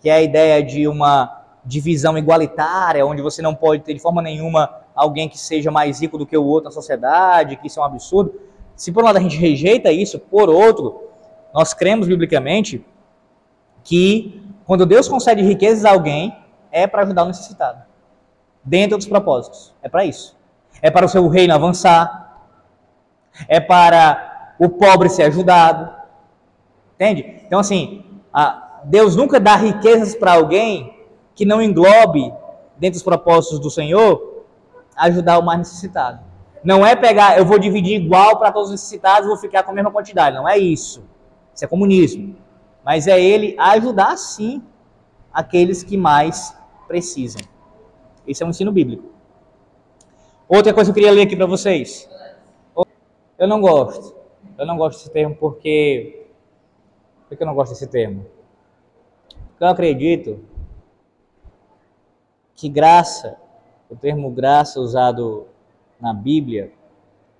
que 0.00 0.08
é 0.08 0.14
a 0.14 0.22
ideia 0.22 0.62
de 0.62 0.86
uma 0.86 1.42
divisão 1.64 2.16
igualitária, 2.18 3.06
onde 3.06 3.22
você 3.22 3.40
não 3.40 3.54
pode 3.54 3.82
ter 3.82 3.94
de 3.94 4.00
forma 4.00 4.20
nenhuma 4.20 4.82
alguém 4.94 5.28
que 5.28 5.38
seja 5.38 5.70
mais 5.70 6.00
rico 6.00 6.18
do 6.18 6.26
que 6.26 6.36
o 6.36 6.44
outro 6.44 6.66
na 6.66 6.70
sociedade, 6.70 7.56
que 7.56 7.66
isso 7.66 7.80
é 7.80 7.82
um 7.82 7.86
absurdo. 7.86 8.34
Se 8.76 8.92
por 8.92 9.02
um 9.02 9.06
lado 9.06 9.16
a 9.16 9.20
gente 9.20 9.38
rejeita 9.38 9.90
isso, 9.90 10.18
por 10.18 10.48
outro, 10.50 11.02
nós 11.52 11.72
cremos 11.72 12.06
biblicamente 12.06 12.84
que 13.82 14.42
quando 14.66 14.86
Deus 14.86 15.08
concede 15.08 15.42
riquezas 15.42 15.84
a 15.84 15.90
alguém, 15.90 16.36
é 16.74 16.88
para 16.88 17.02
ajudar 17.02 17.22
o 17.22 17.28
necessitado. 17.28 17.82
Dentro 18.64 18.98
dos 18.98 19.06
propósitos. 19.06 19.72
É 19.80 19.88
para 19.88 20.04
isso. 20.04 20.36
É 20.82 20.90
para 20.90 21.06
o 21.06 21.08
seu 21.08 21.26
reino 21.28 21.54
avançar. 21.54 22.48
É 23.46 23.60
para 23.60 24.54
o 24.58 24.68
pobre 24.68 25.08
ser 25.08 25.22
ajudado. 25.22 25.94
Entende? 26.96 27.40
Então, 27.46 27.60
assim, 27.60 28.04
Deus 28.84 29.14
nunca 29.14 29.38
dá 29.38 29.54
riquezas 29.54 30.16
para 30.16 30.32
alguém 30.32 31.06
que 31.34 31.44
não 31.44 31.62
englobe, 31.62 32.32
dentro 32.76 32.94
dos 32.94 33.02
propósitos 33.02 33.60
do 33.60 33.70
Senhor, 33.70 34.44
ajudar 34.96 35.38
o 35.38 35.42
mais 35.42 35.58
necessitado. 35.60 36.20
Não 36.62 36.84
é 36.84 36.96
pegar, 36.96 37.38
eu 37.38 37.44
vou 37.44 37.58
dividir 37.58 38.00
igual 38.00 38.38
para 38.38 38.50
todos 38.50 38.68
os 38.68 38.72
necessitados, 38.72 39.28
vou 39.28 39.36
ficar 39.36 39.62
com 39.62 39.70
a 39.70 39.74
mesma 39.74 39.90
quantidade. 39.90 40.34
Não 40.34 40.48
é 40.48 40.58
isso. 40.58 41.04
Isso 41.54 41.64
é 41.64 41.68
comunismo. 41.68 42.36
Mas 42.84 43.06
é 43.06 43.20
ele 43.20 43.54
ajudar, 43.58 44.16
sim, 44.16 44.62
aqueles 45.32 45.82
que 45.82 45.96
mais 45.96 46.56
precisam. 46.94 47.42
Esse 48.24 48.44
é 48.44 48.46
um 48.46 48.50
ensino 48.50 48.70
bíblico. 48.70 49.02
Outra 50.48 50.72
coisa 50.72 50.92
que 50.92 51.00
eu 51.00 51.02
queria 51.02 51.16
ler 51.16 51.22
aqui 51.22 51.34
para 51.34 51.46
vocês. 51.46 52.08
Eu 53.36 53.48
não 53.48 53.60
gosto. 53.60 54.14
Eu 54.56 54.64
não 54.64 54.76
gosto 54.76 54.98
desse 54.98 55.10
termo 55.10 55.34
porque. 55.34 56.28
Por 57.28 57.36
que 57.36 57.42
eu 57.42 57.46
não 57.46 57.54
gosto 57.54 57.72
desse 57.72 57.88
termo? 57.88 58.24
Porque 59.48 59.64
eu 59.64 59.68
acredito 59.68 60.44
que 62.54 62.68
graça, 62.68 63.36
o 63.90 63.96
termo 63.96 64.30
graça 64.30 64.78
usado 64.78 65.48
na 66.00 66.14
Bíblia, 66.14 66.72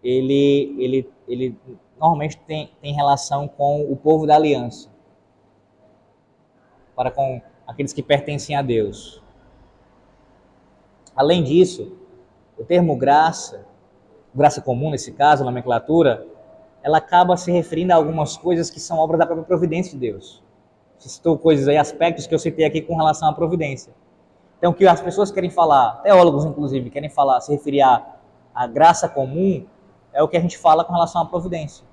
ele, 0.02 0.74
ele, 0.80 1.10
ele 1.28 1.56
normalmente 1.96 2.38
tem, 2.38 2.72
tem 2.82 2.92
relação 2.92 3.46
com 3.46 3.82
o 3.88 3.94
povo 3.94 4.26
da 4.26 4.34
aliança, 4.34 4.90
para 6.96 7.12
com 7.12 7.40
aqueles 7.66 7.92
que 7.92 8.02
pertencem 8.02 8.56
a 8.56 8.62
Deus. 8.62 9.23
Além 11.16 11.42
disso, 11.42 11.92
o 12.58 12.64
termo 12.64 12.96
graça, 12.96 13.66
graça 14.34 14.60
comum 14.60 14.90
nesse 14.90 15.12
caso, 15.12 15.44
nomenclatura, 15.44 16.26
ela 16.82 16.98
acaba 16.98 17.36
se 17.36 17.50
referindo 17.50 17.92
a 17.92 17.96
algumas 17.96 18.36
coisas 18.36 18.68
que 18.68 18.80
são 18.80 18.98
obras 18.98 19.18
da 19.18 19.26
própria 19.26 19.46
providência 19.46 19.92
de 19.92 19.98
Deus. 19.98 20.42
Você 20.98 21.08
citou 21.08 21.38
coisas 21.38 21.68
aí, 21.68 21.76
aspectos 21.76 22.26
que 22.26 22.34
eu 22.34 22.38
citei 22.38 22.64
aqui 22.64 22.80
com 22.80 22.96
relação 22.96 23.28
à 23.28 23.32
providência. 23.32 23.92
Então, 24.58 24.72
o 24.72 24.74
que 24.74 24.86
as 24.86 25.00
pessoas 25.00 25.30
querem 25.30 25.50
falar, 25.50 26.02
teólogos 26.02 26.44
inclusive, 26.44 26.90
querem 26.90 27.08
falar, 27.08 27.40
se 27.40 27.52
referir 27.52 27.82
à, 27.82 28.16
à 28.54 28.66
graça 28.66 29.08
comum, 29.08 29.64
é 30.12 30.22
o 30.22 30.28
que 30.28 30.36
a 30.36 30.40
gente 30.40 30.58
fala 30.58 30.84
com 30.84 30.92
relação 30.92 31.22
à 31.22 31.26
providência. 31.26 31.84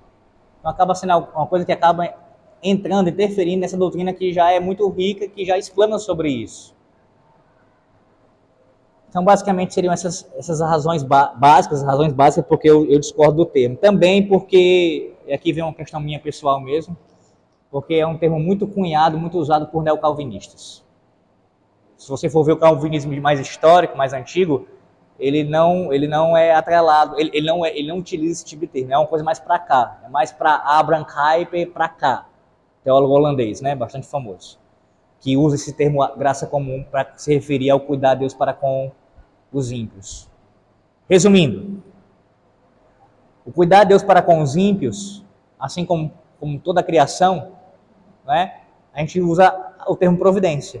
Então, 0.58 0.70
acaba 0.70 0.94
sendo 0.94 1.16
uma 1.34 1.46
coisa 1.46 1.64
que 1.64 1.72
acaba 1.72 2.14
entrando, 2.62 3.08
interferindo 3.08 3.60
nessa 3.60 3.76
doutrina 3.76 4.12
que 4.12 4.32
já 4.32 4.50
é 4.52 4.60
muito 4.60 4.88
rica, 4.88 5.28
que 5.28 5.44
já 5.44 5.58
explana 5.58 5.98
sobre 5.98 6.30
isso. 6.30 6.74
Então, 9.12 9.22
basicamente, 9.22 9.74
seriam 9.74 9.92
essas, 9.92 10.26
essas 10.38 10.58
razões 10.62 11.02
básicas, 11.02 11.82
as 11.82 11.86
razões 11.86 12.14
básicas 12.14 12.46
porque 12.48 12.70
eu, 12.70 12.90
eu 12.90 12.98
discordo 12.98 13.36
do 13.36 13.44
termo. 13.44 13.76
Também 13.76 14.26
porque, 14.26 15.12
aqui 15.30 15.52
vem 15.52 15.62
uma 15.62 15.74
questão 15.74 16.00
minha 16.00 16.18
pessoal 16.18 16.58
mesmo, 16.58 16.96
porque 17.70 17.96
é 17.96 18.06
um 18.06 18.16
termo 18.16 18.40
muito 18.40 18.66
cunhado, 18.66 19.18
muito 19.18 19.36
usado 19.36 19.66
por 19.66 19.82
neocalvinistas. 19.82 20.82
Se 21.98 22.08
você 22.08 22.30
for 22.30 22.42
ver 22.42 22.52
o 22.52 22.56
calvinismo 22.56 23.14
mais 23.20 23.38
histórico, 23.38 23.98
mais 23.98 24.14
antigo, 24.14 24.66
ele 25.18 25.44
não, 25.44 25.92
ele 25.92 26.08
não 26.08 26.34
é 26.34 26.54
atrelado, 26.54 27.20
ele, 27.20 27.30
ele, 27.34 27.46
não, 27.46 27.66
é, 27.66 27.76
ele 27.76 27.88
não 27.88 27.98
utiliza 27.98 28.32
esse 28.40 28.46
tipo 28.46 28.62
de 28.62 28.68
termo, 28.68 28.94
é 28.94 28.96
uma 28.96 29.06
coisa 29.06 29.22
mais 29.22 29.38
para 29.38 29.58
cá, 29.58 30.00
é 30.06 30.08
mais 30.08 30.32
para 30.32 30.54
Abraham 30.54 31.04
Kuyper 31.04 31.70
para 31.70 31.86
cá, 31.86 32.26
teólogo 32.82 33.12
holandês, 33.12 33.60
né, 33.60 33.76
bastante 33.76 34.06
famoso, 34.06 34.58
que 35.20 35.36
usa 35.36 35.56
esse 35.56 35.74
termo 35.74 35.98
graça 36.16 36.46
comum 36.46 36.82
para 36.82 37.12
se 37.14 37.34
referir 37.34 37.68
ao 37.68 37.78
cuidar 37.78 38.14
de 38.14 38.20
Deus 38.20 38.32
para 38.32 38.54
com 38.54 38.90
os 39.52 39.70
ímpios. 39.70 40.28
Resumindo, 41.08 41.82
o 43.44 43.52
cuidar 43.52 43.84
de 43.84 43.90
Deus 43.90 44.02
para 44.02 44.22
com 44.22 44.40
os 44.40 44.56
ímpios, 44.56 45.24
assim 45.58 45.84
como, 45.84 46.12
como 46.40 46.58
toda 46.58 46.80
a 46.80 46.82
criação, 46.82 47.52
né, 48.24 48.60
a 48.94 49.00
gente 49.00 49.20
usa 49.20 49.54
o 49.86 49.96
termo 49.96 50.16
providência. 50.18 50.80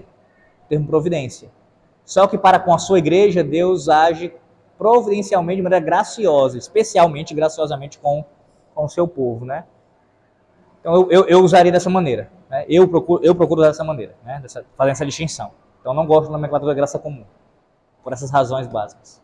O 0.64 0.68
termo 0.68 0.86
providência. 0.86 1.50
Só 2.04 2.26
que 2.26 2.38
para 2.38 2.58
com 2.58 2.72
a 2.72 2.78
sua 2.78 2.98
igreja, 2.98 3.44
Deus 3.44 3.88
age 3.88 4.32
providencialmente 4.78 5.56
de 5.56 5.62
maneira 5.62 5.84
graciosa, 5.84 6.58
especialmente 6.58 7.34
graciosamente 7.34 7.98
com, 7.98 8.24
com 8.74 8.84
o 8.84 8.88
seu 8.88 9.06
povo, 9.06 9.44
né? 9.44 9.64
Então 10.80 10.94
eu, 10.94 11.10
eu, 11.10 11.24
eu 11.26 11.40
usaria 11.40 11.70
dessa 11.70 11.88
maneira. 11.88 12.30
Né? 12.50 12.64
Eu, 12.68 12.88
procuro, 12.88 13.24
eu 13.24 13.34
procuro 13.34 13.60
usar 13.60 13.70
dessa 13.70 13.84
maneira, 13.84 14.16
né? 14.24 14.40
Dessa, 14.42 14.64
fazendo 14.76 14.92
essa 14.92 15.06
distinção. 15.06 15.52
Então 15.80 15.94
não 15.94 16.06
gosto 16.06 16.26
da 16.26 16.32
nomenclatura 16.32 16.74
graça 16.74 16.98
comum 16.98 17.24
por 18.02 18.12
essas 18.12 18.30
razões 18.30 18.66
básicas. 18.66 19.20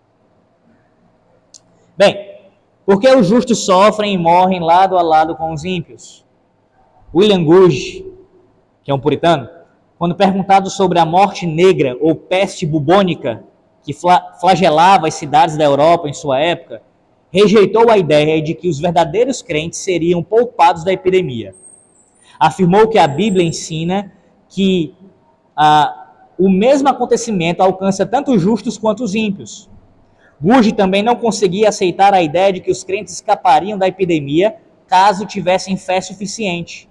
Bem, 1.96 2.38
por 2.86 3.00
que 3.00 3.08
os 3.08 3.26
justos 3.26 3.64
sofrem 3.64 4.14
e 4.14 4.18
morrem 4.18 4.60
lado 4.60 4.96
a 4.96 5.02
lado 5.02 5.36
com 5.36 5.52
os 5.52 5.64
ímpios? 5.64 6.24
William 7.14 7.44
Gouge, 7.44 8.06
que 8.84 8.90
é 8.90 8.94
um 8.94 9.00
puritano, 9.00 9.48
quando 9.98 10.14
perguntado 10.14 10.70
sobre 10.70 10.98
a 10.98 11.04
morte 11.04 11.46
negra 11.46 11.96
ou 12.00 12.14
peste 12.14 12.64
bubônica 12.64 13.42
que 13.82 13.92
flagelava 14.40 15.08
as 15.08 15.14
cidades 15.14 15.56
da 15.56 15.64
Europa 15.64 16.08
em 16.08 16.12
sua 16.12 16.38
época, 16.38 16.82
rejeitou 17.30 17.90
a 17.90 17.98
ideia 17.98 18.40
de 18.40 18.54
que 18.54 18.68
os 18.68 18.78
verdadeiros 18.78 19.42
crentes 19.42 19.80
seriam 19.80 20.22
poupados 20.22 20.84
da 20.84 20.92
epidemia. 20.92 21.54
Afirmou 22.38 22.88
que 22.88 22.98
a 22.98 23.08
Bíblia 23.08 23.44
ensina 23.44 24.12
que 24.48 24.94
ah, 25.56 26.07
o 26.38 26.48
mesmo 26.48 26.88
acontecimento 26.88 27.62
alcança 27.62 28.06
tanto 28.06 28.32
os 28.32 28.40
justos 28.40 28.78
quanto 28.78 29.02
os 29.02 29.14
ímpios. 29.14 29.68
Gurge 30.40 30.72
também 30.72 31.02
não 31.02 31.16
conseguia 31.16 31.68
aceitar 31.68 32.14
a 32.14 32.22
ideia 32.22 32.52
de 32.52 32.60
que 32.60 32.70
os 32.70 32.84
crentes 32.84 33.14
escapariam 33.14 33.76
da 33.76 33.88
epidemia 33.88 34.56
caso 34.86 35.26
tivessem 35.26 35.76
fé 35.76 36.00
suficiente. 36.00 36.88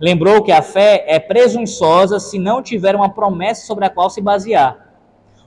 Lembrou 0.00 0.42
que 0.42 0.52
a 0.52 0.60
fé 0.60 1.04
é 1.08 1.18
presunçosa 1.18 2.20
se 2.20 2.38
não 2.38 2.62
tiver 2.62 2.94
uma 2.94 3.08
promessa 3.08 3.66
sobre 3.66 3.86
a 3.86 3.90
qual 3.90 4.10
se 4.10 4.20
basear. 4.20 4.92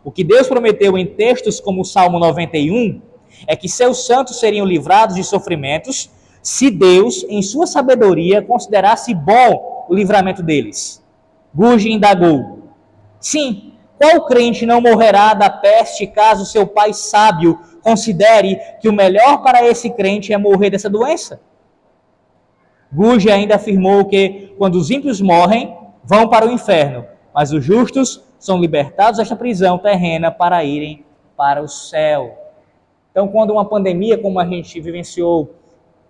O 0.03 0.11
que 0.11 0.24
Deus 0.24 0.47
prometeu 0.47 0.97
em 0.97 1.05
textos 1.05 1.59
como 1.59 1.82
o 1.82 1.86
Salmo 1.86 2.17
91 2.17 2.99
é 3.45 3.55
que 3.55 3.69
seus 3.69 4.05
santos 4.05 4.39
seriam 4.39 4.65
livrados 4.65 5.15
de 5.15 5.24
sofrimentos 5.24 6.09
se 6.41 6.72
Deus, 6.72 7.24
em 7.30 7.43
sua 7.43 7.67
sabedoria, 7.67 8.41
considerasse 8.41 9.13
bom 9.13 9.86
o 9.88 9.93
livramento 9.93 10.41
deles. 10.41 11.03
Gurge 11.53 11.91
indagou: 11.91 12.61
Sim, 13.22 13.74
qual 13.97 14.26
crente 14.26 14.65
não 14.65 14.82
morrerá 14.82 15.36
da 15.36 15.47
peste 15.47 16.07
caso 16.07 16.43
seu 16.43 16.65
pai 16.65 16.91
sábio 16.91 17.59
considere 17.84 18.59
que 18.82 18.89
o 18.89 18.93
melhor 18.93 19.43
para 19.43 19.65
esse 19.65 19.91
crente 19.91 20.34
é 20.34 20.38
morrer 20.38 20.72
dessa 20.72 20.89
doença? 20.89 21.39
Guge 22.91 23.32
ainda 23.32 23.55
afirmou 23.55 24.05
que 24.05 24.53
quando 24.57 24.76
os 24.76 24.89
ímpios 24.89 25.22
morrem, 25.22 25.78
vão 26.03 26.28
para 26.28 26.47
o 26.47 26.51
inferno, 26.51 27.05
mas 27.34 27.53
os 27.53 27.63
justos 27.63 28.24
são 28.39 28.59
libertados 28.59 29.19
desta 29.19 29.36
prisão 29.36 29.78
terrena 29.78 30.32
para 30.32 30.63
irem 30.63 31.05
para 31.38 31.61
o 31.61 31.67
céu. 31.67 32.38
Então, 33.11 33.28
quando 33.28 33.51
uma 33.51 33.65
pandemia 33.65 34.17
como 34.17 34.39
a 34.39 34.45
gente 34.45 34.82
vivenciou 34.82 35.53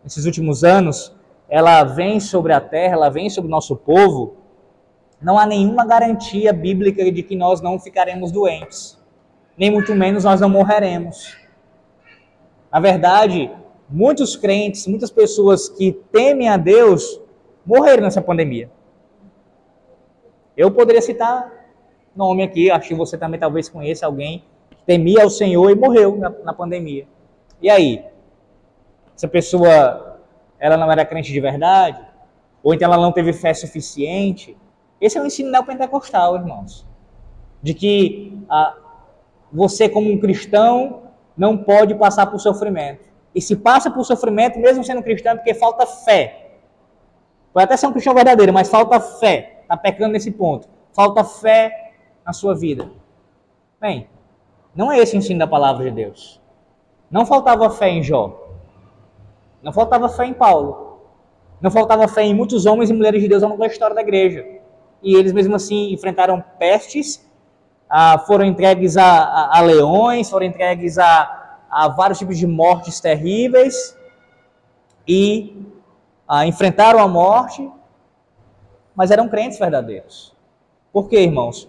nesses 0.04 0.26
últimos 0.26 0.64
anos, 0.64 1.14
ela 1.50 1.84
vem 1.84 2.20
sobre 2.22 2.54
a 2.54 2.62
terra, 2.62 2.94
ela 2.94 3.10
vem 3.10 3.30
sobre 3.30 3.50
o 3.50 3.52
nosso 3.52 3.76
povo, 3.76 4.38
não 5.22 5.38
há 5.38 5.46
nenhuma 5.46 5.86
garantia 5.86 6.52
bíblica 6.52 7.12
de 7.12 7.22
que 7.22 7.36
nós 7.36 7.62
não 7.62 7.80
ficaremos 7.80 8.32
doentes, 8.32 9.00
nem 9.58 9.70
muito 9.70 9.94
menos 9.94 10.24
nós 10.24 10.42
não 10.42 10.50
morreremos. 10.50 11.38
Na 12.72 12.80
verdade, 12.80 13.52
muitos 13.90 14.36
crentes, 14.36 14.88
muitas 14.88 15.12
pessoas 15.12 15.70
que 15.70 15.92
temem 16.12 16.50
a 16.50 16.58
Deus 16.58 17.22
morreram 17.66 18.04
nessa 18.04 18.22
pandemia. 18.22 18.72
Eu 20.56 20.72
poderia 20.72 21.02
citar 21.02 21.52
nome 22.16 22.44
aqui, 22.44 22.72
acho 22.72 22.90
que 22.90 22.96
você 22.96 23.18
também 23.18 23.40
talvez 23.40 23.70
conheça 23.70 24.06
alguém 24.06 24.44
que 24.70 24.84
temia 24.86 25.24
ao 25.24 25.30
Senhor 25.30 25.70
e 25.70 25.76
morreu 25.76 26.18
na, 26.18 26.30
na 26.30 26.54
pandemia. 26.54 27.08
E 27.62 27.70
aí? 27.70 28.04
Essa 29.16 29.28
pessoa, 29.28 30.20
ela 30.60 30.78
não 30.78 30.92
era 30.92 31.06
crente 31.06 31.32
de 31.32 31.40
verdade? 31.40 32.04
Ou 32.64 32.74
então 32.74 32.92
ela 32.92 33.02
não 33.02 33.12
teve 33.12 33.34
fé 33.34 33.54
suficiente? 33.54 34.58
Esse 35.02 35.18
é 35.18 35.22
o 35.22 35.26
ensino 35.26 35.50
neopentecostal, 35.50 36.36
irmãos. 36.36 36.86
De 37.62 37.74
que 37.74 38.40
ah, 38.48 38.78
você, 39.52 39.90
como 39.90 40.12
um 40.12 40.20
cristão, 40.20 41.02
não 41.36 41.58
pode 41.58 41.96
passar 41.96 42.28
por 42.28 42.40
sofrimento. 42.40 43.10
E 43.34 43.42
se 43.42 43.56
passa 43.56 43.90
por 43.90 44.06
sofrimento, 44.06 44.60
mesmo 44.60 44.84
sendo 44.84 45.02
cristão, 45.02 45.32
é 45.32 45.36
porque 45.36 45.56
falta 45.56 45.88
fé. 45.88 46.60
Pode 47.52 47.64
até 47.64 47.76
ser 47.76 47.88
um 47.88 47.92
cristão 47.92 48.14
verdadeiro, 48.14 48.54
mas 48.54 48.70
falta 48.70 49.00
fé. 49.00 49.62
Está 49.64 49.76
pecando 49.76 50.14
nesse 50.14 50.30
ponto. 50.30 50.70
Falta 50.94 51.24
fé 51.24 51.94
na 52.24 52.32
sua 52.32 52.54
vida. 52.54 52.92
Bem, 53.80 54.08
não 54.76 54.92
é 54.92 55.00
esse 55.00 55.16
o 55.16 55.18
ensino 55.18 55.40
da 55.40 55.48
palavra 55.48 55.86
de 55.86 55.92
Deus. 55.92 56.40
Não 57.10 57.26
faltava 57.26 57.70
fé 57.72 57.90
em 57.90 58.04
Jó. 58.04 58.50
Não 59.64 59.74
faltava 59.74 60.08
fé 60.10 60.26
em 60.26 60.34
Paulo. 60.34 61.00
Não 61.60 61.72
faltava 61.72 62.08
fé 62.08 62.24
em 62.24 62.36
muitos 62.36 62.66
homens 62.66 62.90
e 62.90 62.94
mulheres 62.94 63.22
de 63.22 63.28
Deus 63.28 63.42
ao 63.42 63.50
longo 63.50 63.62
da 63.62 63.68
história 63.68 63.96
da 63.96 64.02
igreja 64.02 64.61
e 65.02 65.16
eles 65.16 65.34
mesmo 65.34 65.56
assim 65.56 65.92
enfrentaram 65.94 66.44
pestes, 66.60 67.26
ah, 67.90 68.20
foram 68.20 68.46
entregues 68.46 68.96
a, 68.96 69.06
a, 69.06 69.58
a, 69.58 69.62
leões, 69.62 70.30
foram 70.30 70.46
entregues 70.46 70.98
a, 70.98 71.60
a, 71.70 71.88
vários 71.90 72.20
tipos 72.20 72.38
de 72.38 72.48
mortes 72.48 73.00
terríveis 73.00 73.98
e 75.08 75.66
ah, 76.28 76.46
enfrentaram 76.46 77.00
a 77.00 77.08
morte, 77.08 77.70
mas 78.96 79.12
eram 79.12 79.28
crentes 79.28 79.60
verdadeiros. 79.60 80.34
Por 80.94 81.10
quê, 81.10 81.22
irmãos? 81.22 81.68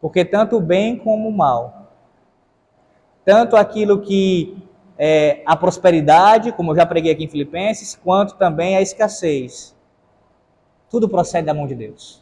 Porque 0.00 0.24
tanto 0.24 0.56
o 0.56 0.60
bem 0.60 0.96
como 0.96 1.28
o 1.28 1.32
mal, 1.32 1.92
tanto 3.24 3.54
aquilo 3.56 4.00
que 4.00 4.56
é 4.98 5.42
a 5.46 5.56
prosperidade, 5.56 6.52
como 6.52 6.72
eu 6.72 6.76
já 6.76 6.84
preguei 6.84 7.12
aqui 7.12 7.24
em 7.24 7.28
Filipenses, 7.28 7.94
quanto 7.94 8.36
também 8.36 8.76
a 8.76 8.82
escassez, 8.82 9.74
Tudo 10.90 11.08
procede 11.08 11.46
da 11.46 11.54
mão 11.54 11.68
de 11.68 11.74
Deus. 11.76 12.19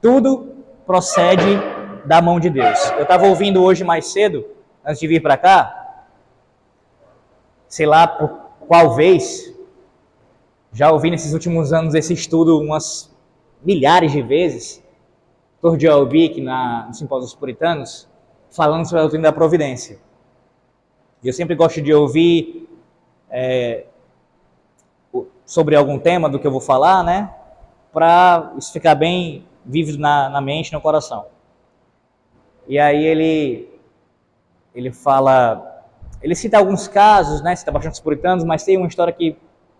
Tudo 0.00 0.64
procede 0.86 1.58
da 2.06 2.22
mão 2.22 2.40
de 2.40 2.48
Deus. 2.48 2.90
Eu 2.92 3.02
estava 3.02 3.26
ouvindo 3.26 3.62
hoje 3.62 3.84
mais 3.84 4.06
cedo, 4.06 4.46
antes 4.84 4.98
de 4.98 5.06
vir 5.06 5.20
para 5.20 5.36
cá, 5.36 6.04
sei 7.68 7.86
lá 7.86 8.06
por 8.06 8.30
qual 8.66 8.94
vez, 8.94 9.54
já 10.72 10.90
ouvi 10.90 11.10
nesses 11.10 11.34
últimos 11.34 11.72
anos 11.72 11.94
esse 11.94 12.14
estudo 12.14 12.58
umas 12.58 13.14
milhares 13.62 14.12
de 14.12 14.22
vezes, 14.22 14.82
Dr. 15.62 15.78
Joel 15.78 16.06
Bick, 16.06 16.40
na, 16.40 16.90
no 16.98 17.36
Puritanos, 17.36 18.08
falando 18.50 18.84
sobre 18.86 18.98
a 18.98 19.02
doutrina 19.02 19.28
da 19.28 19.32
providência. 19.32 19.98
E 21.22 21.28
eu 21.28 21.32
sempre 21.34 21.54
gosto 21.54 21.82
de 21.82 21.92
ouvir 21.92 22.66
é, 23.30 23.84
sobre 25.44 25.76
algum 25.76 25.98
tema 25.98 26.28
do 26.30 26.38
que 26.38 26.46
eu 26.46 26.50
vou 26.50 26.60
falar, 26.60 27.04
né? 27.04 27.34
Para 27.92 28.54
isso 28.56 28.72
ficar 28.72 28.94
bem 28.94 29.44
vivo 29.64 29.98
na, 29.98 30.28
na 30.28 30.40
mente, 30.40 30.72
no 30.72 30.80
coração. 30.80 31.26
E 32.66 32.78
aí 32.78 33.04
ele 33.04 33.68
ele 34.74 34.92
fala, 34.92 35.84
ele 36.22 36.34
cita 36.34 36.56
alguns 36.56 36.86
casos, 36.86 37.42
né? 37.42 37.56
Cita 37.56 37.72
bastante 37.72 37.94
os 37.94 38.00
puritanos, 38.00 38.44
mas 38.44 38.62
tem 38.62 38.76
uma 38.76 38.86
história 38.86 39.12
que 39.12 39.36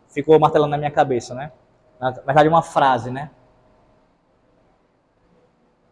ficou 0.09 0.39
martelando 0.39 0.72
na 0.72 0.78
minha 0.78 0.91
cabeça, 0.91 1.35
né? 1.35 1.53
Na 2.01 2.11
verdade, 2.11 2.49
uma 2.49 2.62
frase, 2.62 3.11
né? 3.11 3.31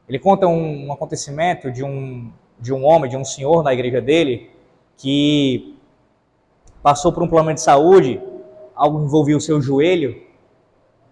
Ele 0.08 0.18
conta 0.18 0.46
um, 0.46 0.86
um 0.86 0.92
acontecimento 0.92 1.70
de 1.70 1.84
um 1.84 2.32
de 2.60 2.72
um 2.72 2.84
homem, 2.84 3.08
de 3.08 3.16
um 3.16 3.24
senhor 3.24 3.62
na 3.62 3.72
igreja 3.72 4.00
dele, 4.00 4.50
que 4.96 5.76
passou 6.82 7.12
por 7.12 7.22
um 7.22 7.28
problema 7.28 7.54
de 7.54 7.60
saúde, 7.60 8.20
algo 8.74 9.04
envolvia 9.04 9.36
o 9.36 9.40
seu 9.40 9.60
joelho, 9.60 10.20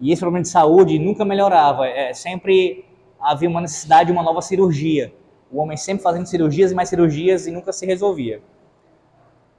e 0.01 0.13
esse 0.13 0.21
problema 0.21 0.43
de 0.43 0.49
saúde 0.49 0.99
nunca 0.99 1.25
melhorava, 1.25 1.87
é, 1.87 2.13
sempre 2.13 2.85
havia 3.21 3.49
uma 3.49 3.61
necessidade 3.61 4.07
de 4.07 4.13
uma 4.13 4.23
nova 4.23 4.43
cirurgia. 4.43 5.13
O 5.51 5.59
homem 5.59 5.77
sempre 5.77 6.03
fazendo 6.03 6.27
cirurgias 6.27 6.73
e 6.73 6.75
mais 6.75 6.89
cirurgias 6.89 7.47
e 7.47 7.51
nunca 7.51 7.73
se 7.73 7.87
resolvia. 7.87 8.43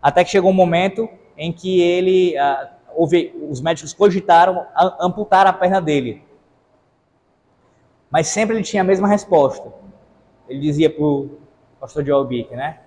Até 0.01 0.23
que 0.23 0.29
chegou 0.29 0.51
um 0.51 0.53
momento 0.53 1.09
em 1.38 1.51
que 1.51 1.81
ele, 1.81 2.38
ah, 2.38 2.71
houve, 2.95 3.33
os 3.49 3.61
médicos 3.61 3.93
cogitaram 3.93 4.65
amputar 4.99 5.47
a 5.47 5.53
perna 5.53 5.81
dele. 5.81 6.23
Mas 8.09 8.27
sempre 8.27 8.55
ele 8.55 8.63
tinha 8.63 8.81
a 8.81 8.85
mesma 8.85 9.07
resposta. 9.07 9.73
Ele 10.47 10.59
dizia 10.59 10.89
para 10.89 11.03
o 11.03 11.29
pastor 11.79 12.05
Joel 12.05 12.25
Bick, 12.25 12.55
né? 12.55 12.79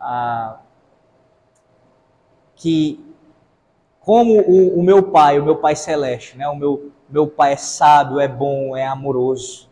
Ah, 0.00 0.60
que 2.56 3.13
como 4.04 4.38
o, 4.38 4.78
o, 4.78 4.82
meu 4.82 5.02
pai, 5.02 5.40
o 5.40 5.44
meu 5.44 5.56
pai 5.56 5.74
celeste, 5.74 6.36
né? 6.36 6.46
O 6.48 6.54
meu, 6.54 6.92
meu 7.08 7.26
pai 7.26 7.54
é 7.54 7.56
sábio, 7.56 8.20
é 8.20 8.28
bom, 8.28 8.76
é 8.76 8.86
amoroso. 8.86 9.70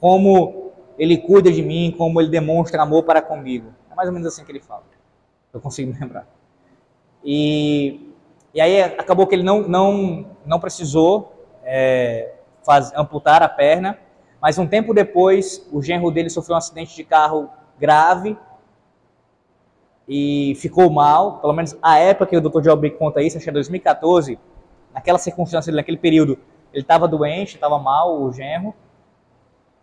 Como 0.00 0.72
ele 0.98 1.18
cuida 1.18 1.52
de 1.52 1.62
mim, 1.62 1.94
como 1.96 2.20
ele 2.20 2.30
demonstra 2.30 2.82
amor 2.82 3.04
para 3.04 3.20
comigo. 3.20 3.72
É 3.90 3.94
mais 3.94 4.08
ou 4.08 4.14
menos 4.14 4.26
assim 4.26 4.44
que 4.44 4.50
ele 4.50 4.60
fala. 4.60 4.84
Eu 5.52 5.60
consigo 5.60 5.92
me 5.92 5.98
lembrar. 6.00 6.26
E, 7.22 8.12
e 8.54 8.60
aí 8.60 8.82
acabou 8.82 9.26
que 9.26 9.34
ele 9.34 9.42
não, 9.42 9.60
não, 9.62 10.26
não 10.46 10.58
precisou 10.58 11.32
é, 11.62 12.32
faz, 12.64 12.90
amputar 12.96 13.42
a 13.42 13.48
perna, 13.48 13.98
mas 14.40 14.58
um 14.58 14.66
tempo 14.66 14.94
depois 14.94 15.68
o 15.70 15.82
genro 15.82 16.10
dele 16.10 16.30
sofreu 16.30 16.54
um 16.54 16.58
acidente 16.58 16.96
de 16.96 17.04
carro 17.04 17.50
grave 17.78 18.36
e 20.08 20.54
ficou 20.56 20.88
mal, 20.88 21.38
pelo 21.38 21.52
menos 21.52 21.76
a 21.82 21.98
época 21.98 22.30
que 22.30 22.36
o 22.36 22.40
Dr. 22.40 22.62
Job 22.62 22.90
conta 22.92 23.20
isso, 23.20 23.36
acho 23.36 23.44
que 23.44 23.50
é 23.50 23.52
2014, 23.52 24.38
naquela 24.94 25.18
circunstância, 25.18 25.70
naquele 25.72 25.98
período, 25.98 26.38
ele 26.72 26.82
estava 26.82 27.06
doente, 27.06 27.56
estava 27.56 27.78
mal, 27.78 28.22
o 28.22 28.32
genro, 28.32 28.72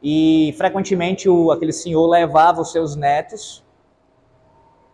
e 0.01 0.53
frequentemente 0.57 1.30
o, 1.30 1.51
aquele 1.51 1.71
senhor 1.71 2.07
levava 2.07 2.61
os 2.61 2.71
seus 2.71 2.95
netos 2.95 3.63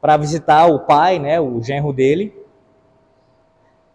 para 0.02 0.18
visitar 0.18 0.66
o 0.66 0.80
pai, 0.80 1.18
né, 1.18 1.40
o 1.40 1.62
genro 1.62 1.94
dele, 1.94 2.36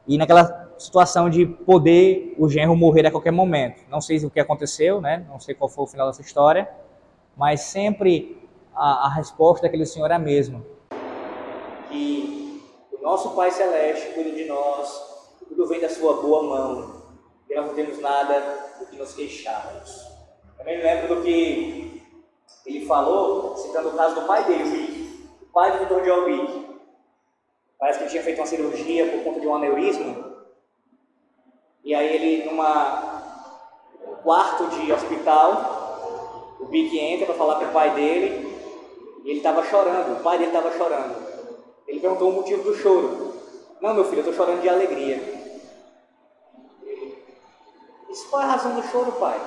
e 0.07 0.17
naquela 0.17 0.71
situação 0.79 1.29
de 1.29 1.45
poder 1.45 2.35
o 2.39 2.49
genro 2.49 2.77
morrer 2.77 3.07
a 3.07 3.11
qualquer 3.11 3.33
momento. 3.33 3.83
Não 3.91 4.01
sei 4.01 4.19
o 4.25 4.31
que 4.31 4.41
aconteceu, 4.41 5.03
né, 5.03 5.27
não 5.29 5.39
sei 5.39 5.55
qual 5.55 5.69
foi 5.69 5.85
o 5.85 5.87
final 5.87 6.07
dessa 6.07 6.23
história, 6.23 6.67
mas 7.37 7.61
sempre 7.61 8.43
a, 8.75 9.07
a 9.07 9.09
resposta 9.11 9.67
daquele 9.67 9.85
senhor 9.85 10.11
é 10.11 10.15
a 10.15 10.19
mesma 10.19 10.63
o 12.93 13.03
nosso 13.03 13.31
Pai 13.31 13.51
Celeste 13.51 14.13
cuida 14.15 14.31
de 14.31 14.45
nós, 14.45 14.89
tudo 15.49 15.67
vem 15.67 15.81
da 15.81 15.89
sua 15.89 16.15
boa 16.15 16.43
mão, 16.43 17.03
e 17.49 17.55
nós 17.55 17.67
não 17.67 17.75
temos 17.75 17.99
nada 18.01 18.41
do 18.79 18.87
que 18.87 18.97
nos 18.97 19.15
queixarmos. 19.15 20.07
Também 20.57 20.83
lembro 20.83 21.15
do 21.15 21.23
que 21.23 22.03
ele 22.65 22.87
falou, 22.87 23.57
citando 23.57 23.89
o 23.91 23.97
caso 23.97 24.15
do 24.15 24.27
pai 24.27 24.45
dele, 24.45 25.07
o 25.41 25.45
o 25.45 25.47
pai 25.53 25.79
do 25.79 25.87
Dr. 25.87 26.03
John 26.05 26.25
Wick. 26.25 26.67
Parece 27.79 27.99
que 27.99 28.05
ele 28.05 28.11
tinha 28.11 28.23
feito 28.23 28.39
uma 28.41 28.47
cirurgia 28.47 29.11
por 29.11 29.25
conta 29.25 29.41
de 29.41 29.47
um 29.47 29.55
aneurisma, 29.55 30.37
e 31.85 31.95
aí 31.95 32.15
ele, 32.15 32.45
numa 32.51 33.17
quarto 34.23 34.67
de 34.71 34.93
hospital, 34.93 36.57
o 36.59 36.67
Vic 36.67 36.99
entra 36.99 37.27
para 37.27 37.37
falar 37.37 37.61
com 37.61 37.67
o 37.67 37.73
pai 37.73 37.95
dele, 37.95 38.53
e 39.23 39.31
ele 39.31 39.39
estava 39.39 39.65
chorando, 39.65 40.19
o 40.19 40.23
pai 40.23 40.37
dele 40.37 40.51
estava 40.51 40.77
chorando. 40.77 41.26
Ele 41.87 42.01
perguntou 42.01 42.31
o 42.31 42.33
motivo 42.33 42.63
do 42.63 42.77
choro. 42.77 43.35
Não, 43.81 43.95
meu 43.95 44.05
filho, 44.05 44.19
eu 44.23 44.31
estou 44.31 44.35
chorando 44.35 44.63
de 44.63 44.69
alegria. 44.69 45.37
Disse, 48.09 48.27
qual 48.29 48.43
é 48.43 48.45
a 48.45 48.49
razão 48.49 48.75
do 48.75 48.83
choro, 48.89 49.13
pai? 49.13 49.41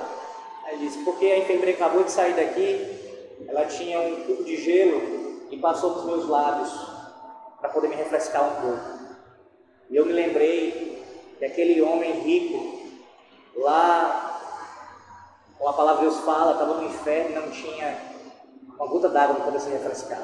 Aí 0.64 0.74
ele 0.76 0.86
disse, 0.86 1.04
porque 1.04 1.26
a 1.26 1.38
enfermeira 1.38 1.72
acabou 1.72 2.04
de 2.04 2.12
sair 2.12 2.34
daqui, 2.34 3.44
ela 3.48 3.66
tinha 3.66 4.00
um 4.00 4.24
cubo 4.24 4.44
de 4.44 4.56
gelo 4.56 5.48
e 5.50 5.58
passou 5.58 5.90
nos 5.96 6.04
meus 6.04 6.28
lábios 6.28 6.70
para 7.60 7.70
poder 7.70 7.88
me 7.88 7.96
refrescar 7.96 8.44
um 8.44 8.60
pouco. 8.60 9.00
E 9.90 9.96
eu 9.96 10.06
me 10.06 10.12
lembrei 10.12 11.04
que 11.38 11.44
aquele 11.44 11.82
homem 11.82 12.12
rico, 12.20 12.80
lá, 13.56 14.40
como 15.58 15.68
a 15.68 15.72
palavra 15.72 16.04
de 16.04 16.10
Deus 16.10 16.24
fala, 16.24 16.52
estava 16.52 16.74
no 16.74 16.84
inferno, 16.84 17.40
não 17.40 17.50
tinha 17.50 17.98
uma 18.76 18.86
gota 18.86 19.08
d'água 19.08 19.34
para 19.34 19.44
poder 19.46 19.60
se 19.60 19.70
refrescar. 19.70 20.22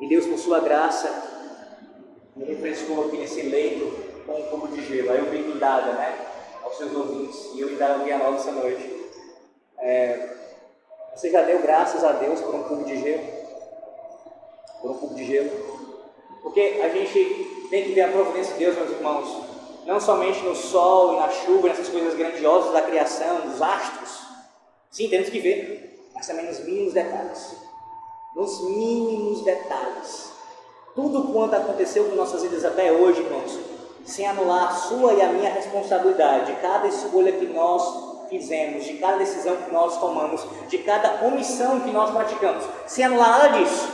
E 0.00 0.08
Deus, 0.08 0.26
por 0.26 0.38
sua 0.38 0.60
graça, 0.60 1.33
me 2.36 2.44
refrescou 2.44 3.06
aqui 3.06 3.18
nesse 3.18 3.42
leito 3.42 3.92
com 4.26 4.32
um 4.32 4.42
cubo 4.46 4.68
de 4.68 4.84
gelo. 4.84 5.12
Aí 5.12 5.18
eu 5.18 5.30
vi 5.30 5.38
indaga, 5.38 5.92
né, 5.92 6.18
aos 6.62 6.76
seus 6.76 6.94
ouvintes, 6.94 7.50
e 7.54 7.60
eu 7.60 7.72
indago 7.72 8.02
a 8.02 8.18
nova 8.18 8.36
essa 8.36 8.52
noite. 8.52 9.04
É, 9.78 10.28
você 11.14 11.30
já 11.30 11.42
deu 11.42 11.60
graças 11.60 12.02
a 12.02 12.12
Deus 12.12 12.40
por 12.40 12.54
um 12.54 12.62
cubo 12.64 12.84
de 12.84 13.00
gelo? 13.00 13.22
Por 14.80 14.90
um 14.90 14.94
cubo 14.94 15.14
de 15.14 15.26
gelo? 15.26 15.50
Porque 16.42 16.80
a 16.82 16.88
gente 16.88 17.66
tem 17.70 17.84
que 17.84 17.92
ver 17.92 18.02
a 18.02 18.08
providência 18.08 18.52
de 18.54 18.58
Deus, 18.58 18.76
meus 18.76 18.90
irmãos, 18.90 19.44
não 19.86 20.00
somente 20.00 20.40
no 20.40 20.54
sol 20.54 21.14
e 21.14 21.16
na 21.18 21.28
chuva, 21.30 21.68
nessas 21.68 21.88
coisas 21.88 22.14
grandiosas 22.14 22.72
da 22.72 22.82
criação, 22.82 23.42
dos 23.42 23.60
astros. 23.62 24.24
Sim, 24.90 25.08
temos 25.08 25.28
que 25.28 25.38
ver, 25.38 26.10
mas 26.14 26.26
também 26.26 26.46
nos 26.46 26.60
mínimos 26.60 26.92
detalhes. 26.92 27.56
Nos 28.34 28.64
mínimos 28.70 29.44
detalhes 29.44 30.33
tudo 30.94 31.24
quanto 31.32 31.56
aconteceu 31.56 32.04
com 32.04 32.14
nossas 32.14 32.42
vidas 32.42 32.64
até 32.64 32.92
hoje, 32.92 33.20
irmãos, 33.20 33.58
sem 34.04 34.26
anular 34.26 34.68
a 34.68 34.74
sua 34.74 35.14
e 35.14 35.22
a 35.22 35.32
minha 35.32 35.52
responsabilidade, 35.52 36.52
de 36.52 36.60
cada 36.60 36.86
escolha 36.86 37.32
que 37.32 37.46
nós 37.46 38.28
fizemos, 38.28 38.84
de 38.84 38.98
cada 38.98 39.18
decisão 39.18 39.56
que 39.56 39.72
nós 39.72 39.98
tomamos, 39.98 40.46
de 40.68 40.78
cada 40.78 41.24
omissão 41.26 41.80
que 41.80 41.90
nós 41.90 42.10
praticamos, 42.10 42.64
sem 42.86 43.04
anular 43.04 43.30
nada 43.30 43.58
disso. 43.58 43.88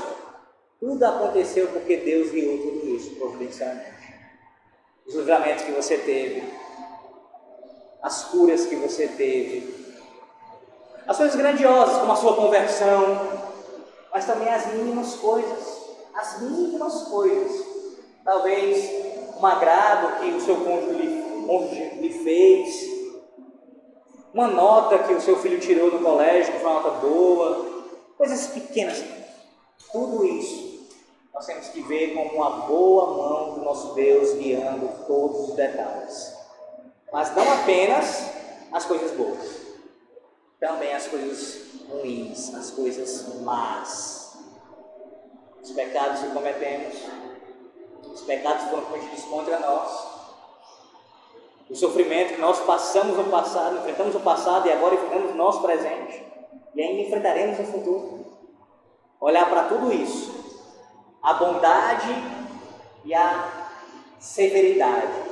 Tudo 0.78 1.05
aconteceu 1.05 1.68
porque 1.68 1.96
Deus 1.98 2.30
guiou 2.30 2.59
tudo 2.59 2.88
isso 2.96 3.14
providencialmente. 3.16 4.01
Os 5.07 5.14
livramentos 5.14 5.64
que 5.64 5.72
você 5.72 5.96
teve, 5.98 6.53
as 8.03 8.24
curas 8.24 8.66
que 8.66 8.76
você 8.76 9.09
teve, 9.09 9.74
as 11.07 11.16
coisas 11.16 11.34
grandiosas, 11.34 11.98
como 11.98 12.12
a 12.12 12.16
sua 12.16 12.36
conversão, 12.36 13.40
mas 14.12 14.24
também 14.26 14.48
as 14.48 14.72
mínimas 14.74 15.14
coisas 15.14 15.79
as 16.20 16.40
mínimas 16.42 17.02
coisas. 17.04 17.66
Talvez 18.22 18.90
um 19.38 19.46
agrado 19.46 20.20
que 20.20 20.30
o 20.32 20.40
seu 20.40 20.56
cônjuge 20.56 20.92
lhe, 20.92 21.46
cônjuge 21.46 21.94
lhe 21.98 22.12
fez, 22.22 22.90
uma 24.32 24.46
nota 24.46 24.98
que 24.98 25.14
o 25.14 25.20
seu 25.20 25.36
filho 25.38 25.58
tirou 25.58 25.90
no 25.90 26.04
colégio, 26.04 26.52
que 26.52 26.60
foi 26.60 26.70
uma 26.70 26.82
nota 26.82 26.98
boa, 26.98 27.66
coisas 28.16 28.48
pequenas. 28.48 29.02
Tudo 29.90 30.24
isso 30.24 30.88
nós 31.32 31.46
temos 31.46 31.68
que 31.68 31.80
ver 31.82 32.14
como 32.14 32.34
uma 32.34 32.66
boa 32.66 33.06
mão 33.06 33.54
do 33.54 33.64
nosso 33.64 33.94
Deus 33.94 34.34
guiando 34.34 34.88
todos 35.06 35.48
os 35.48 35.54
detalhes. 35.56 36.36
Mas 37.10 37.34
não 37.34 37.50
apenas 37.50 38.30
as 38.70 38.84
coisas 38.84 39.10
boas, 39.12 39.38
também 40.60 40.92
as 40.92 41.08
coisas 41.08 41.62
ruins, 41.88 42.54
as 42.54 42.70
coisas 42.70 43.40
más 43.40 44.19
os 45.62 45.70
pecados 45.72 46.20
que 46.20 46.30
cometemos, 46.30 46.94
os 48.12 48.22
pecados 48.22 48.64
foram 48.64 48.82
cometidos 48.82 49.24
contra 49.24 49.58
nós. 49.58 50.11
o 51.68 51.76
sofrimento 51.76 52.34
que 52.34 52.40
nós 52.40 52.58
passamos 52.61 53.16
no 53.16 53.30
passado, 53.30 53.78
enfrentamos 53.78 54.14
o 54.16 54.20
passado 54.20 54.66
e 54.66 54.72
agora 54.72 54.96
enfrentamos 54.96 55.30
o 55.30 55.36
nosso 55.36 55.62
presente, 55.62 56.24
e 56.74 56.82
ainda 56.82 57.02
enfrentaremos 57.02 57.58
no 57.58 57.66
futuro. 57.66 58.26
Olhar 59.20 59.48
para 59.48 59.64
tudo 59.64 59.92
isso, 59.92 60.32
a 61.22 61.34
bondade 61.34 62.08
e 63.04 63.14
a 63.14 63.68
severidade. 64.18 65.30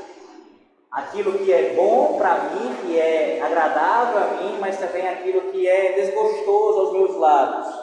Aquilo 0.90 1.38
que 1.38 1.52
é 1.52 1.74
bom 1.74 2.16
para 2.18 2.38
mim, 2.44 2.74
que 2.82 2.98
é 2.98 3.40
agradável 3.42 4.18
a 4.18 4.26
mim, 4.42 4.58
mas 4.60 4.78
também 4.78 5.08
aquilo 5.08 5.52
que 5.52 5.66
é 5.66 5.92
desgostoso 5.92 6.80
aos 6.80 6.92
meus 6.92 7.16
lados. 7.16 7.77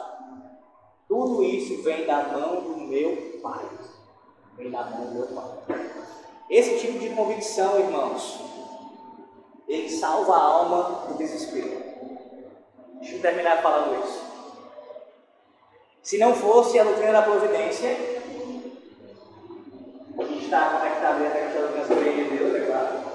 Tudo 1.08 1.42
isso 1.42 1.82
vem 1.82 2.04
da 2.06 2.24
mão 2.24 2.62
do 2.62 2.76
meu 2.78 3.40
Pai. 3.42 3.64
Vem 4.56 4.70
da 4.70 4.84
mão 4.84 5.06
do 5.06 5.14
meu 5.14 5.26
Pai. 5.26 5.90
Esse 6.50 6.78
tipo 6.78 6.98
de 6.98 7.10
convicção, 7.10 7.78
irmãos, 7.78 8.40
ele 9.68 9.88
salva 9.88 10.34
a 10.34 10.42
alma 10.42 11.06
do 11.08 11.14
desespero. 11.18 11.82
Deixa 13.00 13.16
eu 13.16 13.22
terminar 13.22 13.62
falando 13.62 14.04
isso. 14.04 14.24
Se 16.02 16.18
não 16.18 16.34
fosse 16.34 16.78
a 16.78 16.84
doutrina 16.84 17.12
da 17.12 17.22
providência, 17.22 17.90
a 20.18 20.22
gente 20.22 20.44
está 20.44 20.70
conectado 20.70 21.18
dentro 21.18 21.62
da 21.62 21.84
doutrina 21.84 22.16
da 22.16 22.22
de 22.22 22.36
Deus, 22.36 22.54
é 22.54 22.60
claro. 22.66 23.06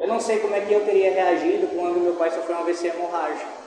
Eu 0.00 0.06
não 0.06 0.20
sei 0.20 0.38
como 0.40 0.54
é 0.54 0.60
que 0.60 0.72
eu 0.72 0.84
teria 0.84 1.12
reagido 1.12 1.66
quando 1.74 2.00
meu 2.00 2.14
pai 2.14 2.30
sofreu 2.30 2.56
uma 2.56 2.62
AVC 2.62 2.88
hemorrágico. 2.88 3.57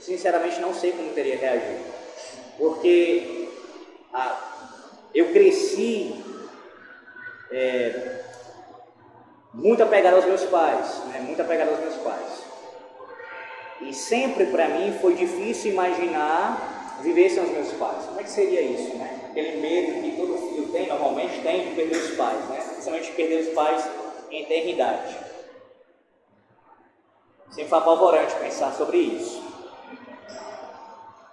Eu 0.00 0.04
sinceramente 0.04 0.58
não 0.60 0.72
sei 0.72 0.92
como 0.92 1.12
teria 1.12 1.36
reagido. 1.36 1.84
Porque 2.56 3.48
eu 5.14 5.30
cresci 5.30 6.24
é, 7.52 8.22
muito 9.52 9.82
apegado 9.82 10.14
aos 10.14 10.24
meus 10.24 10.42
pais, 10.44 11.04
né? 11.08 11.20
muito 11.20 11.42
apegado 11.42 11.68
aos 11.68 11.80
meus 11.80 11.96
pais. 11.96 12.44
E 13.82 13.92
sempre 13.92 14.46
para 14.46 14.68
mim 14.68 14.98
foi 15.02 15.14
difícil 15.14 15.72
imaginar 15.72 16.98
viver 17.02 17.28
sem 17.28 17.42
os 17.42 17.50
meus 17.50 17.72
pais. 17.72 18.06
Como 18.06 18.20
é 18.20 18.22
que 18.22 18.30
seria 18.30 18.62
isso, 18.62 18.96
né? 18.96 19.20
Aquele 19.30 19.60
medo 19.60 20.02
que 20.02 20.16
todo 20.16 20.48
filho 20.48 20.68
tem, 20.72 20.88
normalmente 20.88 21.42
tem, 21.42 21.68
de 21.68 21.74
perder 21.74 21.96
os 21.96 22.16
pais, 22.16 22.48
né? 22.48 22.58
Principalmente 22.72 23.12
perder 23.12 23.48
os 23.48 23.54
pais 23.54 23.86
em 24.30 24.42
eternidade. 24.44 25.18
Sempre 27.50 27.68
foi 27.68 27.78
apavorante 27.78 28.34
pensar 28.36 28.72
sobre 28.72 28.96
isso. 28.96 29.49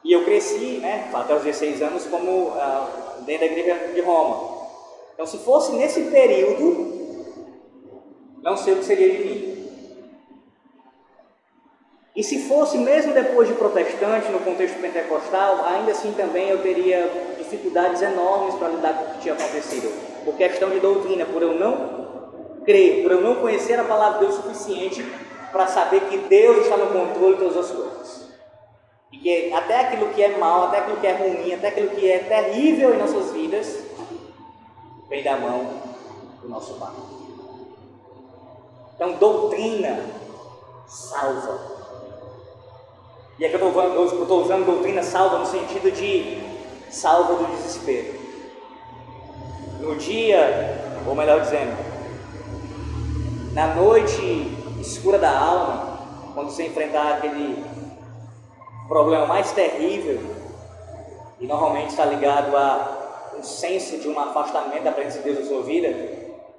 E 0.08 0.14
eu 0.14 0.24
cresci, 0.24 0.78
né, 0.78 1.10
até 1.14 1.36
os 1.36 1.44
16 1.44 1.82
anos, 1.82 2.06
como 2.06 2.48
uh, 2.48 3.24
dentro 3.26 3.46
da 3.46 3.52
igreja 3.52 3.92
de 3.94 4.00
Roma. 4.00 4.56
Então, 5.14 5.28
se 5.28 5.38
fosse 5.40 5.74
nesse 5.74 6.04
período, 6.04 6.96
não 8.42 8.56
sei 8.56 8.76
o 8.76 8.78
que 8.78 8.86
seria 8.86 9.10
de 9.10 9.26
mim. 9.26 9.70
E 12.16 12.24
se 12.24 12.48
fosse 12.48 12.78
mesmo 12.78 13.14
depois 13.14 13.50
de 13.50 13.56
protestante, 13.56 14.32
no 14.32 14.40
contexto 14.40 14.80
pentecostal, 14.80 15.66
ainda 15.66 15.92
assim 15.92 16.14
também 16.14 16.48
eu 16.48 16.64
teria 16.64 17.36
dificuldades 17.38 18.02
enormes 18.02 18.56
para 18.56 18.70
lidar 18.70 18.94
com 18.94 19.04
o 19.04 19.14
que 19.16 19.20
tinha 19.24 19.34
acontecido. 19.34 19.92
Por 20.24 20.38
questão 20.38 20.70
de 20.70 20.80
doutrina, 20.80 21.26
por 21.26 21.42
eu 21.42 21.54
não 21.54 22.62
crer, 22.64 23.04
por 23.04 23.12
eu 23.12 23.20
não 23.20 23.36
conhecer 23.36 23.78
a 23.78 23.84
palavra 23.84 24.20
de 24.20 24.26
Deus 24.26 24.36
suficiente 24.36 25.06
para 25.52 25.68
saber 25.68 26.00
que 26.10 26.18
Deus 26.18 26.60
está 26.60 26.78
no 26.78 26.88
controle 26.88 27.34
de 27.34 27.40
todas 27.42 27.58
as 27.58 27.72
coisas. 27.72 28.27
E 29.18 29.20
que 29.20 29.54
até 29.54 29.82
aquilo 29.82 30.14
que 30.14 30.22
é 30.22 30.38
mal, 30.38 30.66
até 30.66 30.80
aquilo 30.80 30.98
que 30.98 31.08
é 31.08 31.14
ruim, 31.14 31.54
até 31.54 31.70
aquilo 31.70 31.90
que 31.90 32.10
é 32.10 32.20
terrível 32.20 32.94
em 32.94 33.00
nossas 33.00 33.32
vidas, 33.32 33.84
vem 35.10 35.24
da 35.24 35.38
mão 35.38 35.82
do 36.42 36.50
nosso 36.50 36.76
Pai. 36.76 36.94
Então, 38.96 39.14
doutrina 39.14 40.00
salva. 40.88 41.60
E 43.40 43.46
é 43.46 43.50
que 43.50 43.56
eu 43.56 44.06
estou 44.06 44.42
usando 44.42 44.66
doutrina 44.66 45.04
salva 45.04 45.40
no 45.40 45.46
sentido 45.46 45.92
de 45.92 46.42
salva 46.90 47.36
do 47.36 47.56
desespero. 47.56 48.20
No 49.80 49.96
dia, 49.96 51.04
ou 51.08 51.16
melhor 51.16 51.42
dizendo, 51.42 51.78
na 53.54 53.76
noite 53.76 54.52
escura 54.80 55.20
da 55.20 55.40
alma, 55.40 56.00
quando 56.34 56.50
você 56.50 56.66
enfrentar 56.68 57.16
aquele 57.16 57.77
problema 58.88 59.26
mais 59.26 59.52
terrível, 59.52 60.20
e 61.40 61.46
normalmente 61.46 61.90
está 61.90 62.06
ligado 62.06 62.56
a 62.56 63.34
um 63.38 63.44
senso 63.44 63.98
de 63.98 64.10
um 64.10 64.20
afastamento 64.20 64.84
da 64.84 64.92
presença 64.92 65.20
de 65.20 65.26
Deus 65.26 65.40
na 65.40 65.46
sua 65.46 65.62
vida, 65.64 65.94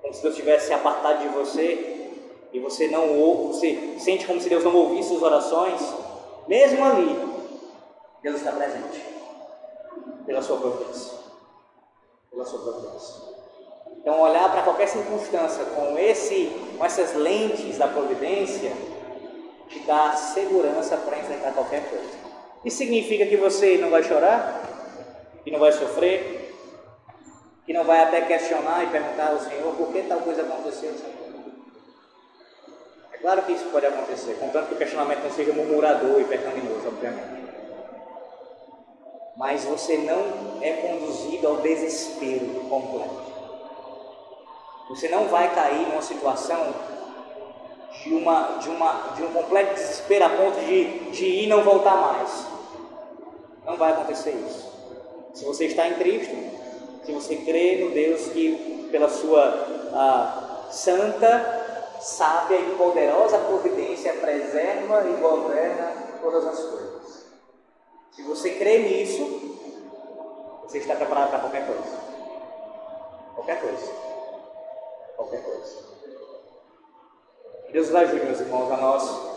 como 0.00 0.14
se 0.14 0.22
Deus 0.22 0.36
tivesse 0.36 0.72
apartado 0.72 1.20
de 1.20 1.28
você 1.28 2.10
e 2.52 2.60
você 2.60 2.88
não 2.88 3.18
ouve, 3.18 3.54
você 3.54 3.98
sente 3.98 4.26
como 4.26 4.40
se 4.40 4.48
Deus 4.48 4.64
não 4.64 4.74
ouvisse 4.74 5.08
suas 5.08 5.22
orações, 5.22 5.80
mesmo 6.46 6.84
ali, 6.84 7.18
Deus 8.22 8.36
está 8.36 8.52
presente 8.52 9.04
pela 10.24 10.40
sua 10.42 10.56
providência. 10.58 11.18
Pela 12.30 12.44
sua 12.44 12.60
providência. 12.60 13.28
Então, 14.00 14.20
olhar 14.20 14.50
para 14.50 14.62
qualquer 14.62 14.88
circunstância 14.88 15.64
com, 15.64 15.98
esse, 15.98 16.50
com 16.76 16.84
essas 16.84 17.14
lentes 17.14 17.76
da 17.76 17.88
providência 17.88 18.72
te 19.68 19.80
dá 19.80 20.12
segurança 20.12 20.96
para 20.96 21.18
enfrentar 21.18 21.52
qualquer 21.52 21.88
coisa. 21.88 22.28
Isso 22.64 22.78
significa 22.78 23.26
que 23.26 23.36
você 23.36 23.76
não 23.78 23.90
vai 23.90 24.02
chorar, 24.02 24.62
que 25.44 25.50
não 25.50 25.60
vai 25.60 25.72
sofrer, 25.72 26.54
que 27.64 27.72
não 27.72 27.84
vai 27.84 28.02
até 28.02 28.22
questionar 28.22 28.82
e 28.84 28.88
perguntar 28.88 29.28
ao 29.28 29.40
Senhor 29.40 29.74
por 29.74 29.92
que 29.92 30.02
tal 30.02 30.20
coisa 30.20 30.42
aconteceu, 30.42 30.94
É 33.12 33.16
claro 33.18 33.42
que 33.42 33.52
isso 33.52 33.66
pode 33.66 33.86
acontecer, 33.86 34.36
contanto 34.40 34.68
que 34.68 34.74
o 34.74 34.78
questionamento 34.78 35.22
não 35.24 35.30
seja 35.30 35.52
murmurador 35.52 36.20
e 36.20 36.24
pecaminoso, 36.24 36.88
obviamente. 36.88 37.48
Mas 39.36 39.64
você 39.64 39.98
não 39.98 40.60
é 40.62 40.72
conduzido 40.72 41.46
ao 41.46 41.56
desespero 41.58 42.46
completo. 42.68 43.28
Você 44.88 45.08
não 45.08 45.28
vai 45.28 45.54
cair 45.54 45.86
numa 45.88 46.02
situação 46.02 46.74
de, 48.02 48.14
uma, 48.14 48.58
de, 48.58 48.68
uma, 48.68 49.12
de 49.16 49.22
um 49.22 49.32
completo 49.32 49.74
desespero 49.74 50.24
a 50.24 50.30
ponto 50.30 50.60
de, 50.60 51.10
de 51.10 51.24
ir 51.24 51.44
e 51.44 51.46
não 51.46 51.62
voltar 51.62 51.96
mais. 51.96 52.46
Não 53.64 53.76
vai 53.76 53.92
acontecer 53.92 54.30
isso. 54.30 54.68
Se 55.34 55.44
você 55.44 55.66
está 55.66 55.86
em 55.88 55.94
Cristo, 55.94 56.34
se 57.04 57.12
você 57.12 57.36
crê 57.36 57.84
no 57.84 57.90
Deus 57.90 58.28
que, 58.28 58.88
pela 58.90 59.08
sua 59.08 59.66
ah, 59.92 60.66
santa, 60.70 61.58
sábia 62.00 62.58
e 62.58 62.74
poderosa 62.76 63.38
providência, 63.38 64.12
preserva 64.14 65.04
e 65.08 65.20
governa 65.20 65.92
todas 66.20 66.46
as 66.46 66.58
coisas. 66.58 67.26
Se 68.12 68.22
você 68.22 68.50
crê 68.52 68.78
nisso, 68.78 69.48
você 70.64 70.78
está 70.78 70.96
preparado 70.96 71.30
para 71.30 71.38
qualquer 71.40 71.66
coisa. 71.66 71.98
Qualquer 73.34 73.60
coisa. 73.60 73.92
Qualquer 75.16 75.42
coisa. 75.42 75.97
Deus 77.72 77.94
ajude, 77.94 78.24
meus 78.24 78.40
irmãos, 78.40 78.72
a 78.72 78.76
nós 78.76 79.28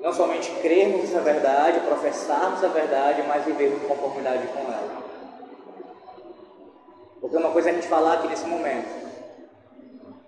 não 0.00 0.12
somente 0.12 0.50
crermos 0.60 1.04
essa 1.04 1.20
verdade, 1.20 1.80
professarmos 1.80 2.62
a 2.62 2.68
verdade, 2.68 3.22
mas 3.26 3.44
vivermos 3.44 3.82
em 3.82 3.86
conformidade 3.86 4.46
com 4.48 4.60
ela. 4.60 5.02
Porque 7.20 7.36
uma 7.36 7.50
coisa 7.50 7.70
é 7.70 7.72
a 7.72 7.74
gente 7.74 7.88
falar 7.88 8.14
aqui 8.14 8.28
nesse 8.28 8.46
momento. 8.46 9.06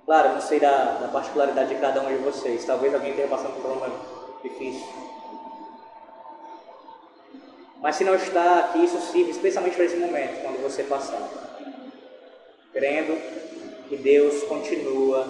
Claro, 0.07 0.31
não 0.31 0.41
sei 0.41 0.59
da, 0.59 0.99
da 1.01 1.09
particularidade 1.09 1.69
de 1.69 1.81
cada 1.81 2.01
um 2.01 2.09
de 2.09 2.15
vocês. 2.15 2.65
Talvez 2.65 2.95
alguém 2.95 3.15
tenha 3.15 3.29
passado 3.29 3.53
por 3.53 3.71
um 3.71 3.79
problema 3.79 3.95
difícil. 4.43 4.87
Mas 7.81 7.95
se 7.97 8.05
não 8.05 8.15
está 8.15 8.61
aqui, 8.61 8.85
isso 8.85 8.99
sirva 9.13 9.31
especialmente 9.31 9.77
para 9.77 9.85
esse 9.85 9.97
momento, 9.97 10.43
quando 10.43 10.63
você 10.63 10.83
passar. 10.83 11.29
Crendo 12.73 13.17
que 13.89 13.97
Deus 13.97 14.43
continua 14.45 15.25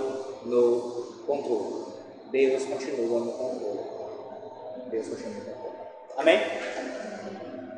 no 0.44 1.22
controle. 1.26 1.87
Deus 2.30 2.64
continua 2.64 3.20
no 3.20 3.32
controle. 3.32 3.80
Deus 4.90 5.08
continua 5.08 5.34
no 5.34 5.44
controle. 5.44 5.76
Amém? 6.18 6.38